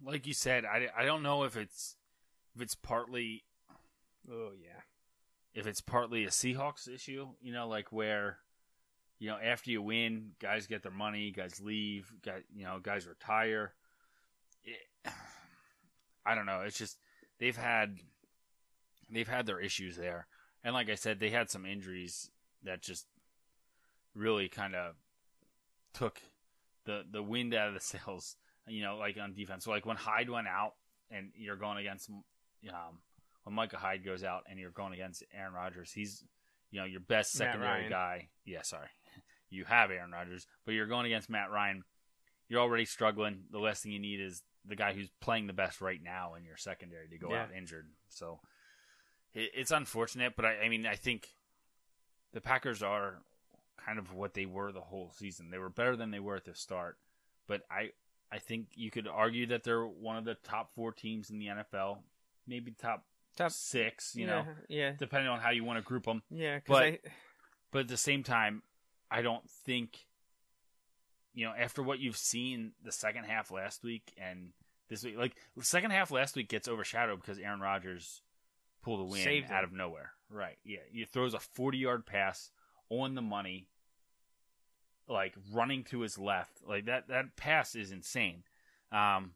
like 0.03 0.25
you 0.25 0.33
said, 0.33 0.65
I, 0.65 0.88
I 0.97 1.05
don't 1.05 1.23
know 1.23 1.43
if 1.43 1.55
it's 1.55 1.95
if 2.55 2.62
it's 2.62 2.75
partly 2.75 3.43
Oh 4.31 4.51
yeah. 4.59 4.81
if 5.53 5.67
it's 5.67 5.81
partly 5.81 6.23
a 6.25 6.29
Seahawks 6.29 6.88
issue, 6.88 7.27
you 7.41 7.53
know, 7.53 7.67
like 7.67 7.91
where, 7.91 8.39
you 9.19 9.27
know, 9.29 9.38
after 9.38 9.69
you 9.69 9.81
win, 9.81 10.31
guys 10.39 10.65
get 10.67 10.81
their 10.83 10.91
money, 10.91 11.31
guys 11.31 11.62
leave, 11.62 12.12
guys, 12.23 12.41
you 12.55 12.63
know, 12.65 12.79
guys 12.81 13.05
retire. 13.07 13.73
I 16.25 16.36
don't 16.36 16.45
know. 16.45 16.62
It's 16.65 16.77
just 16.77 16.97
they've 17.39 17.57
had 17.57 17.99
they've 19.12 19.27
had 19.27 19.45
their 19.45 19.59
issues 19.59 19.97
there, 19.97 20.27
and 20.63 20.73
like 20.73 20.89
I 20.89 20.95
said, 20.95 21.19
they 21.19 21.29
had 21.29 21.49
some 21.49 21.65
injuries 21.65 22.29
that 22.63 22.81
just 22.81 23.05
really 24.15 24.49
kind 24.49 24.75
of 24.75 24.95
took 25.93 26.21
the 26.86 27.03
the 27.09 27.23
wind 27.23 27.53
out 27.53 27.69
of 27.69 27.73
the 27.73 27.79
sails. 27.81 28.38
You 28.65 28.81
know, 28.81 28.95
like 28.95 29.17
on 29.21 29.33
defense. 29.33 29.65
So 29.65 29.71
like 29.71 29.86
when 29.86 29.97
Hyde 29.97 30.29
went 30.29 30.47
out, 30.47 30.73
and 31.12 31.31
you're 31.36 31.57
going 31.57 31.77
against 31.77 32.09
um, 32.09 32.99
when 33.43 33.55
Micah 33.55 33.77
Hyde 33.77 34.05
goes 34.05 34.23
out 34.23 34.43
and 34.49 34.59
you're 34.59 34.71
going 34.71 34.93
against 34.93 35.23
Aaron 35.33 35.53
Rodgers, 35.53 35.91
he's 35.91 36.23
you 36.71 36.79
know 36.79 36.86
your 36.86 37.01
best 37.01 37.33
secondary 37.33 37.89
guy. 37.89 38.29
Yeah, 38.45 38.62
sorry, 38.62 38.88
you 39.49 39.65
have 39.65 39.91
Aaron 39.91 40.12
Rodgers, 40.12 40.47
but 40.65 40.73
you're 40.73 40.88
going 40.88 41.05
against 41.05 41.29
Matt 41.29 41.51
Ryan. 41.51 41.83
You're 42.49 42.62
already 42.62 42.86
struggling. 42.86 43.43
The 43.51 43.59
last 43.59 43.83
thing 43.83 43.91
you 43.91 43.99
need 43.99 44.19
is 44.21 44.43
the 44.65 44.76
guy 44.76 44.93
who's 44.93 45.10
playing 45.21 45.47
the 45.47 45.54
best 45.54 45.82
right 45.82 46.02
now 46.02 46.36
in 46.36 46.45
your 46.45 46.58
secondary 46.58 47.08
to 47.10 47.17
go 47.17 47.32
Yeah. 47.32 47.43
out 47.43 47.49
injured. 47.56 47.88
So 48.10 48.39
it, 49.34 49.52
it's 49.56 49.71
unfortunate, 49.71 50.34
but 50.36 50.45
I, 50.45 50.62
I 50.65 50.69
mean, 50.69 50.86
I 50.86 50.95
think 50.95 51.28
the 52.32 52.41
Packers 52.41 52.82
are 52.82 53.21
kind 53.86 53.99
of 53.99 54.13
what 54.13 54.34
they 54.34 54.45
were 54.45 54.71
the 54.71 54.82
whole 54.82 55.12
season. 55.17 55.49
They 55.52 55.58
were 55.58 55.69
better 55.69 55.95
than 55.95 56.12
they 56.12 56.19
were 56.19 56.36
at 56.38 56.45
the 56.45 56.56
start, 56.56 56.97
but 57.47 57.62
I 57.69 57.91
I 58.32 58.39
think 58.39 58.69
you 58.76 58.89
could 58.89 59.08
argue 59.08 59.45
that 59.47 59.63
they're 59.63 59.86
one 59.86 60.17
of 60.17 60.26
the 60.26 60.34
top 60.36 60.73
four 60.73 60.91
teams 60.91 61.30
in 61.30 61.38
the 61.39 61.47
NFL, 61.47 61.99
maybe 62.47 62.71
top 62.71 63.06
Top 63.35 63.52
six. 63.52 64.15
You 64.15 64.25
yeah, 64.27 64.31
know, 64.31 64.46
yeah, 64.69 64.92
depending 64.98 65.27
on 65.29 65.40
how 65.40 65.50
you 65.50 65.63
want 65.63 65.77
to 65.77 65.83
group 65.83 66.06
them. 66.06 66.21
yeah. 66.29 66.60
'cause 66.60 66.67
but- 66.67 66.83
I, 66.83 67.00
But 67.71 67.79
at 67.79 67.87
the 67.90 67.98
same 67.98 68.21
time, 68.23 68.62
I 69.12 69.21
don't 69.23 69.48
think, 69.50 69.98
you 71.33 71.46
know, 71.46 71.54
after 71.58 71.81
what 71.81 72.00
you've 72.00 72.17
seen 72.17 72.73
the 72.83 72.92
second 72.92 73.23
half 73.25 73.50
last 73.52 73.83
week 73.83 74.13
and 74.17 74.52
this 74.90 75.04
week, 75.04 75.17
like 75.17 75.36
the 75.56 75.63
second 75.63 75.92
half 75.92 76.12
last 76.12 76.36
week 76.36 76.50
gets 76.50 76.67
overshadowed 76.67 77.21
because 77.21 77.40
Aaron 77.40 77.60
Rodgers 77.60 78.21
pulled 78.84 79.00
a 79.00 79.04
win 79.04 79.23
Saved 79.23 79.52
out 79.52 79.63
of 79.63 79.71
nowhere. 79.71 80.12
Right. 80.29 80.58
Yeah. 80.63 80.79
He 80.92 81.06
throws 81.06 81.34
a 81.34 81.40
40 81.40 81.77
yard 81.77 82.06
pass 82.06 82.52
on 82.90 83.15
the 83.15 83.21
money, 83.21 83.67
like 85.08 85.36
running 85.54 85.84
to 85.86 86.02
his 86.02 86.17
left. 86.17 86.60
Like 86.67 86.86
that, 86.86 87.08
that 87.08 87.36
pass 87.36 87.75
is 87.75 87.92
insane. 87.92 88.44
Um, 88.92 89.31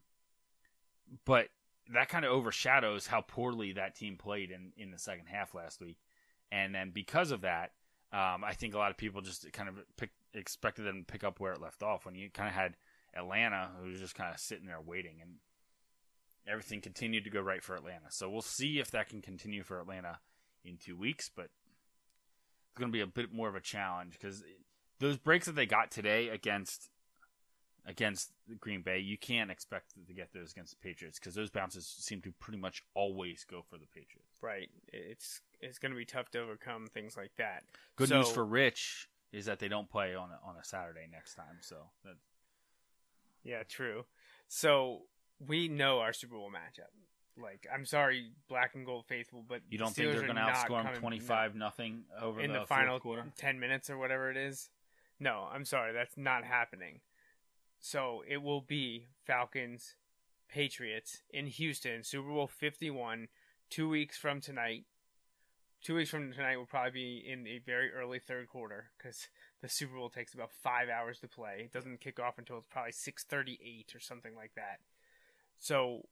but 1.24 1.48
that 1.92 2.08
kind 2.08 2.24
of 2.24 2.32
overshadows 2.32 3.06
how 3.06 3.22
poorly 3.22 3.72
that 3.72 3.94
team 3.94 4.16
played 4.16 4.50
in 4.50 4.72
in 4.76 4.90
the 4.90 4.98
second 4.98 5.26
half 5.26 5.54
last 5.54 5.80
week, 5.80 5.96
and 6.52 6.74
then 6.74 6.90
because 6.90 7.30
of 7.30 7.40
that, 7.42 7.72
um, 8.12 8.44
I 8.44 8.52
think 8.54 8.74
a 8.74 8.78
lot 8.78 8.90
of 8.90 8.96
people 8.96 9.20
just 9.20 9.50
kind 9.52 9.68
of 9.68 9.76
pick, 9.96 10.10
expected 10.34 10.84
them 10.84 11.00
to 11.00 11.12
pick 11.12 11.24
up 11.24 11.40
where 11.40 11.52
it 11.52 11.60
left 11.60 11.82
off 11.82 12.04
when 12.04 12.14
you 12.14 12.30
kind 12.30 12.48
of 12.48 12.54
had 12.54 12.76
Atlanta 13.18 13.70
who 13.80 13.90
was 13.90 14.00
just 14.00 14.14
kind 14.14 14.32
of 14.32 14.40
sitting 14.40 14.66
there 14.66 14.80
waiting 14.80 15.16
and 15.20 15.32
everything 16.46 16.80
continued 16.80 17.24
to 17.24 17.30
go 17.30 17.40
right 17.40 17.62
for 17.62 17.74
Atlanta. 17.76 18.06
So 18.10 18.28
we'll 18.30 18.40
see 18.42 18.78
if 18.78 18.90
that 18.92 19.08
can 19.08 19.20
continue 19.20 19.62
for 19.62 19.80
Atlanta 19.80 20.18
in 20.64 20.78
two 20.78 20.96
weeks, 20.96 21.30
but 21.34 21.46
it's 22.70 22.78
going 22.78 22.90
to 22.90 22.96
be 22.96 23.02
a 23.02 23.06
bit 23.06 23.32
more 23.32 23.48
of 23.48 23.54
a 23.54 23.60
challenge 23.60 24.12
because 24.12 24.42
those 24.98 25.16
breaks 25.18 25.46
that 25.46 25.54
they 25.56 25.66
got 25.66 25.90
today 25.90 26.28
against 26.28 26.88
against 27.86 28.32
Green 28.60 28.82
Bay, 28.82 28.98
you 28.98 29.16
can't 29.16 29.50
expect 29.50 29.94
to 30.06 30.12
get 30.12 30.32
those 30.34 30.52
against 30.52 30.72
the 30.72 30.86
Patriots 30.86 31.18
because 31.18 31.34
those 31.34 31.48
bounces 31.48 31.86
seem 31.86 32.20
to 32.20 32.32
pretty 32.32 32.58
much 32.58 32.82
always 32.94 33.44
go 33.50 33.62
for 33.62 33.78
the 33.78 33.86
Patriots. 33.86 34.36
Right. 34.42 34.68
It's 34.92 35.40
it's 35.60 35.78
going 35.78 35.92
to 35.92 35.96
be 35.98 36.04
tough 36.04 36.30
to 36.32 36.40
overcome 36.40 36.86
things 36.92 37.16
like 37.16 37.32
that. 37.38 37.64
Good 37.96 38.08
So- 38.08 38.16
news 38.18 38.30
for 38.30 38.44
Rich 38.44 39.08
is 39.32 39.46
that 39.46 39.58
they 39.58 39.68
don't 39.68 39.88
play 39.90 40.14
on 40.14 40.30
a, 40.30 40.38
on 40.46 40.56
a 40.56 40.64
Saturday 40.64 41.06
next 41.10 41.34
time, 41.34 41.58
so 41.60 41.76
that, 42.04 42.14
Yeah, 43.48 43.62
true. 43.66 44.04
So 44.48 45.02
we 45.46 45.68
know 45.68 46.00
our 46.00 46.12
Super 46.12 46.34
Bowl 46.34 46.50
matchup. 46.50 46.92
Like, 47.42 47.66
I'm 47.72 47.86
sorry, 47.86 48.32
black 48.48 48.74
and 48.74 48.84
gold 48.84 49.06
faithful, 49.06 49.42
but 49.48 49.62
you 49.70 49.78
don't 49.78 49.94
the 49.94 50.02
think 50.02 50.12
they're 50.12 50.26
going 50.26 50.36
to 50.36 50.42
outscore 50.42 50.82
them 50.82 50.94
twenty 50.96 51.18
five 51.18 51.54
nothing 51.54 52.02
over 52.20 52.40
in 52.40 52.52
the, 52.52 52.60
the, 52.60 52.66
final 52.66 53.00
quarter? 53.00 53.24
10 53.36 53.58
minutes 53.58 53.88
or 53.88 53.96
whatever 53.96 54.30
it 54.30 54.36
is. 54.36 54.68
No, 55.18 55.48
I'm 55.50 55.64
sorry, 55.64 55.92
that's 55.92 56.16
not 56.16 56.44
happening. 56.44 57.00
So 57.80 58.22
it 58.28 58.42
will 58.42 58.60
be 58.60 59.06
Falcons, 59.24 59.94
Patriots 60.48 61.22
in 61.30 61.46
Houston, 61.46 62.02
Super 62.02 62.28
Bowl 62.28 62.48
51, 62.48 63.28
two 63.70 63.88
weeks 63.88 64.18
from 64.18 64.40
tonight. 64.40 64.84
Two 65.80 65.94
weeks 65.94 66.10
from 66.10 66.32
tonight 66.32 66.56
will 66.56 66.66
probably 66.66 66.90
be 66.90 67.24
in 67.24 67.46
a 67.46 67.60
very 67.64 67.92
early 67.92 68.18
third 68.18 68.48
quarter 68.48 68.90
because 68.98 69.28
the 69.60 69.68
Super 69.68 69.96
Bowl 69.96 70.08
takes 70.08 70.34
about 70.34 70.52
five 70.52 70.88
hours 70.88 71.18
to 71.20 71.28
play. 71.28 71.62
It 71.64 71.72
doesn't 71.72 72.00
kick 72.00 72.20
off 72.20 72.38
until 72.38 72.58
it's 72.58 72.68
probably 72.70 72.92
6:38 72.92 73.94
or 73.94 74.00
something 74.00 74.34
like 74.34 74.54
that. 74.54 74.80
So 75.58 76.06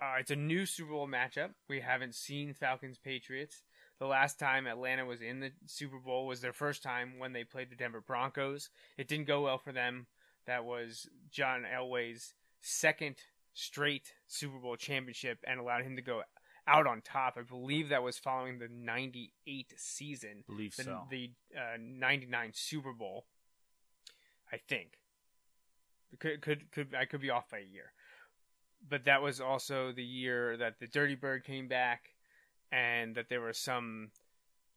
uh, 0.00 0.16
it's 0.18 0.30
a 0.30 0.36
new 0.36 0.66
Super 0.66 0.90
Bowl 0.90 1.08
matchup. 1.08 1.50
We 1.68 1.80
haven't 1.80 2.14
seen 2.14 2.52
Falcons 2.52 2.98
Patriots. 2.98 3.62
The 3.98 4.06
last 4.06 4.38
time 4.38 4.66
Atlanta 4.66 5.06
was 5.06 5.22
in 5.22 5.40
the 5.40 5.52
Super 5.66 5.98
Bowl 5.98 6.26
was 6.26 6.40
their 6.40 6.52
first 6.52 6.82
time 6.82 7.18
when 7.18 7.32
they 7.32 7.44
played 7.44 7.70
the 7.70 7.76
Denver 7.76 8.02
Broncos. 8.02 8.68
It 8.98 9.08
didn't 9.08 9.26
go 9.26 9.42
well 9.42 9.58
for 9.58 9.72
them. 9.72 10.06
That 10.46 10.64
was 10.64 11.08
John 11.30 11.64
Elway's 11.64 12.34
second 12.60 13.16
straight 13.54 14.12
Super 14.26 14.58
Bowl 14.58 14.76
championship 14.76 15.38
and 15.46 15.58
allowed 15.58 15.84
him 15.84 15.96
to 15.96 16.02
go 16.02 16.22
out 16.66 16.86
on 16.86 17.00
top. 17.00 17.34
I 17.36 17.42
believe 17.42 17.90
that 17.90 18.02
was 18.02 18.18
following 18.18 18.58
the 18.58 18.68
98 18.68 19.74
season 19.76 20.44
believe 20.46 20.76
the, 20.76 20.82
so. 20.84 21.02
the 21.10 21.30
uh, 21.56 21.76
99 21.78 22.50
Super 22.54 22.92
Bowl. 22.92 23.26
I 24.52 24.58
think. 24.68 24.98
Could 26.18 26.40
could 26.40 26.70
could 26.70 26.94
I 26.94 27.04
could 27.04 27.20
be 27.20 27.30
off 27.30 27.50
by 27.50 27.58
a 27.58 27.62
year. 27.62 27.92
But 28.88 29.04
that 29.04 29.22
was 29.22 29.40
also 29.40 29.92
the 29.92 30.04
year 30.04 30.56
that 30.56 30.78
the 30.78 30.86
Dirty 30.86 31.16
Bird 31.16 31.44
came 31.44 31.66
back 31.66 32.10
and 32.70 33.14
that 33.16 33.28
there 33.28 33.40
were 33.40 33.52
some 33.52 34.10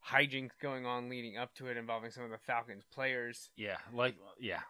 hijinks 0.07 0.57
going 0.61 0.85
on 0.85 1.09
leading 1.09 1.37
up 1.37 1.53
to 1.55 1.67
it 1.67 1.77
involving 1.77 2.11
some 2.11 2.23
of 2.23 2.31
the 2.31 2.37
Falcons 2.37 2.83
players. 2.93 3.51
Yeah, 3.55 3.77
like 3.93 4.15
yeah, 4.39 4.61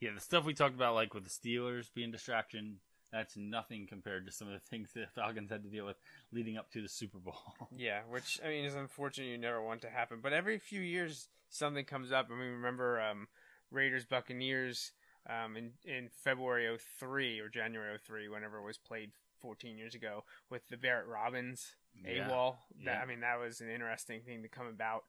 yeah. 0.00 0.10
The 0.14 0.20
stuff 0.20 0.44
we 0.44 0.54
talked 0.54 0.74
about, 0.74 0.94
like 0.94 1.14
with 1.14 1.24
the 1.24 1.30
Steelers 1.30 1.88
being 1.94 2.10
distraction, 2.10 2.78
that's 3.12 3.36
nothing 3.36 3.86
compared 3.86 4.26
to 4.26 4.32
some 4.32 4.48
of 4.48 4.54
the 4.54 4.60
things 4.70 4.90
the 4.94 5.06
Falcons 5.14 5.50
had 5.50 5.62
to 5.62 5.68
deal 5.68 5.86
with 5.86 5.96
leading 6.32 6.56
up 6.56 6.70
to 6.72 6.80
the 6.82 6.88
Super 6.88 7.18
Bowl. 7.18 7.34
Yeah, 7.76 8.00
which 8.08 8.40
I 8.44 8.48
mean 8.48 8.64
is 8.64 8.74
unfortunate. 8.74 9.26
You 9.28 9.38
never 9.38 9.62
want 9.62 9.82
to 9.82 9.90
happen, 9.90 10.18
but 10.22 10.32
every 10.32 10.58
few 10.58 10.80
years 10.80 11.28
something 11.50 11.84
comes 11.84 12.10
up. 12.12 12.28
I 12.30 12.34
mean, 12.34 12.50
remember 12.52 13.00
um, 13.00 13.28
Raiders 13.70 14.04
Buccaneers 14.04 14.92
um, 15.28 15.56
in 15.56 15.72
in 15.84 16.08
February 16.24 16.76
03 16.98 17.38
or 17.40 17.48
January 17.48 17.96
03, 17.98 18.28
whenever 18.28 18.58
it 18.58 18.64
was 18.64 18.78
played 18.78 19.12
14 19.40 19.76
years 19.78 19.94
ago, 19.94 20.24
with 20.50 20.68
the 20.68 20.76
Barrett 20.76 21.06
Robbins 21.06 21.72
Yeah, 22.04 22.28
AWOL. 22.28 22.56
That, 22.84 22.92
yeah. 22.92 23.00
I 23.02 23.06
mean, 23.06 23.20
that 23.20 23.38
was 23.38 23.60
an 23.60 23.68
interesting 23.70 24.20
thing 24.22 24.42
to 24.42 24.48
come 24.48 24.66
about 24.66 25.04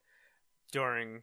during 0.72 1.22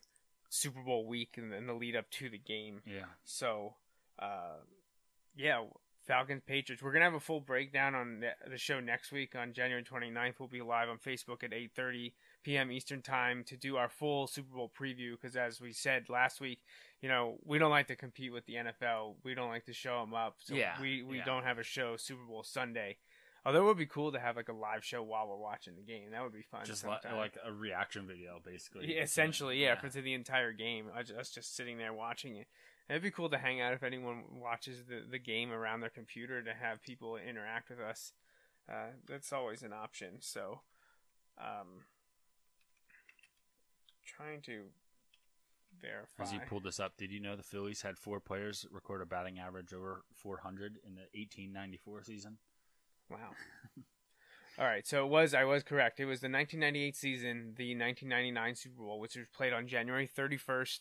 Super 0.49 0.81
Bowl 0.81 1.05
week 1.05 1.35
and, 1.37 1.53
and 1.53 1.67
the 1.67 1.73
lead 1.73 1.95
up 1.95 2.09
to 2.11 2.29
the 2.29 2.37
game. 2.37 2.81
yeah, 2.85 3.05
So, 3.23 3.75
uh, 4.19 4.59
yeah, 5.35 5.63
Falcons 6.05 6.41
Patriots. 6.45 6.81
We're 6.81 6.91
gonna 6.91 7.05
have 7.05 7.13
a 7.13 7.19
full 7.19 7.39
breakdown 7.39 7.95
on 7.95 8.23
the, 8.49 8.57
show 8.57 8.79
next 8.79 9.11
week 9.11 9.35
on 9.35 9.53
January 9.53 9.83
29th. 9.83 10.39
We'll 10.39 10.49
be 10.49 10.61
live 10.61 10.89
on 10.89 10.97
Facebook 10.97 11.43
at 11.43 11.51
8:30 11.51 12.13
p.m. 12.43 12.71
Eastern 12.71 13.01
time 13.01 13.43
to 13.45 13.55
do 13.55 13.77
our 13.77 13.89
full 13.89 14.27
Super 14.27 14.55
Bowl 14.55 14.71
preview. 14.77 15.11
Because 15.11 15.35
as 15.35 15.61
we 15.61 15.71
said 15.73 16.09
last 16.09 16.41
week, 16.41 16.63
you 17.01 17.09
know 17.09 17.37
we 17.45 17.57
don't 17.57 17.71
like 17.71 17.87
to 17.87 17.95
compete 17.95 18.33
with 18.33 18.45
the 18.45 18.55
NFL. 18.55 19.15
We 19.23 19.35
don't 19.35 19.49
like 19.49 19.65
to 19.65 19.73
show 19.73 20.01
them 20.01 20.13
up. 20.13 20.37
So 20.39 20.55
Yeah, 20.55 20.81
we 20.81 21.03
we 21.03 21.17
yeah. 21.17 21.25
don't 21.25 21.43
have 21.43 21.59
a 21.59 21.63
show 21.63 21.97
Super 21.97 22.23
Bowl 22.23 22.43
Sunday. 22.43 22.97
Although 23.43 23.63
it 23.63 23.65
would 23.65 23.77
be 23.77 23.87
cool 23.87 24.11
to 24.11 24.19
have 24.19 24.35
like 24.35 24.49
a 24.49 24.53
live 24.53 24.83
show 24.83 25.01
while 25.01 25.27
we're 25.27 25.35
watching 25.35 25.75
the 25.75 25.81
game. 25.81 26.11
That 26.11 26.21
would 26.21 26.33
be 26.33 26.43
fun. 26.43 26.61
just 26.63 26.85
like, 26.85 27.01
sometime. 27.01 27.19
like 27.19 27.37
a 27.43 27.51
reaction 27.51 28.05
video, 28.05 28.39
basically. 28.43 28.93
Yeah, 28.93 29.01
essentially, 29.01 29.61
yeah, 29.61 29.79
for 29.79 29.89
to 29.89 30.01
the 30.01 30.13
entire 30.13 30.51
game. 30.51 30.85
I 30.95 30.99
Us 30.99 31.31
just 31.31 31.55
sitting 31.55 31.79
there 31.79 31.91
watching 31.91 32.35
it. 32.35 32.47
It'd 32.89 33.03
be 33.03 33.11
cool 33.11 33.29
to 33.29 33.37
hang 33.37 33.61
out 33.61 33.73
if 33.73 33.83
anyone 33.83 34.23
watches 34.33 34.83
the, 34.87 35.03
the 35.09 35.19
game 35.19 35.51
around 35.51 35.79
their 35.79 35.89
computer 35.89 36.41
to 36.41 36.53
have 36.53 36.81
people 36.81 37.15
interact 37.15 37.69
with 37.69 37.79
us. 37.79 38.13
Uh, 38.69 38.91
that's 39.07 39.31
always 39.31 39.63
an 39.63 39.73
option. 39.73 40.15
So, 40.19 40.61
um, 41.37 41.85
trying 44.05 44.41
to 44.41 44.63
verify. 45.81 46.23
As 46.23 46.33
you 46.33 46.39
pulled 46.47 46.63
this 46.63 46.79
up, 46.79 46.97
did 46.97 47.11
you 47.11 47.19
know 47.19 47.35
the 47.35 47.43
Phillies 47.43 47.81
had 47.81 47.97
four 47.97 48.19
players 48.19 48.65
record 48.71 49.01
a 49.01 49.05
batting 49.05 49.39
average 49.39 49.73
over 49.73 50.03
400 50.15 50.77
in 50.85 50.95
the 50.95 51.01
1894 51.13 52.03
season? 52.03 52.37
Wow. 53.09 53.17
All 54.59 54.65
right, 54.65 54.85
so 54.85 55.05
it 55.05 55.09
was 55.09 55.33
I 55.33 55.43
was 55.45 55.63
correct. 55.63 55.99
It 55.99 56.05
was 56.05 56.19
the 56.19 56.29
1998 56.29 56.95
season, 56.95 57.53
the 57.57 57.75
1999 57.75 58.55
Super 58.55 58.83
Bowl, 58.83 58.99
which 58.99 59.15
was 59.15 59.25
played 59.33 59.53
on 59.53 59.67
January 59.67 60.07
31st 60.07 60.79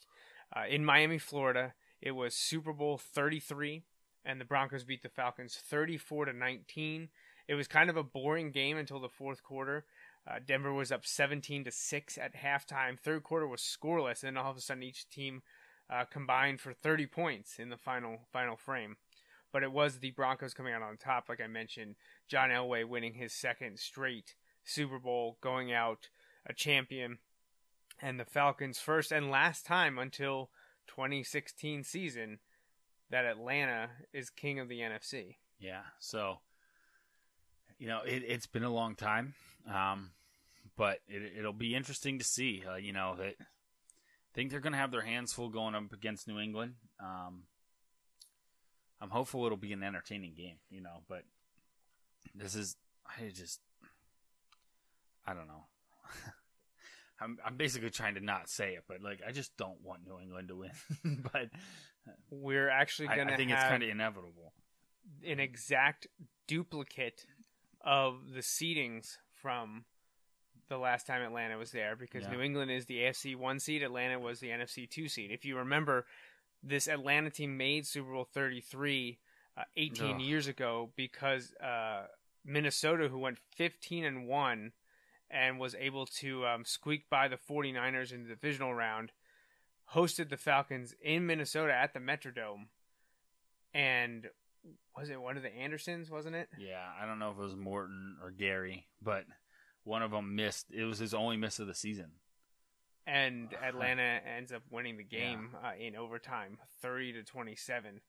uh, 0.57 0.65
in 0.69 0.85
Miami, 0.85 1.19
Florida. 1.19 1.75
It 2.01 2.13
was 2.13 2.35
Super 2.35 2.73
Bowl 2.73 2.99
33, 2.99 3.83
and 4.25 4.41
the 4.41 4.45
Broncos 4.45 4.85
beat 4.85 5.03
the 5.03 5.09
Falcons 5.09 5.57
34 5.57 6.27
to 6.27 6.33
19. 6.33 7.09
It 7.49 7.55
was 7.55 7.69
kind 7.69 7.91
of 7.91 7.97
a 7.97 8.03
boring 8.03 8.51
game 8.51 8.77
until 8.77 9.01
the 9.01 9.09
fourth 9.09 9.43
quarter. 9.43 9.85
Uh, 10.29 10.39
Denver 10.45 10.73
was 10.73 10.93
up 10.93 11.07
17 11.07 11.65
to 11.65 11.71
six 11.71 12.19
at 12.19 12.37
halftime. 12.37 12.99
Third 12.99 13.23
quarter 13.23 13.47
was 13.47 13.61
scoreless, 13.61 14.23
and 14.23 14.37
then 14.37 14.43
all 14.43 14.51
of 14.51 14.57
a 14.57 14.61
sudden 14.61 14.83
each 14.83 15.09
team 15.09 15.43
uh, 15.89 16.05
combined 16.05 16.61
for 16.61 16.73
30 16.73 17.07
points 17.07 17.59
in 17.59 17.69
the 17.69 17.77
final 17.77 18.21
final 18.33 18.57
frame 18.57 18.97
but 19.53 19.63
it 19.63 19.73
was 19.73 19.99
the 19.99 20.13
Broncos 20.13 20.55
coming 20.55 20.73
out 20.73 20.83
on 20.83 20.97
top, 20.97 21.29
like 21.29 21.41
I 21.41 21.47
mentioned. 21.47 21.97
John 22.29 22.51
Elway 22.51 22.85
winning 22.85 23.15
his 23.15 23.33
second 23.33 23.79
straight 23.79 24.35
Super 24.65 24.99
Bowl, 24.99 25.39
going 25.41 25.73
out 25.73 26.09
a 26.47 26.53
champion, 26.53 27.19
and 28.01 28.19
the 28.19 28.25
Falcons' 28.25 28.79
first 28.79 29.13
and 29.13 29.31
last 29.31 29.67
time 29.67 29.99
until 29.99 30.51
2016 30.95 31.85
season 31.85 32.39
that 33.11 33.25
Atlanta 33.25 33.91
is 34.13 34.31
king 34.31 34.59
of 34.59 34.69
the 34.69 34.81
NFC. 34.81 35.37
Yeah. 35.59 35.83
So, 35.99 36.39
you 37.79 37.89
know, 37.89 38.01
it, 38.03 38.23
it's 38.27 38.47
been 38.47 38.65
a 38.65 38.73
long 38.73 38.95
time, 38.95 39.35
um, 39.73 40.11
but 40.77 40.99
it, 41.09 41.35
it'll 41.39 41.53
be 41.53 41.75
interesting 41.75 42.19
to 42.19 42.25
see. 42.25 42.63
Uh, 42.69 42.77
you 42.77 42.93
know, 42.93 43.15
that 43.17 43.35
I 43.41 44.35
think 44.35 44.51
they're 44.51 44.61
going 44.61 44.73
to 44.73 44.79
have 44.79 44.91
their 44.91 45.03
hands 45.03 45.33
full 45.33 45.49
going 45.49 45.75
up 45.75 45.93
against 45.93 46.29
New 46.29 46.39
England. 46.39 46.75
Um, 47.01 47.45
I'm 49.01 49.11
hopeful 49.11 49.47
it'll 49.47 49.57
be 49.57 49.73
an 49.73 49.83
entertaining 49.83 50.35
game. 50.35 50.57
You 50.71 50.81
know, 50.81 51.03
but 51.09 51.23
this 52.35 52.55
is 52.55 52.77
I 53.07 53.29
just 53.29 53.61
I 55.27 55.35
don't 55.35 55.49
know. 55.49 55.67
I'm 57.21 57.39
I'm 57.45 57.57
basically 57.57 57.91
trying 57.91 58.15
to 58.15 58.21
not 58.21 58.49
say 58.49 58.75
it, 58.75 58.85
but 58.89 59.03
like 59.03 59.21
I 59.27 59.33
just 59.33 59.57
don't 59.57 59.81
want 59.83 60.07
New 60.07 60.19
England 60.21 60.49
to 60.49 60.57
win. 60.57 60.71
but 61.33 61.49
We're 62.31 62.69
actually 62.71 63.09
going 63.09 63.29
to 63.29 63.35
I 63.35 63.37
think 63.37 63.51
have 63.51 63.59
it's 63.61 63.69
kind 63.69 63.83
of 63.83 63.89
inevitable. 63.89 64.53
an 65.27 65.41
exact 65.41 66.07
duplicate 66.47 67.27
of 67.83 68.33
the 68.35 68.41
seedings 68.41 69.17
from 69.43 69.85
the 70.69 70.79
last 70.79 71.07
time 71.07 71.23
Atlanta 71.23 71.59
was 71.59 71.73
there 71.73 71.97
because 71.97 72.25
Yeah. 72.25 72.33
New 72.33 72.41
England 72.43 72.71
is 72.71 72.87
the 72.87 72.99
AFC 72.99 73.35
1 73.37 73.59
seed, 73.61 73.83
Atlanta 73.83 74.19
was 74.19 74.41
the 74.41 74.49
NFC 74.49 74.89
2 74.89 75.09
seed. 75.09 75.31
If 75.31 75.45
you 75.45 75.57
remember, 75.59 76.07
this 76.63 76.87
Atlanta 76.89 77.31
team 77.31 77.57
made 77.57 77.87
Super 77.87 78.13
Bowl 78.13 78.25
33 78.33 79.19
uh, 79.57 79.63
18 79.77 80.15
Ugh. 80.17 80.21
years 80.21 80.47
ago 80.47 80.91
because 80.97 81.53
uh, 81.55 82.07
Minnesota, 82.45 83.09
who 83.09 83.19
went 83.19 83.39
15 83.57 84.05
and 84.05 84.27
1 84.29 84.73
and 85.31 85.59
was 85.59 85.75
able 85.79 86.07
to 86.07 86.47
um, 86.47 86.65
squeak 86.65 87.09
by 87.09 87.29
the 87.29 87.37
49ers 87.37 88.13
in 88.13 88.25
the 88.25 88.29
divisional 88.29 88.75
round, 88.75 89.13
hosted 89.95 90.29
the 90.29 90.37
Falcons 90.37 90.95
in 91.03 91.27
Minnesota 91.27 91.73
at 91.73 91.95
the 91.95 92.01
Metrodome 92.01 92.67
and 93.73 94.29
was 94.97 95.11
it 95.11 95.21
one 95.21 95.37
of 95.37 95.43
the 95.43 95.55
Andersons, 95.55 96.11
wasn't 96.11 96.37
it? 96.37 96.49
Yeah, 96.59 96.85
I 97.01 97.07
don't 97.07 97.19
know 97.19 97.31
if 97.31 97.39
it 97.39 97.43
was 97.43 97.57
Morten 97.57 98.17
or 98.23 98.31
Gary, 98.31 98.87
but 99.01 99.25
one 99.85 100.03
of 100.03 100.11
them 100.11 100.35
missed. 100.35 100.67
It 100.71 100.85
was 100.85 100.99
his 100.99 101.15
only 101.15 101.37
miss 101.37 101.59
of 101.59 101.67
the 101.67 101.75
season. 101.75 102.13
And 103.07 103.49
Atlanta 103.63 104.21
ends 104.37 104.53
up 104.53 104.63
winning 104.71 104.97
the 104.97 105.05
game 105.05 105.57
uh, 105.65 105.73
in 105.79 105.97
overtime, 105.97 106.59
thirty 106.83 107.13
to 107.13 107.23
twenty-seven, 107.23 108.01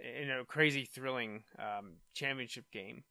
in 0.00 0.30
a 0.30 0.44
crazy, 0.44 0.84
thrilling 0.84 1.44
um, 1.58 1.94
championship 2.14 2.64
game. 2.72 3.04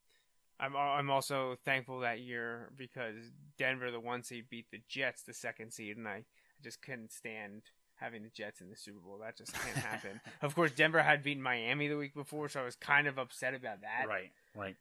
I'm 0.60 0.76
I'm 0.76 1.10
also 1.10 1.58
thankful 1.66 2.00
that 2.00 2.20
year 2.20 2.70
because 2.78 3.16
Denver, 3.58 3.92
the 3.92 4.00
one 4.00 4.24
seed, 4.24 4.46
beat 4.50 4.72
the 4.72 4.82
Jets, 4.88 5.24
the 5.24 5.34
second 5.34 5.72
seed, 5.72 5.98
and 5.98 6.08
I, 6.08 6.12
I 6.12 6.24
just 6.64 6.82
couldn't 6.82 7.12
stand 7.12 7.64
having 7.96 8.24
the 8.24 8.30
Jets 8.30 8.62
in 8.62 8.70
the 8.70 8.76
Super 8.76 9.00
Bowl. 9.00 9.20
That 9.22 9.38
just 9.38 9.54
can't 9.54 9.78
happen. 9.78 10.22
of 10.42 10.56
course, 10.56 10.72
Denver 10.72 11.02
had 11.02 11.24
beaten 11.24 11.44
Miami 11.44 11.88
the 11.88 11.98
week 11.98 12.14
before, 12.14 12.48
so 12.50 12.62
I 12.62 12.64
was 12.64 12.76
kind 12.76 13.08
of 13.08 13.18
upset 13.18 13.54
about 13.54 13.82
that. 13.82 14.08
Right, 14.08 14.32
right. 14.56 14.76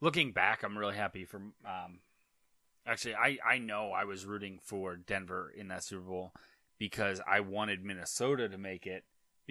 Looking 0.00 0.32
back, 0.32 0.62
I'm 0.62 0.76
really 0.76 0.96
happy 0.96 1.24
for. 1.24 1.36
Um, 1.36 2.00
actually, 2.86 3.14
I 3.14 3.38
I 3.44 3.58
know 3.58 3.92
I 3.92 4.04
was 4.04 4.24
rooting 4.24 4.60
for 4.62 4.96
Denver 4.96 5.52
in 5.54 5.68
that 5.68 5.84
Super 5.84 6.02
Bowl 6.02 6.32
because 6.78 7.20
I 7.26 7.40
wanted 7.40 7.84
Minnesota 7.84 8.48
to 8.48 8.58
make 8.58 8.86
it 8.86 9.04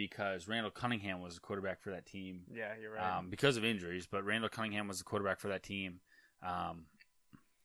because 0.08 0.48
Randall 0.48 0.72
Cunningham 0.72 1.22
was 1.22 1.36
the 1.36 1.42
quarterback 1.42 1.80
for 1.80 1.92
that 1.92 2.08
team. 2.08 2.42
Yeah, 2.52 2.74
you're 2.82 2.94
right. 2.94 3.18
Um, 3.18 3.30
because 3.30 3.56
of 3.56 3.64
injuries, 3.64 4.08
but 4.10 4.26
Randall 4.26 4.50
Cunningham 4.50 4.88
was 4.88 4.98
the 4.98 5.04
quarterback 5.04 5.40
for 5.40 5.50
that 5.50 5.62
team, 5.62 6.00
um, 6.42 6.86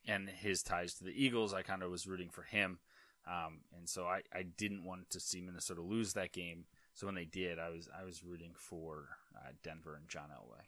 and 0.07 0.28
his 0.28 0.62
ties 0.62 0.93
to 0.97 1.05
the 1.05 1.24
Eagles. 1.24 1.55
I 1.55 1.62
kind 1.62 1.82
of 1.82 1.91
was 1.91 2.07
rooting 2.07 2.28
for 2.28 2.43
him, 2.43 2.78
um, 3.26 3.61
and 3.74 3.89
so 3.89 4.05
I, 4.05 4.20
I 4.34 4.43
didn't 4.43 4.84
want 4.84 5.09
to 5.11 5.20
see 5.20 5.41
Minnesota 5.41 5.80
lose 5.80 6.12
that 6.12 6.32
game. 6.32 6.66
So 6.93 7.07
when 7.07 7.14
they 7.14 7.24
did, 7.24 7.59
I 7.59 7.70
was 7.70 7.89
I 7.99 8.05
was 8.05 8.22
rooting 8.22 8.53
for 8.55 9.09
uh, 9.34 9.53
Denver 9.62 9.97
and 9.97 10.07
John 10.11 10.28
Elway, 10.30 10.66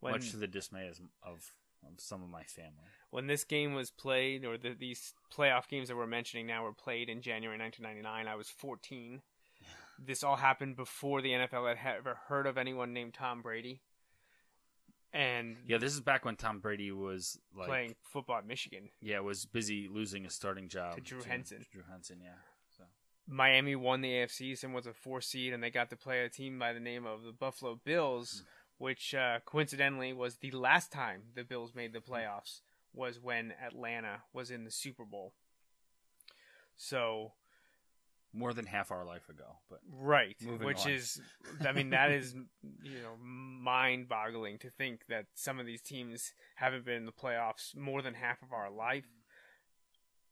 when, 0.00 0.14
much 0.14 0.32
to 0.32 0.36
the 0.36 0.48
dismay 0.48 0.88
of, 0.88 0.98
of 1.22 1.52
of 1.84 2.00
some 2.00 2.24
of 2.24 2.28
my 2.28 2.42
family. 2.42 2.90
when 3.10 3.28
this 3.28 3.44
game 3.44 3.72
was 3.72 3.92
played, 3.92 4.44
or 4.44 4.58
the, 4.58 4.74
these 4.74 5.14
playoff 5.32 5.68
games 5.68 5.86
that 5.86 5.96
we're 5.96 6.08
mentioning 6.08 6.44
now 6.44 6.64
were 6.64 6.72
played 6.72 7.08
in 7.08 7.22
January 7.22 7.56
1999, 7.56 8.26
I 8.26 8.36
was 8.36 8.48
14. 8.48 9.22
This 9.98 10.22
all 10.22 10.36
happened 10.36 10.76
before 10.76 11.20
the 11.22 11.30
NFL 11.30 11.74
had 11.76 11.96
ever 11.98 12.18
heard 12.28 12.46
of 12.46 12.56
anyone 12.56 12.92
named 12.92 13.14
Tom 13.14 13.42
Brady, 13.42 13.80
and 15.12 15.56
Yeah, 15.66 15.78
this 15.78 15.92
is 15.92 16.00
back 16.00 16.24
when 16.24 16.36
Tom 16.36 16.60
Brady 16.60 16.92
was 16.92 17.38
like 17.56 17.68
playing 17.68 17.94
football 18.02 18.38
at 18.38 18.46
Michigan. 18.46 18.90
yeah 19.00 19.20
was 19.20 19.44
busy 19.46 19.88
losing 19.90 20.24
a 20.26 20.30
starting 20.30 20.68
job 20.68 20.94
To 20.96 21.00
Drew 21.00 21.22
Henson. 21.22 21.66
Drew 21.72 21.82
Henson, 21.90 22.18
yeah. 22.22 22.36
So 22.76 22.84
Miami 23.26 23.74
won 23.74 24.00
the 24.00 24.08
AFC 24.10 24.62
and 24.62 24.74
was 24.74 24.86
a 24.86 24.92
four 24.92 25.20
seed, 25.20 25.52
and 25.52 25.62
they 25.62 25.70
got 25.70 25.90
to 25.90 25.96
play 25.96 26.24
a 26.24 26.28
team 26.28 26.58
by 26.58 26.72
the 26.72 26.80
name 26.80 27.04
of 27.06 27.22
the 27.24 27.32
Buffalo 27.32 27.80
Bills, 27.84 28.44
which 28.76 29.14
uh, 29.14 29.40
coincidentally 29.44 30.12
was 30.12 30.36
the 30.36 30.50
last 30.52 30.92
time 30.92 31.22
the 31.34 31.42
Bills 31.44 31.74
made 31.74 31.92
the 31.92 32.00
playoffs. 32.00 32.60
Was 32.94 33.20
when 33.20 33.52
Atlanta 33.64 34.22
was 34.32 34.50
in 34.50 34.64
the 34.64 34.70
Super 34.70 35.04
Bowl. 35.04 35.34
So 36.76 37.32
more 38.32 38.52
than 38.52 38.66
half 38.66 38.90
our 38.90 39.04
life 39.04 39.28
ago, 39.28 39.56
but 39.70 39.80
right, 39.90 40.36
which 40.60 40.86
on. 40.86 40.92
is, 40.92 41.20
I 41.66 41.72
mean, 41.72 41.90
that 41.90 42.10
is 42.10 42.34
you 42.82 43.02
know 43.02 43.16
mind-boggling 43.22 44.58
to 44.58 44.70
think 44.70 45.06
that 45.08 45.26
some 45.34 45.58
of 45.58 45.66
these 45.66 45.82
teams 45.82 46.32
haven't 46.56 46.84
been 46.84 46.96
in 46.96 47.06
the 47.06 47.12
playoffs 47.12 47.76
more 47.76 48.02
than 48.02 48.14
half 48.14 48.42
of 48.42 48.52
our 48.52 48.70
life, 48.70 49.06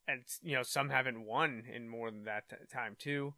and 0.07 0.22
you 0.42 0.55
know 0.55 0.62
some 0.62 0.90
haven't 0.90 1.24
won 1.24 1.64
in 1.72 1.88
more 1.88 2.11
than 2.11 2.24
that 2.24 2.49
t- 2.49 2.57
time 2.72 2.97
too. 2.99 3.34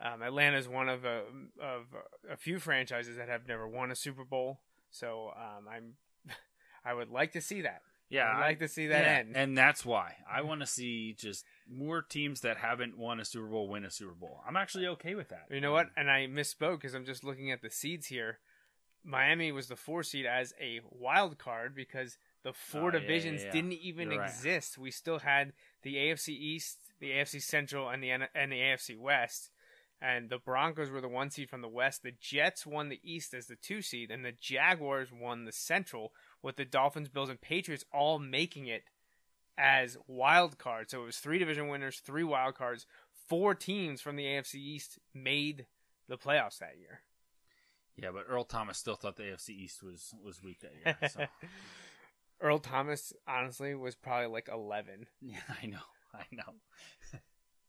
Um, 0.00 0.22
Atlanta 0.22 0.56
is 0.56 0.68
one 0.68 0.88
of 0.88 1.04
a 1.04 1.22
of 1.60 1.86
a 2.30 2.36
few 2.36 2.58
franchises 2.58 3.16
that 3.16 3.28
have 3.28 3.46
never 3.48 3.68
won 3.68 3.90
a 3.90 3.96
Super 3.96 4.24
Bowl, 4.24 4.60
so 4.90 5.32
um, 5.36 5.66
I'm 5.68 5.94
I 6.84 6.94
would 6.94 7.10
like 7.10 7.32
to 7.32 7.40
see 7.40 7.62
that. 7.62 7.82
Yeah, 8.12 8.28
I'd 8.30 8.36
I- 8.36 8.40
like 8.48 8.58
to 8.60 8.68
see 8.68 8.86
that 8.88 9.04
yeah, 9.04 9.18
end. 9.18 9.36
and 9.36 9.56
that's 9.58 9.84
why 9.84 10.16
I 10.30 10.42
want 10.42 10.60
to 10.60 10.66
see 10.66 11.14
just 11.18 11.44
more 11.68 12.02
teams 12.02 12.40
that 12.42 12.58
haven't 12.58 12.96
won 12.98 13.18
a 13.20 13.24
Super 13.24 13.46
Bowl 13.46 13.68
win 13.68 13.84
a 13.84 13.90
Super 13.90 14.12
Bowl. 14.14 14.40
I'm 14.46 14.56
actually 14.56 14.86
okay 14.88 15.14
with 15.14 15.30
that. 15.30 15.46
You 15.50 15.60
know 15.60 15.72
what? 15.72 15.86
And 15.96 16.10
I 16.10 16.26
misspoke 16.26 16.80
because 16.80 16.94
I'm 16.94 17.04
just 17.06 17.24
looking 17.24 17.50
at 17.50 17.62
the 17.62 17.70
seeds 17.70 18.06
here. 18.06 18.38
Miami 19.04 19.50
was 19.50 19.66
the 19.66 19.76
four 19.76 20.02
seed 20.02 20.26
as 20.26 20.52
a 20.60 20.80
wild 20.90 21.38
card 21.38 21.74
because 21.74 22.18
the 22.44 22.52
four 22.52 22.88
Oh, 22.88 22.90
divisions 23.00 23.40
yeah, 23.40 23.46
yeah. 23.46 23.52
didn't 23.52 23.72
even 23.72 24.10
You're 24.10 24.20
right. 24.20 24.28
exist. 24.30 24.78
We 24.78 24.90
still 24.92 25.18
had 25.20 25.52
the 25.82 25.96
AFC 25.96 26.28
East, 26.28 26.78
the 27.00 27.10
AFC 27.10 27.40
Central, 27.42 27.88
and 27.88 28.02
the 28.02 28.10
and 28.10 28.52
the 28.52 28.60
AFC 28.60 28.96
West. 28.96 29.50
And 30.00 30.30
the 30.30 30.38
Broncos 30.38 30.90
were 30.90 31.00
the 31.00 31.08
one 31.08 31.30
seed 31.30 31.48
from 31.48 31.62
the 31.62 31.68
West. 31.68 32.02
The 32.02 32.10
Jets 32.20 32.66
won 32.66 32.88
the 32.88 33.00
East 33.04 33.34
as 33.34 33.46
the 33.46 33.54
two 33.56 33.82
seed, 33.82 34.10
and 34.10 34.24
the 34.24 34.32
Jaguars 34.32 35.10
won 35.12 35.44
the 35.44 35.52
Central, 35.52 36.12
with 36.42 36.56
the 36.56 36.64
Dolphins, 36.64 37.08
Bills, 37.08 37.28
and 37.28 37.40
Patriots 37.40 37.84
all 37.92 38.18
making 38.18 38.66
it 38.66 38.84
as 39.56 39.96
wild 40.06 40.58
cards. 40.58 40.90
So 40.90 41.02
it 41.02 41.06
was 41.06 41.18
three 41.18 41.38
division 41.38 41.68
winners, 41.68 42.00
three 42.04 42.24
wild 42.24 42.54
cards. 42.54 42.86
Four 43.28 43.54
teams 43.54 44.00
from 44.00 44.16
the 44.16 44.24
AFC 44.24 44.56
East 44.56 44.98
made 45.14 45.66
the 46.08 46.18
playoffs 46.18 46.58
that 46.58 46.76
year. 46.78 47.00
Yeah, 47.96 48.10
but 48.12 48.24
Earl 48.28 48.44
Thomas 48.44 48.78
still 48.78 48.96
thought 48.96 49.16
the 49.16 49.24
AFC 49.24 49.50
East 49.50 49.82
was 49.82 50.14
was 50.22 50.42
weak 50.42 50.60
that 50.60 50.72
year. 50.84 51.08
So. 51.08 51.26
Earl 52.40 52.58
Thomas, 52.58 53.12
honestly, 53.28 53.74
was 53.74 53.94
probably 53.94 54.26
like 54.26 54.48
eleven. 54.52 55.06
yeah, 55.20 55.36
I 55.62 55.66
know, 55.66 55.78
I 56.12 56.24
know. 56.32 56.54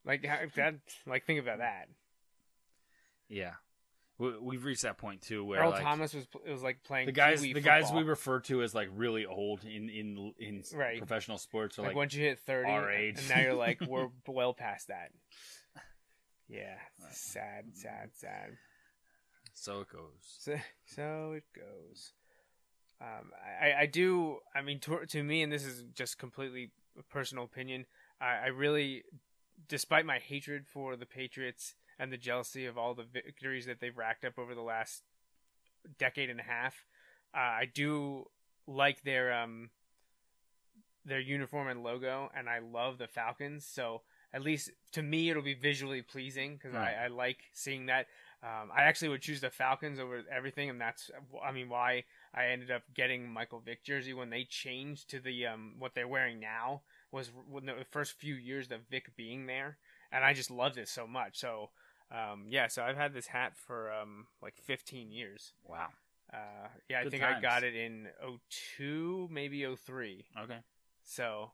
Like 0.04 0.22
that. 0.22 0.74
Like 1.06 1.24
think 1.24 1.40
about 1.40 1.58
that. 1.58 1.88
Yeah, 3.28 3.54
we've 4.18 4.64
reached 4.64 4.82
that 4.82 4.96
point 4.96 5.22
too 5.22 5.44
where 5.44 5.60
Earl 5.60 5.70
like, 5.70 5.82
Thomas 5.82 6.14
was 6.14 6.26
it 6.46 6.50
was 6.50 6.62
like 6.62 6.82
playing 6.84 7.06
the 7.06 7.12
guys 7.12 7.42
the 7.42 7.60
guys 7.60 7.90
we 7.92 8.02
refer 8.02 8.40
to 8.40 8.62
as 8.62 8.74
like 8.74 8.88
really 8.94 9.26
old 9.26 9.64
in 9.64 9.88
in 9.88 10.32
in 10.38 10.62
Right. 10.74 10.98
professional 10.98 11.38
sports 11.38 11.78
are 11.78 11.82
like, 11.82 11.90
like, 11.90 11.96
once 11.96 12.14
you 12.14 12.22
hit 12.22 12.38
thirty, 12.38 12.70
our 12.70 12.90
age. 12.90 13.18
and 13.18 13.28
now 13.28 13.40
you're 13.40 13.54
like 13.54 13.80
we're 13.80 14.08
well 14.28 14.54
past 14.54 14.88
that. 14.88 15.10
Yeah, 16.48 16.76
sad, 17.10 17.70
sad, 17.72 18.10
sad. 18.12 18.50
so 19.54 19.80
it 19.80 19.88
goes. 19.88 20.36
So, 20.38 20.56
so 20.84 21.32
it 21.36 21.44
goes. 21.56 22.12
Um, 23.00 23.30
I, 23.60 23.72
I 23.82 23.86
do. 23.86 24.38
I 24.54 24.60
mean, 24.62 24.78
to, 24.80 25.06
to 25.06 25.22
me, 25.22 25.42
and 25.42 25.50
this 25.50 25.64
is 25.64 25.84
just 25.94 26.18
completely 26.18 26.70
a 26.98 27.02
personal 27.02 27.44
opinion. 27.44 27.86
I, 28.20 28.34
I 28.44 28.46
really, 28.48 29.04
despite 29.68 30.04
my 30.04 30.18
hatred 30.18 30.66
for 30.66 30.96
the 30.96 31.06
Patriots 31.06 31.74
and 31.98 32.12
the 32.12 32.16
jealousy 32.16 32.66
of 32.66 32.76
all 32.78 32.94
the 32.94 33.04
victories 33.04 33.66
that 33.66 33.80
they've 33.80 33.96
racked 33.96 34.24
up 34.24 34.38
over 34.38 34.54
the 34.54 34.62
last 34.62 35.02
decade 35.98 36.30
and 36.30 36.40
a 36.40 36.44
half, 36.44 36.86
uh, 37.34 37.38
I 37.40 37.70
do 37.72 38.26
like 38.66 39.02
their 39.02 39.32
um 39.32 39.70
their 41.04 41.20
uniform 41.20 41.68
and 41.68 41.82
logo, 41.82 42.30
and 42.34 42.48
I 42.48 42.58
love 42.60 42.98
the 42.98 43.06
Falcons. 43.06 43.66
So 43.66 44.02
at 44.32 44.42
least 44.42 44.70
to 44.92 45.02
me, 45.02 45.30
it'll 45.30 45.42
be 45.42 45.54
visually 45.54 46.02
pleasing 46.02 46.56
because 46.56 46.74
Right. 46.74 46.94
I, 46.98 47.04
I 47.04 47.06
like 47.08 47.38
seeing 47.52 47.86
that. 47.86 48.06
Um, 48.42 48.70
I 48.76 48.82
actually 48.82 49.08
would 49.08 49.22
choose 49.22 49.40
the 49.40 49.50
Falcons 49.50 49.98
over 49.98 50.22
everything, 50.30 50.68
and 50.70 50.80
that's 50.80 51.10
I 51.44 51.52
mean 51.52 51.68
why 51.68 52.04
I 52.34 52.46
ended 52.46 52.70
up 52.70 52.82
getting 52.94 53.30
Michael 53.30 53.60
Vick 53.60 53.84
jersey 53.84 54.12
when 54.14 54.30
they 54.30 54.44
changed 54.44 55.10
to 55.10 55.20
the 55.20 55.46
um, 55.46 55.74
what 55.78 55.94
they're 55.94 56.08
wearing 56.08 56.40
now 56.40 56.82
was 57.10 57.30
the 57.62 57.84
first 57.90 58.12
few 58.12 58.34
years 58.34 58.70
of 58.70 58.80
Vick 58.90 59.14
being 59.16 59.46
there, 59.46 59.78
and 60.12 60.24
I 60.24 60.32
just 60.34 60.50
loved 60.50 60.78
it 60.78 60.88
so 60.88 61.06
much. 61.06 61.38
So 61.38 61.70
um, 62.10 62.46
yeah, 62.48 62.68
so 62.68 62.82
I've 62.82 62.96
had 62.96 63.12
this 63.12 63.26
hat 63.26 63.56
for 63.56 63.92
um, 63.92 64.26
like 64.42 64.54
15 64.56 65.10
years. 65.10 65.52
Wow. 65.64 65.88
Uh, 66.32 66.68
yeah, 66.88 67.00
I 67.00 67.02
Good 67.04 67.12
think 67.12 67.22
I 67.22 67.40
got 67.40 67.64
it 67.64 67.74
in 67.76 68.08
02, 68.76 69.28
maybe 69.30 69.66
03. 69.66 70.24
Okay. 70.44 70.58
So 71.04 71.50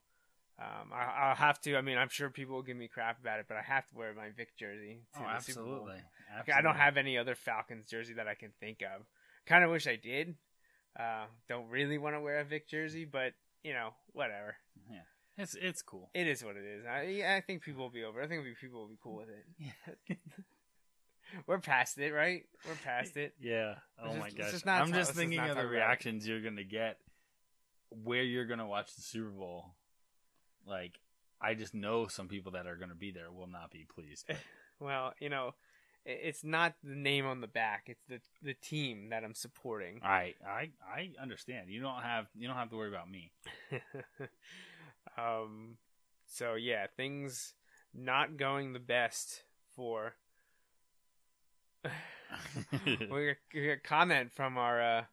um, 0.58 0.90
I, 0.92 1.28
I'll 1.28 1.36
have 1.36 1.60
to. 1.62 1.76
I 1.76 1.80
mean, 1.80 1.98
I'm 1.98 2.08
sure 2.08 2.30
people 2.30 2.56
will 2.56 2.62
give 2.62 2.76
me 2.76 2.88
crap 2.88 3.20
about 3.20 3.40
it, 3.40 3.46
but 3.48 3.56
I 3.56 3.62
have 3.62 3.86
to 3.88 3.96
wear 3.96 4.12
my 4.14 4.30
Vick 4.36 4.56
jersey. 4.58 5.00
Oh, 5.16 5.20
the 5.20 5.42
Super 5.42 5.62
Bowl. 5.62 5.72
absolutely. 5.72 6.02
Okay, 6.40 6.52
I 6.52 6.60
don't 6.62 6.76
have 6.76 6.96
any 6.96 7.18
other 7.18 7.34
Falcons 7.34 7.86
jersey 7.86 8.14
that 8.14 8.28
I 8.28 8.34
can 8.34 8.50
think 8.60 8.82
of. 8.82 9.06
Kind 9.46 9.64
of 9.64 9.70
wish 9.70 9.86
I 9.86 9.96
did. 9.96 10.34
Uh, 10.98 11.24
don't 11.48 11.68
really 11.68 11.98
want 11.98 12.14
to 12.14 12.20
wear 12.20 12.40
a 12.40 12.44
Vick 12.44 12.68
jersey, 12.68 13.04
but 13.04 13.32
you 13.62 13.72
know, 13.72 13.90
whatever. 14.12 14.54
Yeah, 14.90 14.98
it's 15.40 15.54
it's 15.54 15.82
cool. 15.82 16.10
It 16.14 16.26
is 16.26 16.44
what 16.44 16.56
it 16.56 16.64
is. 16.64 16.84
I, 16.86 17.36
I 17.36 17.42
think 17.46 17.62
people 17.62 17.82
will 17.82 17.90
be 17.90 18.04
over. 18.04 18.22
I 18.22 18.26
think 18.26 18.44
people 18.60 18.80
will 18.80 18.88
be 18.88 18.98
cool 19.02 19.16
with 19.16 19.28
it. 19.28 19.44
Yeah. 19.58 20.14
We're 21.46 21.60
past 21.60 21.96
it, 21.98 22.12
right? 22.12 22.42
We're 22.68 22.74
past 22.84 23.16
it. 23.16 23.34
Yeah. 23.40 23.74
Oh 24.02 24.10
It's 24.10 24.18
my 24.18 24.26
just- 24.26 24.36
gosh. 24.38 24.50
just 24.52 24.66
I'm 24.66 24.86
just 24.86 24.92
let's 24.94 25.08
just 25.08 25.18
thinking 25.18 25.38
of 25.38 25.48
the 25.48 25.54
talk 25.54 25.62
about 25.64 25.72
it. 25.72 25.76
reactions 25.76 26.26
you're 26.26 26.40
gonna 26.42 26.64
get 26.64 26.98
where 27.90 28.22
you're 28.22 28.46
gonna 28.46 28.66
watch 28.66 28.94
the 28.96 29.02
Super 29.02 29.30
Bowl. 29.30 29.74
Like, 30.66 30.98
I 31.40 31.54
just 31.54 31.74
know 31.74 32.06
some 32.08 32.28
people 32.28 32.52
that 32.52 32.66
are 32.66 32.76
gonna 32.76 32.94
be 32.94 33.10
there 33.12 33.30
will 33.32 33.46
not 33.48 33.70
be 33.70 33.86
pleased. 33.92 34.30
Well, 34.82 35.12
you 35.20 35.28
know, 35.28 35.52
it's 36.06 36.42
not 36.42 36.72
the 36.82 36.94
name 36.94 37.26
on 37.26 37.42
the 37.42 37.46
back; 37.46 37.82
it's 37.88 38.02
the 38.08 38.18
the 38.42 38.54
team 38.54 39.10
that 39.10 39.22
I'm 39.24 39.34
supporting. 39.34 40.00
I 40.02 40.32
I 40.42 40.70
I 40.90 41.10
understand. 41.20 41.68
You 41.68 41.82
don't 41.82 42.00
have 42.02 42.28
you 42.34 42.48
don't 42.48 42.56
have 42.56 42.70
to 42.70 42.76
worry 42.76 42.88
about 42.88 43.10
me. 43.10 43.30
Um, 45.16 45.76
so 46.26 46.54
yeah, 46.54 46.86
things 46.96 47.54
not 47.94 48.36
going 48.36 48.72
the 48.72 48.78
best 48.78 49.42
for. 49.74 50.14
we 52.84 53.34
got 53.54 53.60
a 53.60 53.76
comment 53.82 54.32
from 54.32 54.56
our 54.56 54.80
uh, 54.80 55.04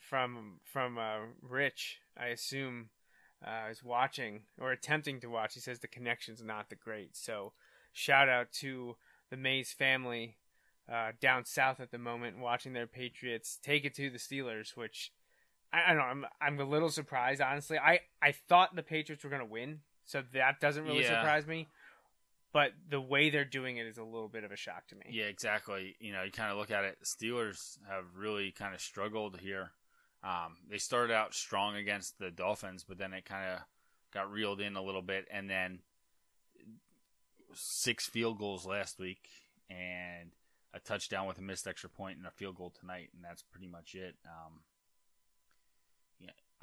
from 0.00 0.60
from 0.64 0.98
uh, 0.98 1.18
Rich, 1.42 2.00
I 2.16 2.26
assume, 2.28 2.90
uh, 3.46 3.70
is 3.70 3.84
watching 3.84 4.42
or 4.60 4.72
attempting 4.72 5.20
to 5.20 5.28
watch. 5.28 5.54
He 5.54 5.60
says 5.60 5.78
the 5.78 5.88
connection's 5.88 6.42
not 6.42 6.70
the 6.70 6.76
great. 6.76 7.16
So, 7.16 7.52
shout 7.92 8.28
out 8.28 8.52
to 8.60 8.96
the 9.30 9.36
Mays 9.36 9.72
family 9.72 10.36
uh, 10.90 11.12
down 11.20 11.44
south 11.44 11.80
at 11.80 11.90
the 11.90 11.98
moment, 11.98 12.38
watching 12.38 12.72
their 12.72 12.86
Patriots 12.86 13.58
take 13.62 13.84
it 13.84 13.94
to 13.94 14.10
the 14.10 14.18
Steelers. 14.18 14.76
Which 14.76 15.12
I, 15.74 15.90
I 15.90 15.94
don't 15.94 15.98
know. 15.98 16.04
I'm 16.04 16.26
I'm 16.40 16.60
a 16.60 16.64
little 16.64 16.90
surprised, 16.90 17.40
honestly. 17.40 17.78
I 17.78 18.00
I 18.22 18.32
thought 18.32 18.74
the 18.76 18.82
Patriots 18.82 19.24
were 19.24 19.30
going 19.30 19.40
to 19.40 19.46
win, 19.46 19.80
so 20.04 20.22
that 20.32 20.60
doesn't 20.60 20.84
really 20.84 21.02
Yeah. 21.02 21.20
surprise 21.20 21.46
me. 21.46 21.68
But 22.52 22.70
the 22.88 23.00
way 23.00 23.30
they're 23.30 23.44
doing 23.44 23.78
it 23.78 23.86
is 23.86 23.98
a 23.98 24.04
little 24.04 24.28
bit 24.28 24.44
of 24.44 24.52
a 24.52 24.56
shock 24.56 24.86
to 24.88 24.94
me. 24.94 25.06
Yeah, 25.10 25.24
exactly. 25.24 25.96
You 25.98 26.12
know, 26.12 26.22
you 26.22 26.30
kind 26.30 26.52
of 26.52 26.56
look 26.58 26.70
at 26.70 26.84
it. 26.84 26.98
The 27.00 27.06
Steelers 27.06 27.78
have 27.88 28.04
really 28.16 28.52
kind 28.52 28.74
of 28.74 28.80
struggled 28.80 29.40
here. 29.40 29.72
Um, 30.22 30.56
they 30.70 30.78
started 30.78 31.12
out 31.12 31.34
strong 31.34 31.74
against 31.74 32.18
the 32.20 32.30
Dolphins, 32.30 32.84
but 32.88 32.96
then 32.96 33.12
it 33.12 33.24
kind 33.24 33.54
of 33.54 33.60
got 34.12 34.30
reeled 34.30 34.60
in 34.60 34.76
a 34.76 34.82
little 34.82 35.02
bit, 35.02 35.26
and 35.32 35.50
then 35.50 35.80
six 37.54 38.06
field 38.06 38.38
goals 38.38 38.64
last 38.66 38.98
week, 38.98 39.28
and 39.68 40.30
a 40.72 40.80
touchdown 40.80 41.26
with 41.26 41.38
a 41.38 41.42
missed 41.42 41.66
extra 41.66 41.90
point 41.90 42.18
and 42.18 42.26
a 42.26 42.30
field 42.30 42.56
goal 42.56 42.70
tonight, 42.78 43.10
and 43.14 43.24
that's 43.24 43.42
pretty 43.42 43.66
much 43.68 43.94
it. 43.94 44.14
Um, 44.26 44.60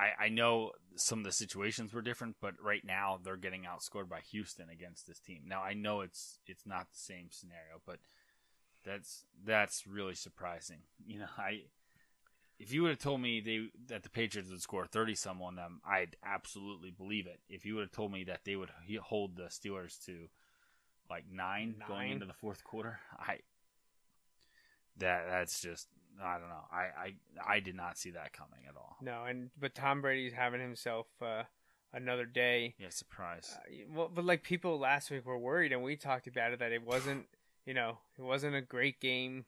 I, 0.01 0.25
I 0.25 0.29
know 0.29 0.71
some 0.95 1.19
of 1.19 1.25
the 1.25 1.31
situations 1.31 1.93
were 1.93 2.01
different, 2.01 2.37
but 2.41 2.55
right 2.61 2.83
now 2.83 3.19
they're 3.23 3.37
getting 3.37 3.63
outscored 3.63 4.09
by 4.09 4.21
Houston 4.31 4.67
against 4.69 5.05
this 5.07 5.19
team. 5.19 5.43
Now 5.45 5.61
I 5.61 5.73
know 5.73 6.01
it's 6.01 6.39
it's 6.47 6.65
not 6.65 6.87
the 6.91 6.97
same 6.97 7.27
scenario, 7.29 7.81
but 7.85 7.99
that's 8.83 9.25
that's 9.45 9.85
really 9.85 10.15
surprising. 10.15 10.79
You 11.05 11.19
know, 11.19 11.27
I 11.37 11.61
if 12.57 12.73
you 12.73 12.81
would 12.81 12.89
have 12.89 12.99
told 12.99 13.21
me 13.21 13.41
they 13.41 13.67
that 13.87 14.01
the 14.01 14.09
Patriots 14.09 14.49
would 14.49 14.61
score 14.61 14.87
thirty 14.87 15.13
some 15.13 15.41
on 15.41 15.55
them, 15.55 15.81
I'd 15.85 16.15
absolutely 16.23 16.89
believe 16.89 17.27
it. 17.27 17.39
If 17.47 17.65
you 17.65 17.75
would 17.75 17.81
have 17.81 17.91
told 17.91 18.11
me 18.11 18.23
that 18.23 18.41
they 18.43 18.55
would 18.55 18.69
hold 19.01 19.35
the 19.35 19.43
Steelers 19.43 20.03
to 20.05 20.29
like 21.09 21.25
nine, 21.31 21.75
going 21.87 22.11
into 22.11 22.25
the 22.25 22.33
fourth 22.33 22.63
quarter, 22.63 22.99
I 23.19 23.39
that 24.97 25.25
that's 25.29 25.61
just 25.61 25.87
I 26.23 26.39
don't 26.39 26.49
know. 26.49 26.65
I 26.71 26.77
I 26.77 27.13
I 27.55 27.59
did 27.59 27.75
not 27.75 27.97
see 27.97 28.11
that 28.11 28.33
coming 28.33 28.59
at 28.67 28.75
all. 28.75 28.97
No, 29.01 29.25
and 29.25 29.49
but 29.59 29.75
Tom 29.75 30.01
Brady's 30.01 30.33
having 30.33 30.61
himself 30.61 31.07
uh, 31.21 31.43
another 31.93 32.25
day. 32.25 32.75
Yeah, 32.77 32.89
surprise. 32.89 33.55
Uh, 33.55 33.85
well, 33.93 34.11
but 34.13 34.25
like 34.25 34.43
people 34.43 34.79
last 34.79 35.11
week 35.11 35.25
were 35.25 35.37
worried, 35.37 35.71
and 35.71 35.83
we 35.83 35.95
talked 35.95 36.27
about 36.27 36.53
it 36.53 36.59
that 36.59 36.71
it 36.71 36.85
wasn't, 36.85 37.25
you 37.65 37.73
know, 37.73 37.97
it 38.17 38.23
wasn't 38.23 38.55
a 38.55 38.61
great 38.61 38.99
game. 38.99 39.45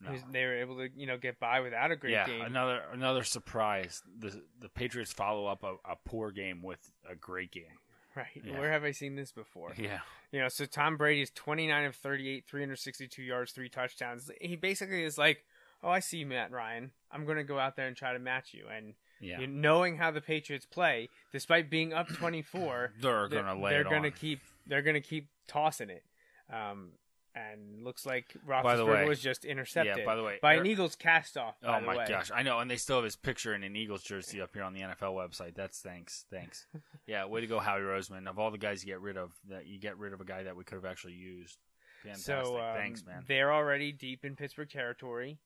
No. 0.00 0.14
They 0.32 0.44
were 0.44 0.54
able 0.54 0.76
to, 0.76 0.88
you 0.96 1.06
know, 1.06 1.16
get 1.16 1.38
by 1.40 1.60
without 1.60 1.90
a 1.90 1.96
great 1.96 2.12
yeah, 2.12 2.26
game. 2.26 2.42
another 2.42 2.82
another 2.92 3.24
surprise. 3.24 4.02
The 4.18 4.42
the 4.60 4.68
Patriots 4.68 5.12
follow 5.12 5.46
up 5.46 5.62
a, 5.62 5.76
a 5.90 5.96
poor 6.04 6.30
game 6.30 6.62
with 6.62 6.90
a 7.08 7.14
great 7.14 7.52
game. 7.52 7.78
Right? 8.16 8.42
Yeah. 8.44 8.58
Where 8.58 8.70
have 8.70 8.84
I 8.84 8.92
seen 8.92 9.16
this 9.16 9.32
before? 9.32 9.74
Yeah, 9.78 10.00
You 10.32 10.40
know, 10.40 10.48
so 10.48 10.64
Tom 10.66 10.96
Brady 10.96 11.22
is 11.22 11.30
29 11.30 11.84
of 11.84 11.96
38, 11.96 12.44
362 12.46 13.22
yards, 13.22 13.52
three 13.52 13.68
touchdowns. 13.68 14.30
He 14.40 14.56
basically 14.56 15.04
is 15.04 15.18
like, 15.18 15.44
"Oh, 15.82 15.90
I 15.90 16.00
see 16.00 16.18
you, 16.18 16.26
Matt 16.26 16.50
Ryan. 16.50 16.92
I'm 17.10 17.24
going 17.24 17.38
to 17.38 17.44
go 17.44 17.58
out 17.58 17.76
there 17.76 17.86
and 17.86 17.96
try 17.96 18.12
to 18.12 18.18
match 18.18 18.54
you." 18.54 18.66
And 18.74 18.94
yeah. 19.20 19.40
you, 19.40 19.46
knowing 19.46 19.96
how 19.96 20.10
the 20.10 20.20
Patriots 20.20 20.66
play, 20.66 21.08
despite 21.32 21.70
being 21.70 21.92
up 21.92 22.08
24, 22.08 22.92
They're 23.00 23.28
they're, 23.28 23.42
gonna 23.42 23.60
lay 23.60 23.70
they're 23.70 23.80
it 23.82 23.90
gonna 23.90 24.06
on. 24.08 24.12
keep 24.12 24.40
they're 24.66 24.82
gonna 24.82 25.00
keep 25.00 25.28
tossing 25.46 25.90
it. 25.90 26.04
Um, 26.52 26.90
and 27.34 27.82
looks 27.82 28.06
like 28.06 28.36
Roethlisberger 28.46 29.08
was 29.08 29.20
just 29.20 29.44
intercepted. 29.44 29.98
Yeah, 29.98 30.04
by 30.04 30.14
the 30.16 30.22
way, 30.22 30.38
by 30.40 30.54
an 30.54 30.66
Eagles 30.66 30.94
cast 30.94 31.36
off. 31.36 31.56
Oh 31.64 31.80
my 31.80 31.96
way. 31.96 32.04
gosh, 32.08 32.30
I 32.34 32.42
know, 32.42 32.60
and 32.60 32.70
they 32.70 32.76
still 32.76 32.96
have 32.96 33.04
his 33.04 33.16
picture 33.16 33.54
in 33.54 33.62
an 33.62 33.74
Eagles 33.74 34.02
jersey 34.02 34.40
up 34.40 34.50
here 34.54 34.62
on 34.62 34.72
the 34.72 34.80
NFL 34.80 35.14
website. 35.14 35.54
That's 35.54 35.80
thanks, 35.80 36.26
thanks. 36.30 36.66
yeah, 37.06 37.26
way 37.26 37.40
to 37.40 37.46
go, 37.46 37.58
Howie 37.58 37.80
Roseman. 37.80 38.28
Of 38.28 38.38
all 38.38 38.50
the 38.50 38.58
guys 38.58 38.84
you 38.84 38.92
get 38.92 39.00
rid 39.00 39.16
of, 39.16 39.32
that 39.48 39.66
you 39.66 39.78
get 39.78 39.98
rid 39.98 40.12
of 40.12 40.20
a 40.20 40.24
guy 40.24 40.44
that 40.44 40.56
we 40.56 40.64
could 40.64 40.76
have 40.76 40.84
actually 40.84 41.14
used. 41.14 41.58
Fantastic, 42.02 42.34
So 42.34 42.58
um, 42.58 42.74
thanks, 42.76 43.04
man. 43.04 43.24
they're 43.26 43.52
already 43.52 43.90
deep 43.90 44.24
in 44.24 44.36
Pittsburgh 44.36 44.68
territory. 44.68 45.38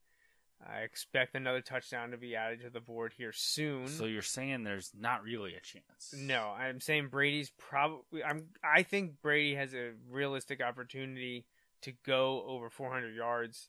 I 0.66 0.80
expect 0.80 1.36
another 1.36 1.60
touchdown 1.60 2.10
to 2.10 2.16
be 2.16 2.34
added 2.34 2.62
to 2.62 2.70
the 2.70 2.80
board 2.80 3.14
here 3.16 3.32
soon. 3.32 3.86
So 3.86 4.06
you're 4.06 4.22
saying 4.22 4.64
there's 4.64 4.90
not 4.98 5.22
really 5.22 5.54
a 5.54 5.60
chance? 5.60 6.12
No, 6.12 6.48
I'm 6.48 6.80
saying 6.80 7.08
Brady's 7.08 7.52
probably. 7.58 8.24
I'm. 8.24 8.46
I 8.62 8.82
think 8.82 9.22
Brady 9.22 9.54
has 9.54 9.72
a 9.72 9.92
realistic 10.10 10.60
opportunity 10.60 11.46
to 11.82 11.92
go 12.04 12.44
over 12.46 12.68
400 12.68 13.14
yards, 13.14 13.68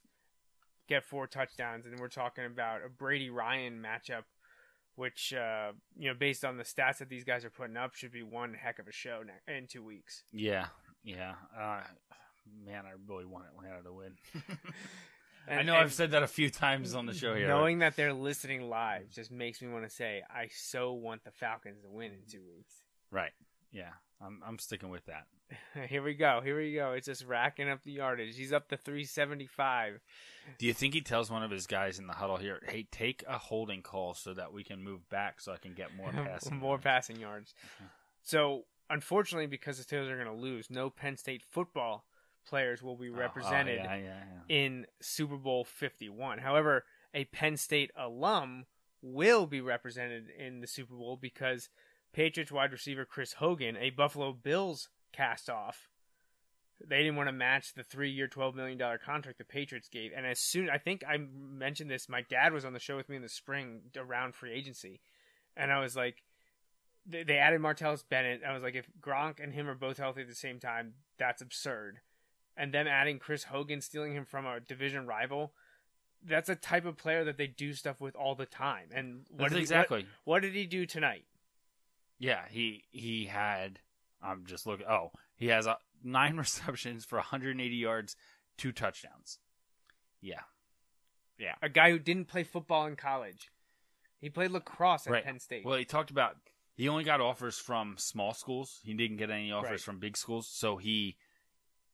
get 0.88 1.04
four 1.04 1.28
touchdowns, 1.28 1.86
and 1.86 2.00
we're 2.00 2.08
talking 2.08 2.46
about 2.46 2.82
a 2.86 2.90
Brady 2.90 3.30
Ryan 3.30 3.82
matchup, 3.82 4.24
which 4.96 5.34
uh, 5.34 5.72
you 5.98 6.10
know, 6.10 6.16
based 6.18 6.44
on 6.44 6.58
the 6.58 6.64
stats 6.64 6.98
that 6.98 7.10
these 7.10 7.24
guys 7.24 7.46
are 7.46 7.50
putting 7.50 7.78
up, 7.78 7.96
should 7.96 8.12
be 8.12 8.24
one 8.24 8.54
heck 8.54 8.80
of 8.80 8.88
a 8.88 8.92
show 8.92 9.22
in 9.48 9.68
two 9.68 9.84
weeks. 9.84 10.24
Yeah, 10.32 10.68
yeah. 11.04 11.36
Uh, 11.58 11.82
man, 12.66 12.84
I 12.86 12.92
really 13.08 13.26
want 13.26 13.46
Atlanta 13.56 13.84
to 13.84 13.94
win. 13.94 14.14
I 15.50 15.64
know 15.64 15.76
I've 15.76 15.94
said 15.94 16.12
that 16.12 16.22
a 16.22 16.28
few 16.28 16.50
times 16.50 16.94
on 16.94 17.06
the 17.08 17.14
show 17.14 17.34
here. 17.34 17.48
Knowing 17.48 17.80
that 17.80 17.96
they're 17.96 18.14
listening 18.14 18.70
live 18.70 19.10
just 19.10 19.32
makes 19.32 19.62
me 19.62 19.70
want 19.70 19.84
to 19.84 19.90
say 19.90 20.22
I 20.30 20.50
so 20.54 20.94
want 20.94 21.24
the 21.24 21.32
Falcons 21.32 21.82
to 21.82 21.90
win 21.90 22.12
in 22.12 22.20
two 22.30 22.44
weeks. 22.56 22.76
right? 23.12 23.32
Yeah, 23.72 23.90
I'm 24.22 24.42
I'm 24.46 24.60
sticking 24.60 24.90
with 24.90 25.06
that. 25.06 25.26
Here 25.88 26.02
we 26.04 26.14
go. 26.14 26.42
Here 26.44 26.58
we 26.58 26.74
go. 26.74 26.94
It's 26.94 27.06
just 27.08 27.26
racking 27.26 27.70
up 27.70 27.84
the 27.84 27.92
yardage. 27.92 28.36
He's 28.36 28.54
up 28.54 28.70
to 28.70 28.78
375. 28.78 30.00
Do 30.58 30.66
you 30.66 30.74
think 30.74 30.94
he 30.94 31.02
tells 31.02 31.30
one 31.30 31.44
of 31.44 31.52
his 31.52 31.68
guys 31.68 32.00
in 32.00 32.08
the 32.08 32.14
huddle 32.14 32.38
here, 32.38 32.62
"Hey, 32.68 32.88
take 32.92 33.24
a 33.28 33.38
holding 33.38 33.82
call 33.82 34.14
so 34.14 34.34
that 34.34 34.52
we 34.54 34.64
can 34.64 34.84
move 34.84 35.08
back 35.10 35.42
so 35.42 35.52
I 35.52 35.58
can 35.58 35.74
get 35.74 35.96
more 35.96 36.12
passing"? 36.14 36.58
more 36.58 36.72
yards?" 36.72 36.84
passing 36.84 37.20
yards. 37.20 37.54
Mm-hmm. 37.76 37.86
So, 38.24 38.66
unfortunately, 38.90 39.48
because 39.48 39.78
the 39.78 39.84
Steelers 39.84 40.10
are 40.10 40.16
going 40.24 40.28
to 40.28 40.42
lose, 40.42 40.70
no 40.70 40.90
Penn 40.90 41.18
State 41.18 41.44
football 41.50 42.06
players 42.48 42.82
will 42.82 42.96
be 42.96 43.10
Oh, 43.10 43.14
oh, 43.16 43.20
represented 43.20 43.80
yeah, 43.84 43.96
yeah, 43.96 44.04
yeah. 44.50 44.56
in 44.56 44.86
Super 45.02 45.38
Bowl 45.38 45.64
51. 45.64 46.40
However, 46.40 46.84
a 47.14 47.26
Penn 47.26 47.58
State 47.58 47.92
alum 47.96 48.66
will 49.02 49.46
be 49.46 49.62
represented 49.62 50.30
in 50.38 50.62
the 50.62 50.68
Super 50.68 50.96
Bowl 50.96 51.16
because 51.16 51.70
Patriots 52.12 52.52
wide 52.52 52.72
receiver 52.72 53.06
Chris 53.06 53.34
Hogan, 53.34 53.78
a 53.78 53.92
Buffalo 53.92 54.34
Bills 54.34 54.90
cast 55.12 55.50
off, 55.50 55.90
they 56.86 57.00
didn't 57.00 57.16
want 57.18 57.28
to 57.28 57.34
match 57.34 57.74
the 57.74 57.84
three-year, 57.84 58.28
twelve 58.28 58.56
million 58.56 58.78
dollar 58.78 58.98
contract 58.98 59.38
the 59.38 59.44
Patriots 59.44 59.90
gave. 59.90 60.12
And 60.16 60.26
as 60.26 60.40
soon, 60.40 60.70
I 60.70 60.78
think 60.78 61.04
I 61.08 61.18
mentioned 61.18 61.92
this. 61.92 62.08
My 62.08 62.22
dad 62.22 62.54
was 62.54 62.64
on 62.66 62.74
the 62.74 62.80
show 62.80 62.96
with 62.96 63.10
me 63.10 63.16
in 63.18 63.22
the 63.22 63.30
spring 63.30 63.82
around 63.98 64.36
free 64.36 64.54
agency, 64.54 65.02
and 65.58 65.72
I 65.72 65.80
was 65.82 65.96
like, 65.96 66.24
they, 67.06 67.24
they 67.24 67.38
added 67.38 67.60
Martellus 67.62 68.04
Bennett. 68.08 68.42
I 68.48 68.54
was 68.54 68.64
like, 68.64 68.76
if 68.76 68.88
Gronk 69.02 69.44
and 69.44 69.54
him 69.54 69.68
are 69.68 69.76
both 69.76 69.98
healthy 69.98 70.22
at 70.22 70.28
the 70.28 70.36
same 70.36 70.60
time, 70.60 70.94
that's 71.18 71.42
absurd. 71.42 72.00
And 72.56 72.74
them 72.74 72.88
adding 72.88 73.20
Chris 73.20 73.46
Hogan, 73.46 73.82
stealing 73.82 74.14
him 74.14 74.26
from 74.26 74.46
a 74.46 74.60
division 74.60 75.06
rival, 75.08 75.54
that's 76.26 76.50
a 76.50 76.56
type 76.56 76.86
of 76.86 76.98
player 76.98 77.24
that 77.24 77.38
they 77.38 77.48
do 77.48 77.74
stuff 77.74 78.02
with 78.02 78.16
all 78.16 78.36
the 78.36 78.46
time. 78.46 78.90
And 78.94 79.26
what 79.30 79.38
That's 79.40 79.52
did 79.52 79.58
he- 79.58 79.62
exactly. 79.62 80.06
what, 80.26 80.36
what 80.36 80.42
did 80.42 80.54
he 80.54 80.66
do 80.66 80.86
tonight? 80.86 81.24
Yeah, 82.18 82.42
he 82.50 82.84
he 82.92 83.26
had. 83.28 83.80
I'm 84.22 84.46
just 84.46 84.66
looking. 84.68 84.86
Oh, 84.88 85.12
he 85.36 85.48
has 85.48 85.68
uh, 85.68 85.76
nine 86.04 86.38
receptions 86.38 87.06
for 87.06 87.18
180 87.18 87.76
yards, 87.76 88.16
two 88.58 88.72
touchdowns. 88.72 89.40
Yeah, 90.22 90.42
yeah. 91.38 91.56
A 91.62 91.70
guy 91.70 91.92
who 91.92 92.00
didn't 92.00 92.26
play 92.28 92.44
football 92.44 92.86
in 92.86 92.96
college. 92.96 93.52
He 94.20 94.30
played 94.30 94.52
lacrosse 94.52 95.08
at 95.08 95.14
right. 95.14 95.24
Penn 95.24 95.40
State. 95.40 95.66
Well, 95.66 95.78
he 95.78 95.86
talked 95.86 96.12
about 96.12 96.36
he 96.76 96.90
only 96.90 97.04
got 97.04 97.22
offers 97.22 97.58
from 97.58 97.96
small 97.98 98.34
schools. 98.34 98.80
He 98.84 98.94
didn't 98.94 99.18
get 99.18 99.30
any 99.30 99.52
offers 99.52 99.70
Right. 99.72 99.82
from 99.82 100.00
big 100.00 100.18
schools, 100.18 100.48
so 100.48 100.78
he 100.78 101.18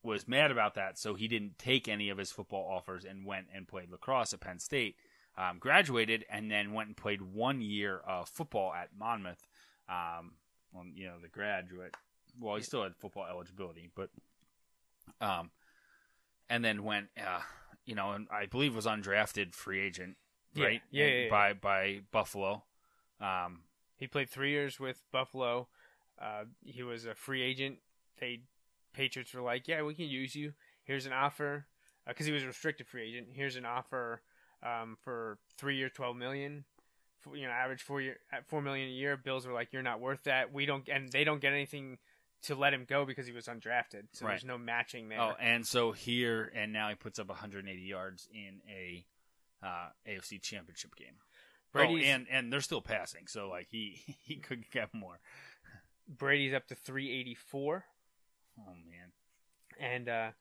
was 0.03 0.27
mad 0.27 0.51
about 0.51 0.75
that. 0.75 0.97
So 0.97 1.15
he 1.15 1.27
didn't 1.27 1.57
take 1.57 1.87
any 1.87 2.09
of 2.09 2.17
his 2.17 2.31
football 2.31 2.67
offers 2.71 3.05
and 3.05 3.25
went 3.25 3.47
and 3.53 3.67
played 3.67 3.89
lacrosse 3.91 4.33
at 4.33 4.39
Penn 4.39 4.59
State. 4.59 4.95
Um, 5.37 5.57
graduated 5.59 6.23
and 6.29 6.49
then 6.49 6.71
went 6.71 6.87
and 6.87 6.95
played 6.95 7.21
one 7.21 7.61
year 7.61 7.99
of 8.07 8.29
football 8.29 8.73
at 8.73 8.89
Monmouth. 8.97 9.47
Um, 9.89 10.33
on 10.75 10.93
you 10.95 11.05
know 11.05 11.19
the 11.21 11.27
graduate. 11.27 11.95
Well, 12.39 12.55
he 12.55 12.61
still 12.61 12.83
had 12.83 12.95
football 12.95 13.25
eligibility, 13.29 13.89
but 13.95 14.09
um, 15.21 15.51
and 16.49 16.63
then 16.63 16.83
went 16.83 17.07
uh, 17.17 17.41
you 17.85 17.95
know, 17.95 18.11
and 18.11 18.27
I 18.31 18.45
believe 18.47 18.75
was 18.75 18.85
undrafted 18.85 19.53
free 19.53 19.79
agent, 19.79 20.17
right? 20.57 20.81
yeah, 20.91 21.05
And 21.05 21.13
yeah, 21.13 21.23
yeah. 21.23 21.29
by 21.29 21.53
by 21.53 21.99
Buffalo. 22.11 22.63
Um, 23.21 23.61
He 23.97 24.07
played 24.07 24.29
three 24.29 24.51
years 24.51 24.79
with 24.79 25.01
Buffalo. 25.11 25.67
Uh, 26.21 26.45
he 26.63 26.83
was 26.83 27.05
a 27.05 27.15
free 27.15 27.41
agent. 27.41 27.77
They 28.19 28.41
Patriots 28.93 29.33
were 29.33 29.41
like, 29.41 29.67
"Yeah, 29.67 29.81
we 29.83 29.93
can 29.93 30.05
use 30.05 30.35
you. 30.35 30.53
Here's 30.83 31.05
an 31.05 31.13
offer," 31.13 31.67
because 32.07 32.25
he 32.25 32.31
was 32.31 32.43
a 32.43 32.47
restricted 32.47 32.87
free 32.87 33.09
agent. 33.09 33.27
Here's 33.31 33.55
an 33.55 33.65
offer 33.65 34.21
um, 34.63 34.97
for 35.03 35.37
three 35.57 35.75
year, 35.77 35.89
twelve 35.89 36.15
million. 36.15 36.65
For, 37.19 37.35
you 37.35 37.45
know, 37.45 37.51
average 37.51 37.81
four 37.81 38.01
year 38.01 38.17
at 38.31 38.47
four 38.47 38.61
million 38.61 38.87
a 38.87 38.91
year. 38.91 39.17
Bills 39.17 39.45
were 39.45 39.53
like, 39.53 39.73
"You're 39.73 39.81
not 39.83 39.99
worth 39.99 40.23
that. 40.23 40.53
We 40.53 40.65
don't," 40.65 40.87
and 40.89 41.09
they 41.11 41.23
don't 41.23 41.41
get 41.41 41.53
anything 41.53 41.97
to 42.45 42.55
let 42.55 42.73
him 42.73 42.85
go 42.87 43.05
because 43.05 43.25
he 43.27 43.33
was 43.33 43.45
undrafted. 43.45 44.07
So 44.13 44.25
Right. 44.25 44.31
there's 44.33 44.45
no 44.45 44.57
matching 44.57 45.09
there. 45.09 45.21
Oh, 45.21 45.33
and 45.39 45.65
so 45.65 45.91
here 45.91 46.51
and 46.55 46.71
now 46.73 46.89
he 46.89 46.95
puts 46.95 47.19
up 47.19 47.27
180 47.29 47.81
yards 47.81 48.27
in 48.33 48.61
a 48.69 49.05
uh, 49.63 49.89
AFC 50.07 50.41
Championship 50.41 50.95
game. 50.95 51.15
Brady's 51.73 52.05
oh, 52.05 52.09
and 52.09 52.27
and 52.29 52.53
they're 52.53 52.61
still 52.61 52.81
passing, 52.81 53.27
so 53.27 53.49
like 53.49 53.67
he 53.69 53.99
he 54.23 54.35
could 54.37 54.69
get 54.71 54.93
more. 54.93 55.19
Brady's 56.07 56.53
up 56.53 56.67
to 56.67 56.75
384, 56.75 57.83
Oh 58.59 58.63
man. 58.89 59.11
and 59.79 60.07
uh, 60.07 60.31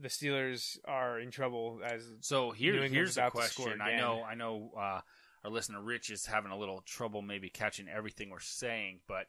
the 0.00 0.08
Steelers 0.08 0.78
are 0.86 1.20
in 1.20 1.30
trouble 1.30 1.80
as 1.84 2.02
So 2.20 2.50
here, 2.50 2.82
here's 2.88 3.10
a 3.18 3.28
score 3.28 3.30
question. 3.30 3.80
I 3.82 3.96
know, 3.96 4.22
I 4.22 4.34
know, 4.34 4.70
uh, 4.76 5.00
our 5.44 5.50
listener 5.50 5.80
Rich 5.82 6.10
is 6.10 6.24
having 6.26 6.50
a 6.50 6.56
little 6.56 6.80
trouble 6.86 7.20
maybe 7.20 7.50
catching 7.50 7.88
everything 7.88 8.30
we're 8.30 8.40
saying, 8.40 9.00
but 9.06 9.26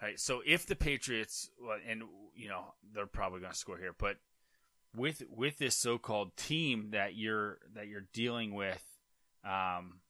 all 0.00 0.08
right, 0.08 0.20
so 0.20 0.42
if 0.44 0.66
the 0.66 0.76
Patriots, 0.76 1.50
well, 1.60 1.78
and 1.88 2.02
you 2.34 2.48
know 2.48 2.74
they're 2.94 3.06
probably 3.06 3.40
going 3.40 3.52
to 3.52 3.58
score 3.58 3.78
here, 3.78 3.94
but 3.96 4.16
with 4.94 5.22
with 5.30 5.58
this 5.58 5.74
so-called 5.76 6.36
team 6.36 6.90
that 6.90 7.14
you're 7.16 7.58
that 7.74 7.86
you're 7.88 8.06
dealing 8.12 8.54
with, 8.54 8.82
um, 9.44 10.00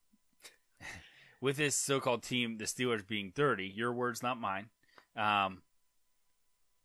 with 1.40 1.56
this 1.56 1.74
so-called 1.76 2.22
team, 2.22 2.58
the 2.58 2.64
Steelers 2.64 3.06
being 3.06 3.32
dirty, 3.34 3.66
your 3.66 3.92
words, 3.92 4.22
not 4.22 4.40
mine. 4.40 4.66
Um, 5.16 5.62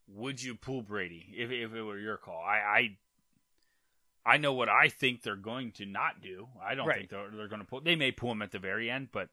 would 0.08 0.41
you 0.43 0.56
pull 0.56 0.82
Brady 0.82 1.34
if 1.36 1.52
if 1.52 1.74
it 1.74 1.82
were 1.82 1.97
your 1.97 2.18
call? 2.18 2.41
I, 2.45 2.58
I 2.58 2.97
I 4.34 4.38
know 4.38 4.54
what 4.54 4.70
I 4.70 4.89
think 4.89 5.24
they're 5.24 5.36
going 5.36 5.72
to 5.74 5.86
not 5.86 6.22
do. 6.22 6.47
I 6.64 6.76
don't 6.76 6.88
Right. 6.88 6.99
think 6.99 7.10
they're, 7.10 7.30
they're 7.34 7.47
going 7.47 7.62
to 7.62 7.68
pull. 7.68 7.82
They 7.82 7.95
may 7.95 8.12
pull 8.12 8.32
him 8.32 8.41
at 8.43 8.52
the 8.52 8.60
very 8.60 8.89
end, 8.89 9.10
but 9.12 9.30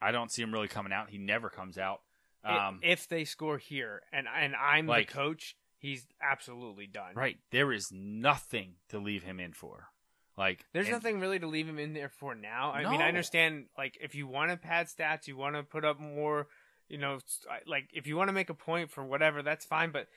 I 0.00 0.12
don't 0.12 0.30
see 0.30 0.42
him 0.42 0.52
really 0.52 0.68
coming 0.68 0.92
out. 0.92 1.10
He 1.10 1.18
never 1.18 1.48
comes 1.50 1.78
out. 1.78 2.02
Um, 2.44 2.80
if 2.82 3.08
they 3.08 3.24
score 3.24 3.58
here, 3.58 4.02
and 4.12 4.26
and 4.28 4.54
I'm 4.56 4.86
Like- 4.86 5.08
the 5.08 5.12
coach, 5.14 5.56
he's 5.78 6.06
absolutely 6.20 6.86
done. 6.86 7.14
right, 7.14 7.38
there 7.50 7.72
is 7.72 7.90
nothing 7.92 8.76
to 8.88 8.98
leave 8.98 9.22
him 9.22 9.40
in 9.40 9.52
for. 9.52 9.88
Like 10.36 10.64
There's 10.72 10.86
and- 10.86 10.94
nothing 10.94 11.20
really 11.20 11.38
to 11.38 11.46
leave 11.46 11.68
him 11.68 11.78
in 11.78 11.92
there 11.94 12.08
for 12.08 12.34
now. 12.34 12.72
I 12.72 12.90
mean, 12.90 13.00
I 13.00 13.08
understand 13.08 13.68
like 13.78 13.96
if 14.00 14.14
you 14.14 14.26
want 14.26 14.50
to 14.50 14.56
pad 14.56 14.86
stats, 14.88 15.26
you 15.28 15.36
want 15.36 15.54
to 15.56 15.62
put 15.62 15.84
up 15.84 16.00
more, 16.00 16.48
you 16.88 16.98
know, 16.98 17.20
like 17.66 17.88
if 17.92 18.06
you 18.06 18.16
want 18.16 18.28
to 18.28 18.32
make 18.32 18.50
a 18.50 18.54
point 18.54 18.90
for 18.90 19.04
whatever, 19.04 19.42
that's 19.42 19.64
fine. 19.64 19.90
But 19.92 20.08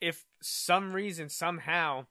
if 0.00 0.26
some 0.42 0.92
reason 0.92 1.28
somehow 1.30 2.06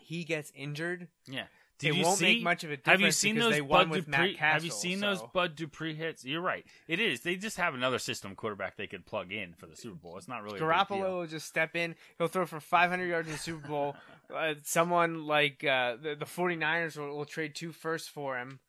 he 0.00 0.24
gets 0.24 0.50
injured, 0.54 1.08
Yeah. 1.26 1.46
It 1.84 2.02
won't 2.02 2.20
make 2.20 2.42
much 2.42 2.64
of 2.64 2.70
a 2.70 2.78
Have 2.84 3.00
you 3.00 3.06
difference 3.06 3.16
seen 3.16 3.36
those 3.36 3.52
they 3.52 3.60
won 3.60 3.88
Bud 3.88 3.90
with 3.90 4.06
Dupree? 4.06 4.18
Matt 4.28 4.36
Castle. 4.36 4.52
have 4.52 4.64
you 4.64 4.70
seen 4.70 5.00
those 5.00 5.22
Bud 5.32 5.56
Dupree 5.56 5.94
hits? 5.94 6.24
You're 6.24 6.40
right. 6.40 6.64
It 6.88 7.00
is. 7.00 7.20
They 7.20 7.36
just 7.36 7.56
have 7.56 7.74
another 7.74 7.98
system 7.98 8.34
quarterback 8.34 8.76
they 8.76 8.86
could 8.86 9.06
plug 9.06 9.32
in 9.32 9.54
for 9.54 9.66
the 9.66 9.76
Super 9.76 9.96
Bowl. 9.96 10.16
It's 10.18 10.28
not 10.28 10.42
really. 10.42 10.60
Garoppolo 10.60 11.18
will 11.20 11.26
just 11.26 11.46
step 11.46 11.76
in. 11.76 11.94
He'll 12.18 12.28
throw 12.28 12.46
for 12.46 12.60
500 12.60 13.04
yards 13.04 13.28
in 13.28 13.32
the 13.34 13.38
Super 13.38 13.66
Bowl. 13.68 13.96
Uh, 14.32 14.54
someone 14.62 15.26
like 15.26 15.62
uh, 15.62 15.96
the, 16.02 16.14
the 16.14 16.24
49ers 16.24 16.96
will, 16.96 17.14
will 17.14 17.26
trade 17.26 17.54
two 17.54 17.70
firsts 17.70 18.08
for 18.08 18.38
him. 18.38 18.60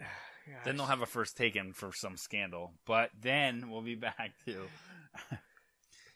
Then 0.64 0.76
they'll 0.76 0.86
have 0.86 1.02
a 1.02 1.06
first 1.06 1.36
taken 1.36 1.74
for 1.74 1.92
some 1.92 2.16
scandal, 2.16 2.72
but 2.86 3.10
then 3.20 3.70
we'll 3.70 3.82
be 3.82 3.94
back 4.08 4.32
to. 4.46 4.62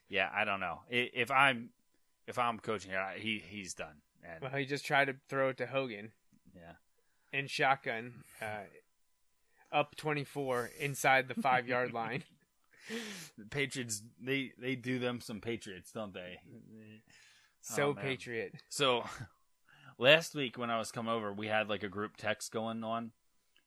yeah, 0.08 0.28
I 0.34 0.44
don't 0.44 0.58
know. 0.58 0.80
If 0.88 1.30
I'm 1.30 1.68
if 2.26 2.38
I'm 2.38 2.58
coaching 2.58 2.90
here, 2.90 3.06
he 3.16 3.42
he's 3.46 3.74
done. 3.74 3.96
And 4.22 4.40
Well, 4.40 4.52
he 4.52 4.64
just 4.64 4.84
tried 4.84 5.06
to 5.06 5.16
throw 5.28 5.48
it 5.50 5.56
to 5.58 5.66
Hogan 5.66 6.12
yeah, 6.54 6.72
in 7.38 7.46
shotgun, 7.46 8.24
uh, 8.40 8.66
up 9.70 9.96
24 9.96 10.70
inside 10.78 11.28
the 11.28 11.34
five 11.34 11.66
yard 11.66 11.92
line. 11.94 12.22
the 13.38 13.46
Patriots 13.46 14.02
they 14.20 14.52
they 14.58 14.74
do 14.74 14.98
them 14.98 15.20
some 15.20 15.40
Patriots, 15.40 15.92
don't 15.92 16.12
they? 16.14 16.40
So 17.60 17.90
Oh, 17.90 17.94
patriot. 17.94 18.54
So 18.68 19.04
last 19.98 20.34
week 20.34 20.58
when 20.58 20.70
I 20.70 20.78
was 20.78 20.90
come 20.90 21.08
over, 21.08 21.32
we 21.32 21.46
had 21.46 21.68
like 21.68 21.84
a 21.84 21.88
group 21.88 22.16
text 22.16 22.52
going 22.52 22.82
on, 22.84 23.12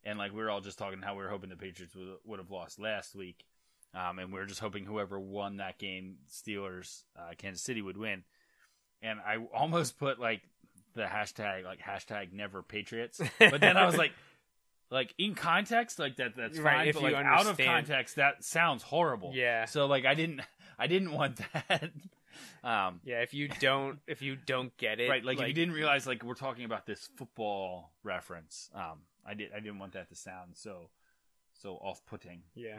and 0.03 0.19
like 0.19 0.33
we 0.33 0.41
were 0.41 0.49
all 0.49 0.61
just 0.61 0.77
talking 0.77 1.01
how 1.01 1.15
we 1.15 1.23
were 1.23 1.29
hoping 1.29 1.49
the 1.49 1.55
Patriots 1.55 1.95
would, 1.95 2.17
would 2.25 2.39
have 2.39 2.51
lost 2.51 2.79
last 2.79 3.15
week, 3.15 3.45
um, 3.93 4.19
and 4.19 4.31
we 4.33 4.39
were 4.39 4.45
just 4.45 4.59
hoping 4.59 4.85
whoever 4.85 5.19
won 5.19 5.57
that 5.57 5.79
game, 5.79 6.17
Steelers, 6.29 7.03
uh, 7.17 7.33
Kansas 7.37 7.63
City, 7.63 7.81
would 7.81 7.97
win. 7.97 8.23
And 9.01 9.19
I 9.19 9.37
almost 9.53 9.97
put 9.99 10.19
like 10.19 10.41
the 10.93 11.03
hashtag 11.03 11.63
like 11.65 11.79
hashtag 11.81 12.31
Never 12.33 12.61
Patriots, 12.63 13.21
but 13.39 13.61
then 13.61 13.77
I 13.77 13.85
was 13.85 13.97
like. 13.97 14.11
Like 14.91 15.15
in 15.17 15.33
context, 15.33 15.97
like 15.97 16.17
that 16.17 16.35
that's 16.37 16.59
Right, 16.59 16.77
fine. 16.77 16.87
if 16.89 16.93
but 16.95 17.03
you 17.05 17.11
like 17.15 17.25
out 17.25 17.47
of 17.47 17.57
context, 17.57 18.17
that 18.17 18.43
sounds 18.43 18.83
horrible. 18.83 19.31
Yeah. 19.33 19.65
So 19.65 19.87
like 19.87 20.05
I 20.05 20.13
didn't 20.13 20.41
I 20.77 20.85
didn't 20.85 21.11
want 21.11 21.37
that. 21.53 21.89
um 22.63 23.01
Yeah, 23.03 23.21
if 23.23 23.33
you 23.33 23.47
don't, 23.47 23.97
if 24.05 24.21
you 24.21 24.35
don't 24.35 24.77
get 24.77 24.99
it, 24.99 25.09
right 25.09 25.25
like, 25.25 25.39
if 25.41 25.47
you 25.47 25.53
didn't 25.55 25.73
realize 25.73 26.05
like 26.05 26.23
we're 26.23 26.35
talking 26.35 26.65
about 26.65 26.85
this 26.85 27.09
football 27.17 27.93
reference 28.03 28.69
um 28.75 28.99
i 29.25 29.33
did 29.33 29.51
i 29.53 29.59
didn't 29.59 29.79
want 29.79 29.93
that 29.93 30.07
to 30.09 30.15
sound 30.15 30.51
so 30.53 30.87
so 31.53 31.77
off-putting 31.77 32.43
Yeah. 32.53 32.77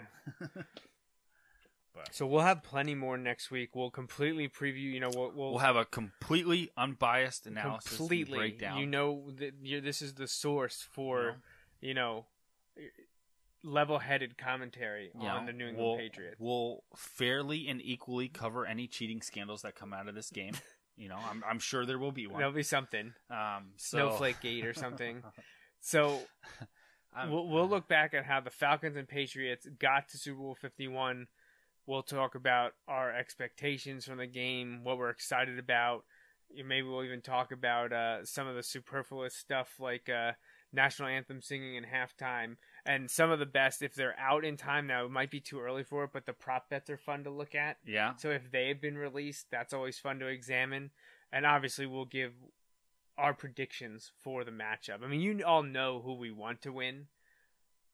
But- 1.97 2.15
so 2.15 2.27
we'll 2.27 2.43
have 2.43 2.63
plenty 2.63 2.95
more 2.95 3.17
next 3.19 3.51
week. 3.51 3.75
We'll 3.75 3.91
completely 3.91 4.49
preview. 4.49 4.93
You 4.93 5.01
know, 5.01 5.11
we'll 5.13 5.33
we'll, 5.35 5.51
we'll 5.53 5.59
have 5.59 5.77
a 5.77 5.85
completely 5.85 6.71
unbiased 6.77 7.47
analysis 7.47 7.97
completely. 7.97 8.39
breakdown 8.39 8.79
You 8.79 8.87
know 8.87 9.33
you're, 9.63 9.81
this 9.81 10.01
is 10.03 10.15
the 10.15 10.29
source 10.29 10.87
for 10.93 11.37
Yeah. 11.81 11.89
you 11.89 11.95
know 11.95 12.27
level-headed 13.63 14.39
commentary 14.39 15.11
You 15.21 15.27
on 15.27 15.47
the 15.47 15.53
New 15.53 15.67
England 15.69 15.89
we'll, 15.89 15.97
Patriots. 15.97 16.37
we'll 16.39 16.85
fairly 16.95 17.67
and 17.69 17.81
equally 17.83 18.29
cover 18.29 18.65
any 18.65 18.87
cheating 18.87 19.21
scandals 19.23 19.63
that 19.63 19.75
come 19.75 19.93
out 19.93 20.07
of 20.09 20.15
this 20.15 20.31
game 20.31 20.53
you 20.97 21.09
know 21.09 21.19
i'm, 21.29 21.43
I'm 21.49 21.59
sure 21.59 21.85
there 21.85 21.99
will 21.99 22.13
be 22.13 22.27
one 22.29 22.39
There'll 22.39 22.53
be 22.55 22.63
something, 22.63 23.13
um 23.29 23.71
so 23.77 23.97
Snowflake 23.99 24.41
Gate 24.41 24.65
or 24.67 24.75
something. 24.75 25.23
So 25.81 26.19
I'm- 27.17 27.31
we'll, 27.31 27.49
we'll 27.49 27.69
look 27.69 27.87
back 27.89 28.13
at 28.13 28.25
how 28.25 28.41
the 28.41 28.51
Falcons 28.51 28.97
and 28.97 29.07
Patriots 29.09 29.67
got 29.79 30.09
to 30.11 30.19
Super 30.19 30.39
Bowl 30.41 30.57
51. 30.61 31.27
We'll 31.87 32.03
talk 32.03 32.35
about 32.35 32.73
our 32.89 33.15
expectations 33.15 34.05
from 34.05 34.19
the 34.19 34.27
game, 34.27 34.81
what 34.83 34.99
we're 34.99 35.11
excited 35.11 35.59
about. 35.59 36.05
Maybe 36.53 36.87
we'll 36.87 37.05
even 37.05 37.23
talk 37.23 37.53
about 37.53 37.93
uh, 37.93 38.25
some 38.25 38.47
of 38.47 38.55
the 38.57 38.63
superfluous 38.63 39.35
stuff 39.35 39.75
like 39.79 40.09
uh, 40.09 40.33
national 40.73 41.09
anthem 41.09 41.41
singing 41.41 41.75
in 41.77 41.85
halftime, 41.85 42.57
and 42.85 43.11
some 43.11 43.31
of 43.31 43.39
the 43.39 43.47
best. 43.47 43.83
If 43.83 43.95
they're 43.95 44.19
out 44.19 44.45
in 44.45 44.57
time 44.57 44.87
now, 44.87 45.05
it 45.05 45.11
might 45.11 45.31
be 45.31 45.41
too 45.41 45.61
early 45.61 45.85
for 45.85 46.05
it, 46.05 46.11
but 46.13 46.27
the 46.27 46.33
prop 46.33 46.69
bets 46.71 46.91
are 46.91 46.97
fun 46.97 47.25
to 47.25 47.31
look 47.31 47.55
at. 47.55 47.79
yeah 47.85 48.15
So 48.17 48.31
if 48.31 48.51
they 48.51 48.69
have 48.69 48.81
been 48.81 48.99
released, 48.99 49.47
that's 49.51 49.73
always 49.73 49.99
fun 49.99 50.19
to 50.21 50.27
examine. 50.27 50.91
And 51.33 51.47
obviously, 51.47 51.87
we'll 51.87 52.05
give 52.05 52.33
our 53.19 53.35
predictions 53.35 54.13
for 54.23 54.45
the 54.45 54.51
matchup. 54.51 55.03
I 55.03 55.09
mean, 55.09 55.21
you 55.21 55.43
all 55.45 55.63
know 55.63 56.03
who 56.05 56.15
we 56.15 56.31
want 56.31 56.63
to 56.63 56.73
win, 56.73 57.07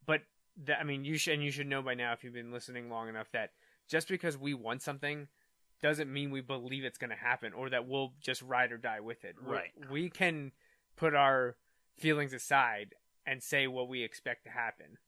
but 0.04 0.22
that, 0.64 0.80
I 0.80 0.84
mean, 0.84 1.04
you 1.04 1.16
should 1.16 1.34
and 1.34 1.44
you 1.44 1.50
should 1.50 1.66
know 1.66 1.82
by 1.82 1.94
now 1.94 2.12
if 2.12 2.24
you've 2.24 2.34
been 2.34 2.52
listening 2.52 2.90
long 2.90 3.08
enough 3.08 3.30
that 3.32 3.50
just 3.88 4.08
because 4.08 4.36
we 4.38 4.54
want 4.54 4.82
something 4.82 5.28
doesn't 5.82 6.12
mean 6.12 6.30
we 6.30 6.40
believe 6.40 6.84
it's 6.84 6.98
going 6.98 7.10
to 7.10 7.16
happen 7.16 7.52
or 7.52 7.70
that 7.70 7.86
we'll 7.88 8.12
just 8.20 8.40
ride 8.42 8.72
or 8.72 8.78
die 8.78 9.00
with 9.00 9.24
it. 9.24 9.34
Right. 9.44 9.72
We 9.90 10.08
can 10.10 10.52
put 10.96 11.14
our 11.14 11.56
feelings 11.98 12.32
aside 12.32 12.94
and 13.26 13.42
say 13.42 13.66
what 13.66 13.88
we 13.88 14.02
expect 14.02 14.44
to 14.44 14.50
happen. 14.50 14.98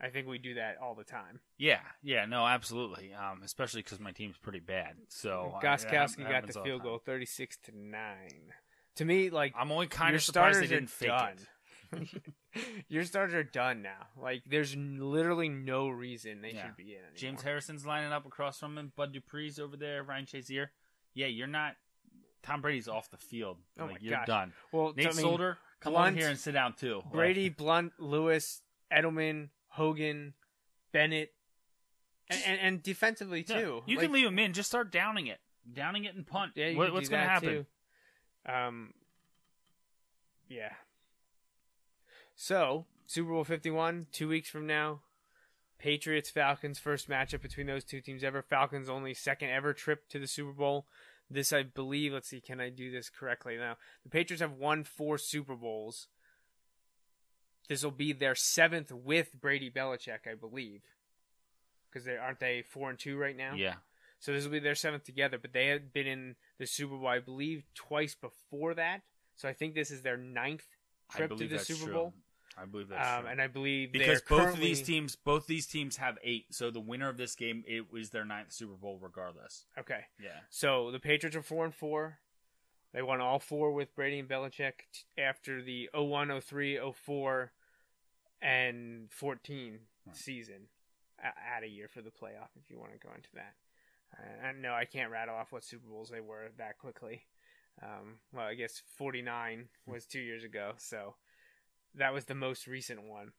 I 0.00 0.08
think 0.10 0.26
we 0.26 0.38
do 0.38 0.54
that 0.54 0.76
all 0.82 0.94
the 0.96 1.04
time. 1.04 1.40
yeah 1.58 1.78
yeah 2.02 2.24
no 2.26 2.44
absolutely 2.44 3.12
um 3.14 3.40
especially 3.44 3.82
because 3.82 4.00
my 4.00 4.10
team's 4.10 4.36
pretty 4.36 4.58
bad 4.58 4.96
so 5.08 5.54
Gostkowski 5.62 6.28
got 6.28 6.44
the 6.46 6.52
field 6.54 6.80
time. 6.80 6.88
goal, 6.88 6.98
thirty-six 6.98 7.56
to 7.64 7.72
nine. 7.78 8.52
To 8.96 9.04
me, 9.04 9.30
like 9.30 9.54
i'm 9.56 9.70
only 9.70 9.86
kind 9.86 10.14
of 10.16 10.22
surprised 10.22 10.60
they 10.60 10.66
didn't 10.66 10.90
fake 10.90 11.08
done. 11.08 11.32
it 11.34 11.38
your 12.88 13.04
starters 13.04 13.34
are 13.34 13.42
done 13.44 13.82
now. 13.82 14.06
Like, 14.20 14.42
there's 14.46 14.74
literally 14.76 15.48
no 15.48 15.88
reason 15.88 16.40
they 16.42 16.52
Yeah. 16.52 16.66
should 16.66 16.76
be 16.76 16.84
in 16.92 16.98
anymore. 16.98 17.10
James 17.16 17.42
Harrison's 17.42 17.86
lining 17.86 18.12
up 18.12 18.26
across 18.26 18.58
from 18.58 18.76
him. 18.78 18.92
Bud 18.96 19.14
Dupree's 19.14 19.58
over 19.58 19.76
there. 19.76 20.02
Ryan 20.02 20.26
Shazier. 20.26 20.68
Yeah, 21.14 21.26
you're 21.26 21.46
not. 21.46 21.76
Tom 22.42 22.60
Brady's 22.60 22.88
off 22.88 23.10
the 23.10 23.16
field. 23.16 23.58
Oh 23.78 23.84
like, 23.84 23.92
my 23.92 23.98
you're 24.00 24.16
gosh. 24.16 24.26
done. 24.26 24.52
Well, 24.72 24.92
Nate 24.96 25.06
I 25.06 25.10
mean, 25.10 25.20
Solder, 25.20 25.58
come 25.80 25.92
Blount, 25.92 26.08
on 26.08 26.16
here 26.16 26.28
and 26.28 26.38
sit 26.38 26.52
down 26.52 26.72
too. 26.74 26.96
Like, 27.04 27.12
Brady, 27.12 27.48
Blount, 27.50 27.92
Lewis, 28.00 28.62
Edelman, 28.92 29.50
Hogan, 29.68 30.34
Bennett, 30.92 31.32
and, 32.28 32.40
and, 32.46 32.60
and 32.60 32.82
defensively 32.82 33.44
yeah, 33.48 33.60
too. 33.60 33.82
you 33.86 33.96
Like, 33.96 34.06
can 34.06 34.12
leave 34.12 34.26
him 34.26 34.38
in. 34.40 34.52
Just 34.54 34.68
start 34.70 34.90
downing 34.90 35.28
it, 35.28 35.38
downing 35.72 36.04
it 36.04 36.16
and 36.16 36.26
punt. 36.26 36.52
Yeah, 36.56 36.68
you 36.68 36.76
What- 36.78 36.92
what's 36.92 37.08
gonna 37.08 37.22
happen? 37.28 37.48
Too. 38.44 38.52
Um, 38.52 38.92
yeah. 40.48 40.72
So 42.34 42.86
Super 43.06 43.30
Bowl 43.30 43.44
Fifty 43.44 43.70
One, 43.70 44.06
two 44.12 44.28
weeks 44.28 44.48
from 44.48 44.66
now, 44.66 45.00
Patriots 45.78 46.30
Falcons 46.30 46.78
first 46.78 47.08
matchup 47.08 47.42
between 47.42 47.66
those 47.66 47.84
two 47.84 48.00
teams 48.00 48.24
ever. 48.24 48.42
Falcons 48.42 48.88
only 48.88 49.14
second 49.14 49.50
ever 49.50 49.72
trip 49.72 50.08
to 50.08 50.18
the 50.18 50.26
Super 50.26 50.52
Bowl. 50.52 50.86
This 51.30 51.52
I 51.52 51.62
believe. 51.62 52.12
Let's 52.12 52.28
see, 52.28 52.40
can 52.40 52.60
I 52.60 52.68
do 52.68 52.90
this 52.90 53.08
correctly 53.08 53.56
now? 53.56 53.76
The 54.04 54.10
Patriots 54.10 54.42
have 54.42 54.52
won 54.52 54.84
four 54.84 55.18
Super 55.18 55.54
Bowls. 55.54 56.08
This 57.68 57.84
will 57.84 57.90
be 57.90 58.12
their 58.12 58.34
seventh 58.34 58.92
with 58.92 59.40
Brady 59.40 59.70
Belichick, 59.70 60.26
I 60.30 60.34
believe. 60.34 60.82
Because 61.90 62.04
they 62.04 62.16
aren't 62.16 62.40
they 62.40 62.62
four 62.62 62.90
and 62.90 62.98
two 62.98 63.16
right 63.16 63.36
now? 63.36 63.54
Yeah, 63.54 63.76
So 64.18 64.32
this 64.32 64.44
will 64.44 64.52
be 64.52 64.58
their 64.58 64.74
seventh 64.74 65.04
together, 65.04 65.38
but 65.38 65.52
they 65.52 65.68
had 65.68 65.92
been 65.92 66.06
in 66.06 66.36
the 66.58 66.66
Super 66.66 66.96
Bowl, 66.96 67.08
I 67.08 67.18
believe, 67.20 67.64
twice 67.74 68.14
before 68.14 68.74
that. 68.74 69.02
So 69.36 69.48
I 69.48 69.52
think 69.52 69.74
this 69.74 69.90
is 69.90 70.02
their 70.02 70.16
ninth 70.16 70.66
trip 71.16 71.30
to 71.30 71.34
believe 71.36 71.50
the 71.50 71.56
that's 71.56 71.68
Super 71.68 71.84
true. 71.84 71.94
Bowl. 71.94 72.14
I 72.56 72.66
believe 72.66 72.88
that's 72.88 73.08
um, 73.16 73.22
true. 73.22 73.30
and 73.30 73.40
I 73.40 73.46
believe 73.46 73.92
because 73.92 74.20
both 74.28 74.54
of 74.54 74.60
these 74.60 74.82
teams, 74.82 75.16
both 75.16 75.46
these 75.46 75.66
teams 75.66 75.96
have 75.96 76.18
eight. 76.22 76.46
So 76.54 76.70
the 76.70 76.80
winner 76.80 77.08
of 77.08 77.16
this 77.16 77.34
game, 77.34 77.64
it 77.66 77.90
was 77.92 78.10
their 78.10 78.24
ninth 78.26 78.52
Super 78.52 78.74
Bowl, 78.74 78.98
regardless. 79.00 79.64
Okay, 79.78 80.00
Yeah. 80.22 80.30
so 80.50 80.90
the 80.90 81.00
Patriots 81.00 81.34
are 81.36 81.42
four 81.42 81.64
and 81.64 81.74
four. 81.74 82.18
They 82.92 83.00
won 83.00 83.22
all 83.22 83.38
four 83.38 83.72
with 83.72 83.94
Brady 83.94 84.18
and 84.18 84.28
Belichick 84.28 84.72
t- 84.92 85.04
after 85.22 85.62
the 85.62 85.88
01, 85.94 86.38
03, 86.42 86.78
04, 86.94 87.52
and 88.42 89.10
14 89.10 89.78
season. 90.12 90.68
A- 91.18 91.56
Add 91.56 91.62
a 91.64 91.68
year 91.68 91.88
for 91.88 92.02
the 92.02 92.10
playoff 92.10 92.50
if 92.62 92.68
you 92.70 92.78
want 92.78 92.92
to 92.92 92.98
go 92.98 93.12
into 93.14 93.30
that. 93.34 93.54
Uh, 94.14 94.46
I 94.48 94.52
no, 94.52 94.74
I 94.74 94.84
can't 94.84 95.10
rattle 95.10 95.34
off 95.34 95.52
what 95.52 95.64
Super 95.64 95.88
Bowls 95.88 96.10
they 96.10 96.20
were 96.20 96.50
that 96.58 96.76
quickly. 96.78 97.22
Um, 97.82 98.18
well, 98.32 98.46
I 98.46 98.54
guess 98.54 98.82
49 98.96 99.68
was 99.86 100.06
two 100.06 100.20
years 100.20 100.44
ago, 100.44 100.72
so 100.78 101.14
that 101.94 102.12
was 102.12 102.24
the 102.26 102.34
most 102.34 102.66
recent 102.66 103.02
one. 103.04 103.32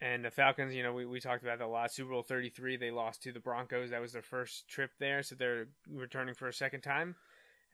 And 0.00 0.24
the 0.24 0.30
Falcons, 0.30 0.74
you 0.74 0.82
know, 0.82 0.92
we, 0.92 1.06
we 1.06 1.20
talked 1.20 1.42
about 1.42 1.58
that 1.58 1.64
a 1.64 1.68
lot. 1.68 1.92
Super 1.92 2.10
Bowl 2.10 2.22
33, 2.22 2.76
they 2.76 2.90
lost 2.90 3.22
to 3.22 3.32
the 3.32 3.40
Broncos. 3.40 3.90
That 3.90 4.00
was 4.00 4.12
their 4.12 4.22
first 4.22 4.68
trip 4.68 4.90
there, 4.98 5.22
so 5.22 5.34
they're 5.34 5.68
returning 5.90 6.34
for 6.34 6.48
a 6.48 6.52
second 6.52 6.82
time. 6.82 7.14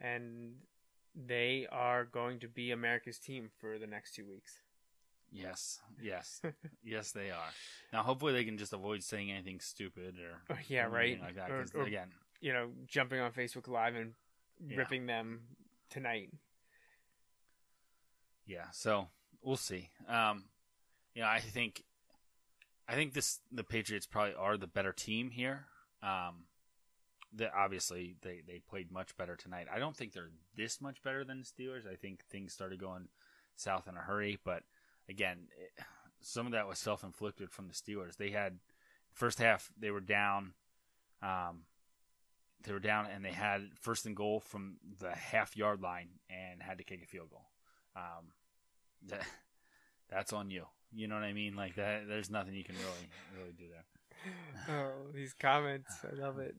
And 0.00 0.52
they 1.14 1.66
are 1.72 2.04
going 2.04 2.38
to 2.40 2.48
be 2.48 2.70
America's 2.70 3.18
team 3.18 3.50
for 3.58 3.78
the 3.78 3.86
next 3.86 4.14
two 4.14 4.26
weeks. 4.26 4.60
Yes. 5.32 5.80
Yes. 6.00 6.40
yes, 6.84 7.10
they 7.12 7.30
are. 7.30 7.48
Now, 7.92 8.02
hopefully, 8.02 8.32
they 8.32 8.44
can 8.44 8.58
just 8.58 8.72
avoid 8.72 9.02
saying 9.02 9.30
anything 9.32 9.60
stupid 9.60 10.16
or 10.18 10.56
Yeah, 10.68 10.84
right. 10.86 11.20
like 11.20 11.36
that. 11.36 11.50
Or- 11.50 11.64
or- 11.74 11.82
again, 11.82 12.08
You 12.40 12.52
know, 12.52 12.68
jumping 12.86 13.20
on 13.20 13.32
Facebook 13.32 13.66
Live 13.66 13.96
and 13.96 14.12
Yeah. 14.66 14.76
ripping 14.76 15.06
them 15.06 15.40
tonight. 15.88 16.30
Yeah, 18.46 18.66
so 18.72 19.08
we'll 19.42 19.56
see. 19.56 19.90
Um, 20.08 20.44
you 21.14 21.22
know, 21.22 21.28
I 21.28 21.40
think, 21.40 21.84
I 22.88 22.94
think 22.94 23.12
this 23.12 23.40
the 23.52 23.64
Patriots 23.64 24.06
probably 24.06 24.34
are 24.34 24.56
the 24.56 24.66
better 24.66 24.92
team 24.92 25.30
here. 25.30 25.66
Um, 26.02 26.46
that 27.36 27.52
obviously 27.56 28.16
they 28.22 28.42
they 28.46 28.60
played 28.68 28.90
much 28.90 29.16
better 29.16 29.36
tonight. 29.36 29.68
I 29.72 29.78
don't 29.78 29.96
think 29.96 30.12
they're 30.12 30.30
this 30.56 30.80
much 30.80 31.02
better 31.02 31.24
than 31.24 31.42
the 31.42 31.44
Steelers. 31.44 31.90
I 31.90 31.94
think 31.94 32.24
things 32.24 32.52
started 32.52 32.80
going 32.80 33.08
south 33.56 33.86
in 33.86 33.96
a 33.96 34.00
hurry, 34.00 34.38
but 34.44 34.64
again, 35.08 35.46
it, 35.56 35.84
some 36.20 36.46
of 36.46 36.52
that 36.52 36.66
was 36.66 36.78
self 36.78 37.04
inflicted 37.04 37.50
from 37.50 37.68
the 37.68 37.74
Steelers. 37.74 38.16
They 38.16 38.30
had 38.30 38.58
first 39.12 39.38
half 39.38 39.70
they 39.78 39.90
were 39.90 40.00
down. 40.00 40.54
Um, 41.22 41.64
they 42.64 42.72
were 42.72 42.78
down 42.78 43.06
and 43.12 43.24
they 43.24 43.32
had 43.32 43.68
first 43.80 44.06
and 44.06 44.16
goal 44.16 44.40
from 44.40 44.76
the 44.98 45.10
half 45.10 45.56
yard 45.56 45.80
line 45.80 46.08
and 46.28 46.62
had 46.62 46.78
to 46.78 46.84
kick 46.84 47.02
a 47.02 47.06
field 47.06 47.30
goal. 47.30 47.46
Um, 47.96 48.32
that 49.08 49.26
that's 50.10 50.32
on 50.32 50.50
you. 50.50 50.64
You 50.92 51.08
know 51.08 51.14
what 51.14 51.24
I 51.24 51.32
mean? 51.32 51.54
Like 51.56 51.76
that. 51.76 52.08
There's 52.08 52.30
nothing 52.30 52.54
you 52.54 52.64
can 52.64 52.74
really 52.76 53.08
really 53.38 53.52
do 53.56 53.64
there. 53.70 53.84
Oh, 54.68 55.12
these 55.14 55.32
comments. 55.32 55.94
I 56.04 56.14
love 56.20 56.38
it. 56.38 56.54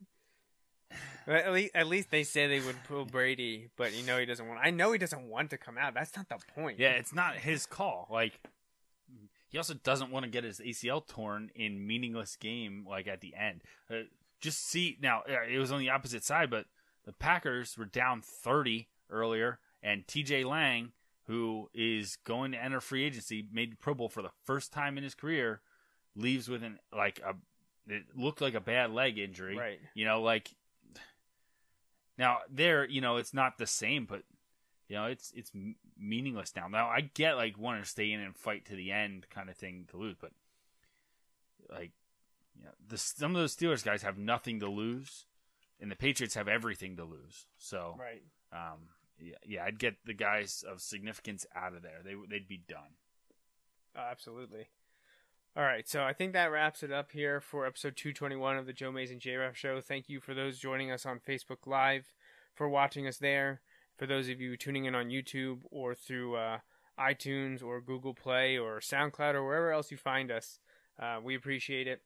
But 1.27 1.35
at 1.45 1.53
least, 1.53 1.71
at 1.75 1.85
least 1.87 2.09
they 2.09 2.23
say 2.23 2.47
they 2.47 2.59
would 2.59 2.83
pull 2.87 3.05
Brady, 3.05 3.69
but 3.77 3.93
you 3.93 4.03
know 4.03 4.17
he 4.17 4.25
doesn't 4.25 4.47
want. 4.47 4.59
I 4.63 4.71
know 4.71 4.91
he 4.91 4.97
doesn't 4.97 5.29
want 5.29 5.51
to 5.51 5.57
come 5.57 5.77
out. 5.77 5.93
That's 5.93 6.15
not 6.17 6.27
the 6.27 6.37
point. 6.55 6.79
Yeah, 6.79 6.91
it's 6.93 7.13
not 7.13 7.35
his 7.35 7.67
call. 7.67 8.07
Like 8.09 8.39
he 9.49 9.57
also 9.57 9.73
doesn't 9.75 10.11
want 10.11 10.23
to 10.23 10.31
get 10.31 10.43
his 10.43 10.59
ACL 10.59 11.05
torn 11.05 11.51
in 11.55 11.85
meaningless 11.85 12.35
game 12.35 12.85
like 12.89 13.07
at 13.07 13.21
the 13.21 13.35
end. 13.35 13.61
Uh, 13.89 14.03
just 14.41 14.67
see 14.67 14.97
now 15.01 15.23
it 15.27 15.57
was 15.57 15.71
on 15.71 15.79
the 15.79 15.89
opposite 15.89 16.23
side, 16.23 16.49
but 16.49 16.65
the 17.05 17.13
Packers 17.13 17.77
were 17.77 17.85
down 17.85 18.21
30 18.21 18.89
earlier, 19.09 19.59
and 19.81 20.05
TJ 20.05 20.45
Lang, 20.45 20.91
who 21.27 21.69
is 21.73 22.17
going 22.23 22.51
to 22.51 22.61
enter 22.61 22.81
free 22.81 23.03
agency, 23.03 23.47
made 23.51 23.79
Pro 23.79 23.93
Bowl 23.93 24.09
for 24.09 24.21
the 24.21 24.31
first 24.43 24.73
time 24.73 24.97
in 24.97 25.03
his 25.03 25.15
career, 25.15 25.61
leaves 26.15 26.49
with 26.49 26.63
an 26.63 26.79
like 26.95 27.19
a 27.19 27.35
it 27.87 28.03
looked 28.15 28.41
like 28.41 28.53
a 28.53 28.59
bad 28.59 28.91
leg 28.91 29.17
injury. 29.17 29.57
Right. 29.57 29.79
You 29.93 30.05
know, 30.05 30.21
like 30.21 30.51
now 32.17 32.39
there, 32.49 32.85
you 32.85 33.01
know, 33.01 33.17
it's 33.17 33.33
not 33.33 33.57
the 33.57 33.67
same, 33.67 34.05
but 34.05 34.23
you 34.87 34.95
know, 34.95 35.05
it's 35.05 35.31
it's 35.35 35.51
meaningless 35.97 36.53
now. 36.55 36.67
Now 36.67 36.87
I 36.87 37.01
get 37.01 37.37
like 37.37 37.57
wanting 37.57 37.83
to 37.83 37.89
stay 37.89 38.11
in 38.11 38.19
and 38.19 38.35
fight 38.35 38.65
to 38.65 38.75
the 38.75 38.91
end 38.91 39.27
kind 39.29 39.49
of 39.49 39.55
thing 39.55 39.85
to 39.91 39.97
lose, 39.97 40.15
but 40.19 40.31
like, 41.69 41.91
know, 42.63 42.71
the, 42.87 42.97
some 42.97 43.35
of 43.35 43.41
those 43.41 43.55
Steelers 43.55 43.83
guys 43.83 44.01
have 44.03 44.17
nothing 44.17 44.59
to 44.59 44.67
lose, 44.69 45.25
and 45.79 45.89
the 45.91 45.95
Patriots 45.95 46.35
have 46.35 46.47
everything 46.47 46.97
to 46.97 47.03
lose. 47.03 47.45
So, 47.57 47.95
Right. 47.99 48.23
um, 48.51 48.89
yeah, 49.19 49.35
yeah, 49.45 49.63
I'd 49.65 49.79
get 49.79 49.95
the 50.05 50.13
guys 50.13 50.63
of 50.67 50.81
significance 50.81 51.45
out 51.55 51.73
of 51.75 51.81
there. 51.83 52.01
They 52.03 52.15
they'd 52.29 52.47
be 52.47 52.57
done. 52.67 52.95
Oh, 53.95 53.99
absolutely. 54.09 54.67
All 55.55 55.63
right, 55.63 55.87
so 55.87 56.03
I 56.03 56.13
think 56.13 56.31
that 56.33 56.45
wraps 56.51 56.81
it 56.81 56.91
up 56.93 57.11
here 57.11 57.41
for 57.41 57.65
episode 57.65 57.97
221 57.97 58.57
of 58.57 58.65
the 58.65 58.71
Joe 58.73 58.89
Mays 58.91 59.11
and 59.11 59.19
J 59.19 59.35
Raff 59.35 59.57
Show. 59.57 59.81
Thank 59.81 60.07
you 60.07 60.21
for 60.21 60.33
those 60.33 60.57
joining 60.59 60.91
us 60.91 61.05
on 61.05 61.19
Facebook 61.19 61.65
Live, 61.67 62.13
for 62.55 62.69
watching 62.69 63.05
us 63.05 63.17
there. 63.17 63.59
For 63.97 64.05
those 64.07 64.29
of 64.29 64.39
you 64.39 64.55
tuning 64.55 64.85
in 64.85 64.95
on 64.95 65.09
YouTube 65.09 65.59
or 65.69 65.93
through 65.93 66.35
uh, 66.37 66.59
iTunes 66.97 67.61
or 67.61 67.81
Google 67.81 68.13
Play 68.13 68.57
or 68.57 68.79
SoundCloud 68.79 69.33
or 69.33 69.43
wherever 69.45 69.71
else 69.71 69.91
you 69.91 69.97
find 69.97 70.31
us, 70.31 70.57
uh, 70.97 71.19
we 71.21 71.35
appreciate 71.35 71.85
it. 71.87 72.01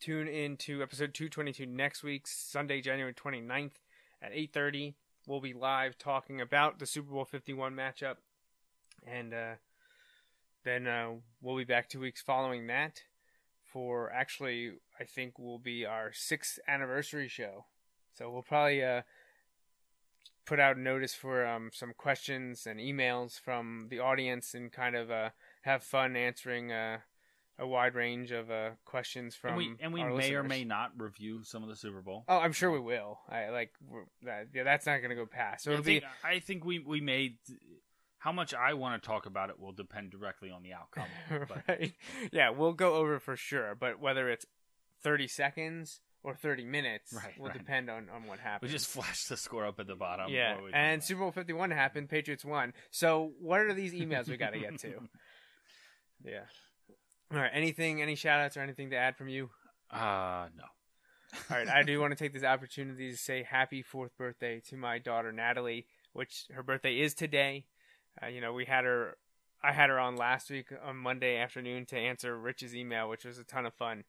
Tune 0.00 0.28
in 0.28 0.56
to 0.58 0.82
episode 0.82 1.14
222 1.14 1.66
next 1.66 2.02
week, 2.02 2.26
Sunday, 2.26 2.80
January 2.80 3.14
29th 3.14 3.72
at 4.20 4.32
8.30. 4.32 4.94
We'll 5.26 5.40
be 5.40 5.54
live 5.54 5.96
talking 5.96 6.40
about 6.40 6.78
the 6.78 6.86
Super 6.86 7.12
Bowl 7.12 7.24
51 7.24 7.74
matchup. 7.74 8.16
And 9.06 9.32
uh, 9.32 9.54
then 10.64 10.86
uh, 10.86 11.12
we'll 11.40 11.56
be 11.56 11.64
back 11.64 11.88
two 11.88 12.00
weeks 12.00 12.20
following 12.20 12.66
that 12.66 13.02
for 13.64 14.12
actually, 14.12 14.72
I 15.00 15.04
think 15.04 15.38
will 15.38 15.58
be 15.58 15.86
our 15.86 16.12
sixth 16.12 16.58
anniversary 16.68 17.28
show. 17.28 17.64
So 18.14 18.30
we'll 18.30 18.42
probably 18.42 18.84
uh, 18.84 19.02
put 20.44 20.60
out 20.60 20.76
a 20.76 20.80
notice 20.80 21.14
for 21.14 21.46
um, 21.46 21.70
some 21.72 21.92
questions 21.96 22.66
and 22.66 22.78
emails 22.80 23.40
from 23.40 23.86
the 23.90 23.98
audience 23.98 24.54
and 24.54 24.72
kind 24.72 24.94
of 24.94 25.10
uh, 25.10 25.30
have 25.62 25.82
fun 25.82 26.16
answering 26.16 26.70
uh, 26.70 26.98
a 27.58 27.66
wide 27.66 27.94
range 27.94 28.32
of 28.32 28.50
uh, 28.50 28.70
questions 28.84 29.34
from 29.34 29.50
and 29.50 29.58
we 29.58 29.74
and 29.80 29.92
we 29.92 30.04
may 30.04 30.34
or 30.34 30.42
may 30.42 30.64
not 30.64 30.92
review 30.98 31.42
some 31.42 31.62
of 31.62 31.68
the 31.68 31.76
Super 31.76 32.02
Bowl. 32.02 32.24
Oh, 32.28 32.38
I'm 32.38 32.52
sure 32.52 32.70
we 32.70 32.80
will. 32.80 33.18
I 33.28 33.48
like 33.48 33.72
that, 34.22 34.48
yeah, 34.54 34.64
that's 34.64 34.86
not 34.86 34.98
going 34.98 35.10
to 35.10 35.16
go 35.16 35.26
past. 35.26 35.64
So 35.64 35.70
I 35.70 35.74
it'll 35.74 35.84
think, 35.84 36.02
be 36.02 36.28
I 36.28 36.38
think 36.40 36.64
we 36.64 36.78
we 36.78 37.00
made 37.00 37.36
how 38.18 38.32
much 38.32 38.52
I 38.54 38.74
want 38.74 39.00
to 39.00 39.06
talk 39.06 39.26
about 39.26 39.50
it 39.50 39.60
will 39.60 39.72
depend 39.72 40.10
directly 40.10 40.50
on 40.50 40.62
the 40.62 40.72
outcome. 40.72 41.06
But 41.48 41.62
right. 41.68 41.92
Yeah, 42.32 42.50
we'll 42.50 42.72
go 42.72 42.96
over 42.96 43.18
for 43.20 43.36
sure, 43.36 43.74
but 43.78 44.00
whether 44.00 44.28
it's 44.28 44.44
30 45.02 45.28
seconds 45.28 46.00
or 46.22 46.34
30 46.34 46.64
minutes 46.64 47.12
Right, 47.12 47.38
will 47.38 47.48
right. 47.48 47.56
depend 47.56 47.88
on, 47.88 48.08
on 48.12 48.26
what 48.26 48.40
happens. 48.40 48.68
we 48.70 48.72
just 48.76 48.88
flash 48.88 49.24
the 49.26 49.36
score 49.36 49.64
up 49.64 49.78
at 49.78 49.86
the 49.86 49.94
bottom. 49.94 50.32
yeah, 50.32 50.54
while 50.56 50.64
we 50.64 50.70
do 50.72 50.76
and. 50.76 51.02
Super 51.02 51.20
Bowl 51.20 51.30
51 51.30 51.70
happened, 51.70 52.08
Patriots 52.08 52.44
won. 52.44 52.72
So, 52.90 53.32
what 53.40 53.60
are 53.60 53.72
these 53.72 53.92
emails 53.94 54.28
we 54.28 54.36
got 54.36 54.52
to 54.54 54.58
get 54.58 54.78
to? 54.80 54.88
yeah. 56.24 56.40
All 57.32 57.38
right, 57.38 57.50
anything 57.52 58.00
any 58.02 58.14
shout 58.14 58.40
outs 58.40 58.56
or 58.56 58.60
anything 58.60 58.90
to 58.90 58.96
add 58.96 59.16
from 59.16 59.28
you? 59.28 59.50
uh 59.90 60.46
no. 60.56 60.64
All 61.50 61.56
right, 61.58 61.68
I 61.68 61.82
do 61.82 62.00
want 62.00 62.12
to 62.12 62.16
take 62.16 62.32
this 62.32 62.44
opportunity 62.44 63.10
to 63.10 63.16
say 63.16 63.42
happy 63.42 63.82
fourth 63.82 64.16
birthday 64.16 64.60
to 64.68 64.76
my 64.76 64.98
daughter 64.98 65.32
Natalie, 65.32 65.86
which 66.12 66.46
her 66.54 66.62
birthday 66.62 67.00
is 67.00 67.14
today. 67.14 67.66
Uh, 68.22 68.28
you 68.28 68.40
know, 68.40 68.52
we 68.52 68.64
had 68.64 68.84
her, 68.84 69.16
I 69.62 69.72
had 69.72 69.90
her 69.90 69.98
on 69.98 70.16
last 70.16 70.50
week 70.50 70.68
on 70.84 70.96
Monday 70.96 71.36
afternoon 71.36 71.84
to 71.86 71.96
answer 71.98 72.36
Rich's 72.38 72.74
email, 72.74 73.08
which 73.08 73.24
was 73.24 73.38
a 73.38 73.44
ton 73.44 73.66
of 73.66 73.74
fun, 73.74 74.04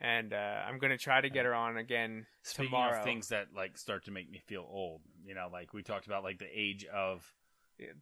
and 0.00 0.32
uh, 0.32 0.36
I'm 0.66 0.78
gonna 0.78 0.98
try 0.98 1.20
to 1.20 1.30
get 1.30 1.44
her 1.44 1.54
on 1.54 1.76
again 1.76 2.26
Speaking 2.42 2.70
tomorrow. 2.70 2.98
of 2.98 3.04
things 3.04 3.28
that 3.28 3.48
like 3.54 3.78
start 3.78 4.06
to 4.06 4.10
make 4.10 4.30
me 4.30 4.40
feel 4.46 4.66
old, 4.68 5.02
you 5.24 5.34
know, 5.34 5.48
like 5.52 5.72
we 5.72 5.82
talked 5.82 6.06
about 6.06 6.24
like 6.24 6.38
the 6.38 6.48
age 6.52 6.84
of 6.86 7.24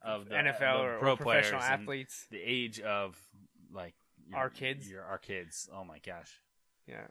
of 0.02 0.28
the 0.28 0.34
NFL 0.36 0.58
the 0.58 0.82
or, 0.84 0.98
pro 0.98 1.12
or 1.12 1.16
professional 1.16 1.60
athletes. 1.60 2.26
the 2.30 2.40
age 2.42 2.80
of 2.80 3.18
like 3.72 3.94
your- 4.30 4.38
Our 4.38 4.50
kids? 4.50 4.90
your 4.90 5.02
our 5.02 5.18
kids. 5.18 5.68
Oh 5.74 5.84
my 5.84 5.98
gosh. 5.98 6.40
Yeah. 6.86 7.06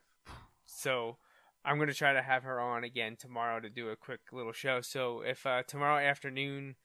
So 0.65 1.17
I'm 1.65 1.77
going 1.77 1.89
to 1.89 1.93
try 1.95 2.13
to 2.13 2.21
have 2.21 2.43
her 2.43 2.59
on 2.59 2.83
again 2.83 3.15
tomorrow 3.17 3.59
to 3.59 3.69
do 3.69 3.89
a 3.89 3.95
quick 3.95 4.21
little 4.31 4.53
show. 4.53 4.81
So 4.81 5.21
if 5.21 5.45
uh, 5.45 5.63
tomorrow 5.67 6.03
afternoon, 6.03 6.75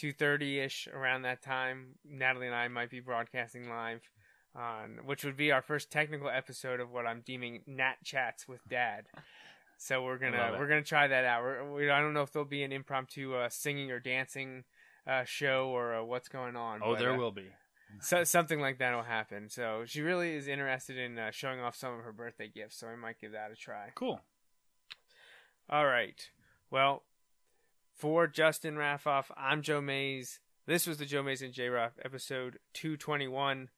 2:30 0.00 0.64
ish 0.64 0.88
around 0.92 1.22
that 1.22 1.42
time, 1.42 1.96
Natalie 2.04 2.46
and 2.46 2.54
I 2.54 2.68
might 2.68 2.90
be 2.90 3.00
broadcasting 3.00 3.68
live 3.68 4.02
on 4.56 5.00
which 5.04 5.24
would 5.24 5.36
be 5.36 5.50
our 5.50 5.62
first 5.62 5.90
technical 5.90 6.28
episode 6.28 6.78
of 6.80 6.90
what 6.90 7.06
I'm 7.06 7.22
deeming 7.26 7.62
Nat 7.66 7.96
chats 8.04 8.46
with 8.46 8.60
Dad. 8.68 9.06
So 9.76 10.04
we're 10.04 10.18
gonna 10.18 10.56
we're 10.58 10.68
gonna 10.68 10.82
try 10.82 11.08
that 11.08 11.24
out. 11.24 11.42
We're, 11.42 11.72
we, 11.74 11.90
I 11.90 12.00
don't 12.00 12.14
know 12.14 12.22
if 12.22 12.32
there'll 12.32 12.46
be 12.46 12.62
an 12.62 12.72
impromptu 12.72 13.34
uh, 13.34 13.48
singing 13.48 13.90
or 13.90 13.98
dancing 13.98 14.64
uh, 15.06 15.24
show 15.24 15.68
or 15.68 15.94
uh, 15.94 16.04
what's 16.04 16.28
going 16.28 16.56
on. 16.56 16.80
Oh, 16.82 16.92
but, 16.92 17.00
there 17.00 17.12
uh, 17.12 17.16
will 17.16 17.32
be. 17.32 17.46
So 18.00 18.24
something 18.24 18.60
like 18.60 18.78
that 18.78 18.94
will 18.94 19.02
happen. 19.02 19.48
So 19.48 19.84
she 19.86 20.00
really 20.00 20.34
is 20.34 20.48
interested 20.48 20.98
in 20.98 21.18
uh, 21.18 21.30
showing 21.30 21.60
off 21.60 21.76
some 21.76 21.94
of 21.94 22.04
her 22.04 22.12
birthday 22.12 22.48
gifts. 22.48 22.76
So 22.78 22.86
I 22.86 22.96
might 22.96 23.20
give 23.20 23.32
that 23.32 23.50
a 23.52 23.56
try. 23.56 23.90
Cool. 23.94 24.20
All 25.68 25.86
right. 25.86 26.30
Well, 26.70 27.04
for 27.94 28.26
Justin 28.26 28.74
Raffoff, 28.74 29.26
I'm 29.36 29.62
Joe 29.62 29.80
Mays. 29.80 30.40
This 30.66 30.86
was 30.86 30.98
the 30.98 31.06
Joe 31.06 31.22
Mays 31.22 31.42
and 31.42 31.52
J 31.52 31.68
Raff 31.68 31.92
episode 32.04 32.58
221. 32.74 33.68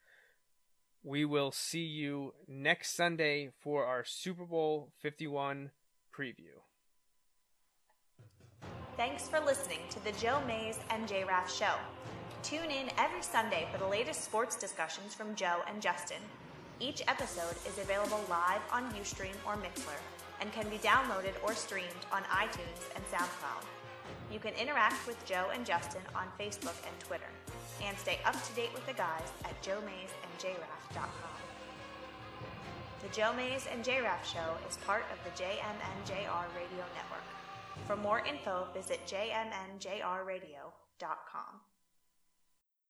We 1.03 1.25
will 1.25 1.53
see 1.53 1.85
you 1.85 2.35
next 2.49 2.97
Sunday 2.97 3.51
for 3.61 3.85
our 3.85 4.05
Super 4.05 4.45
Bowl 4.45 4.91
51 5.01 5.71
preview. 6.17 6.63
Thanks 8.97 9.29
for 9.29 9.39
listening 9.41 9.81
to 9.91 10.03
the 10.05 10.13
Joe 10.13 10.41
Mays 10.47 10.79
and 10.91 11.07
J 11.07 11.25
Raff 11.25 11.53
Show. 11.53 11.75
Tune 12.47 12.71
in 12.71 12.87
every 12.97 13.23
Sunday 13.23 13.67
for 13.73 13.79
the 13.79 13.89
latest 13.89 14.23
sports 14.23 14.55
discussions 14.55 15.13
from 15.13 15.35
Joe 15.35 15.63
and 15.67 15.83
Justin. 15.83 16.23
Each 16.79 17.03
episode 17.09 17.57
is 17.67 17.79
available 17.79 18.21
live 18.31 18.61
on 18.71 18.89
Ustream 18.93 19.35
or 19.45 19.57
Mixlr 19.57 19.99
and 20.41 20.53
can 20.53 20.69
be 20.69 20.79
downloaded 20.79 21.35
or 21.43 21.57
streamed 21.57 22.07
on 22.13 22.23
iTunes 22.31 22.87
and 22.95 23.05
SoundCloud. 23.11 23.65
You 24.31 24.39
can 24.39 24.55
interact 24.55 25.09
with 25.09 25.27
Joe 25.27 25.51
and 25.53 25.67
Justin 25.67 26.03
on 26.15 26.29
Facebook 26.39 26.77
and 26.87 26.97
Twitter, 27.01 27.27
and 27.83 27.99
stay 27.99 28.21
up 28.25 28.41
to 28.41 28.55
date 28.55 28.73
with 28.73 28.87
the 28.87 28.93
guys 28.93 29.33
at 29.45 29.61
joemaysandjraff.com. 29.65 31.35
The 33.03 33.09
Joe 33.09 33.33
Mays 33.33 33.67
and 33.73 33.85
JRaff 33.85 34.23
Show 34.23 34.55
is 34.71 34.77
part 34.87 35.05
of 35.11 35.19
the 35.25 35.31
JMNJR 35.43 36.47
Radio 36.55 36.85
Network. 36.95 37.27
For 37.89 37.97
more 37.97 38.21
info, 38.21 38.69
visit 38.73 39.05
jmnjrradio.com. 39.05 41.61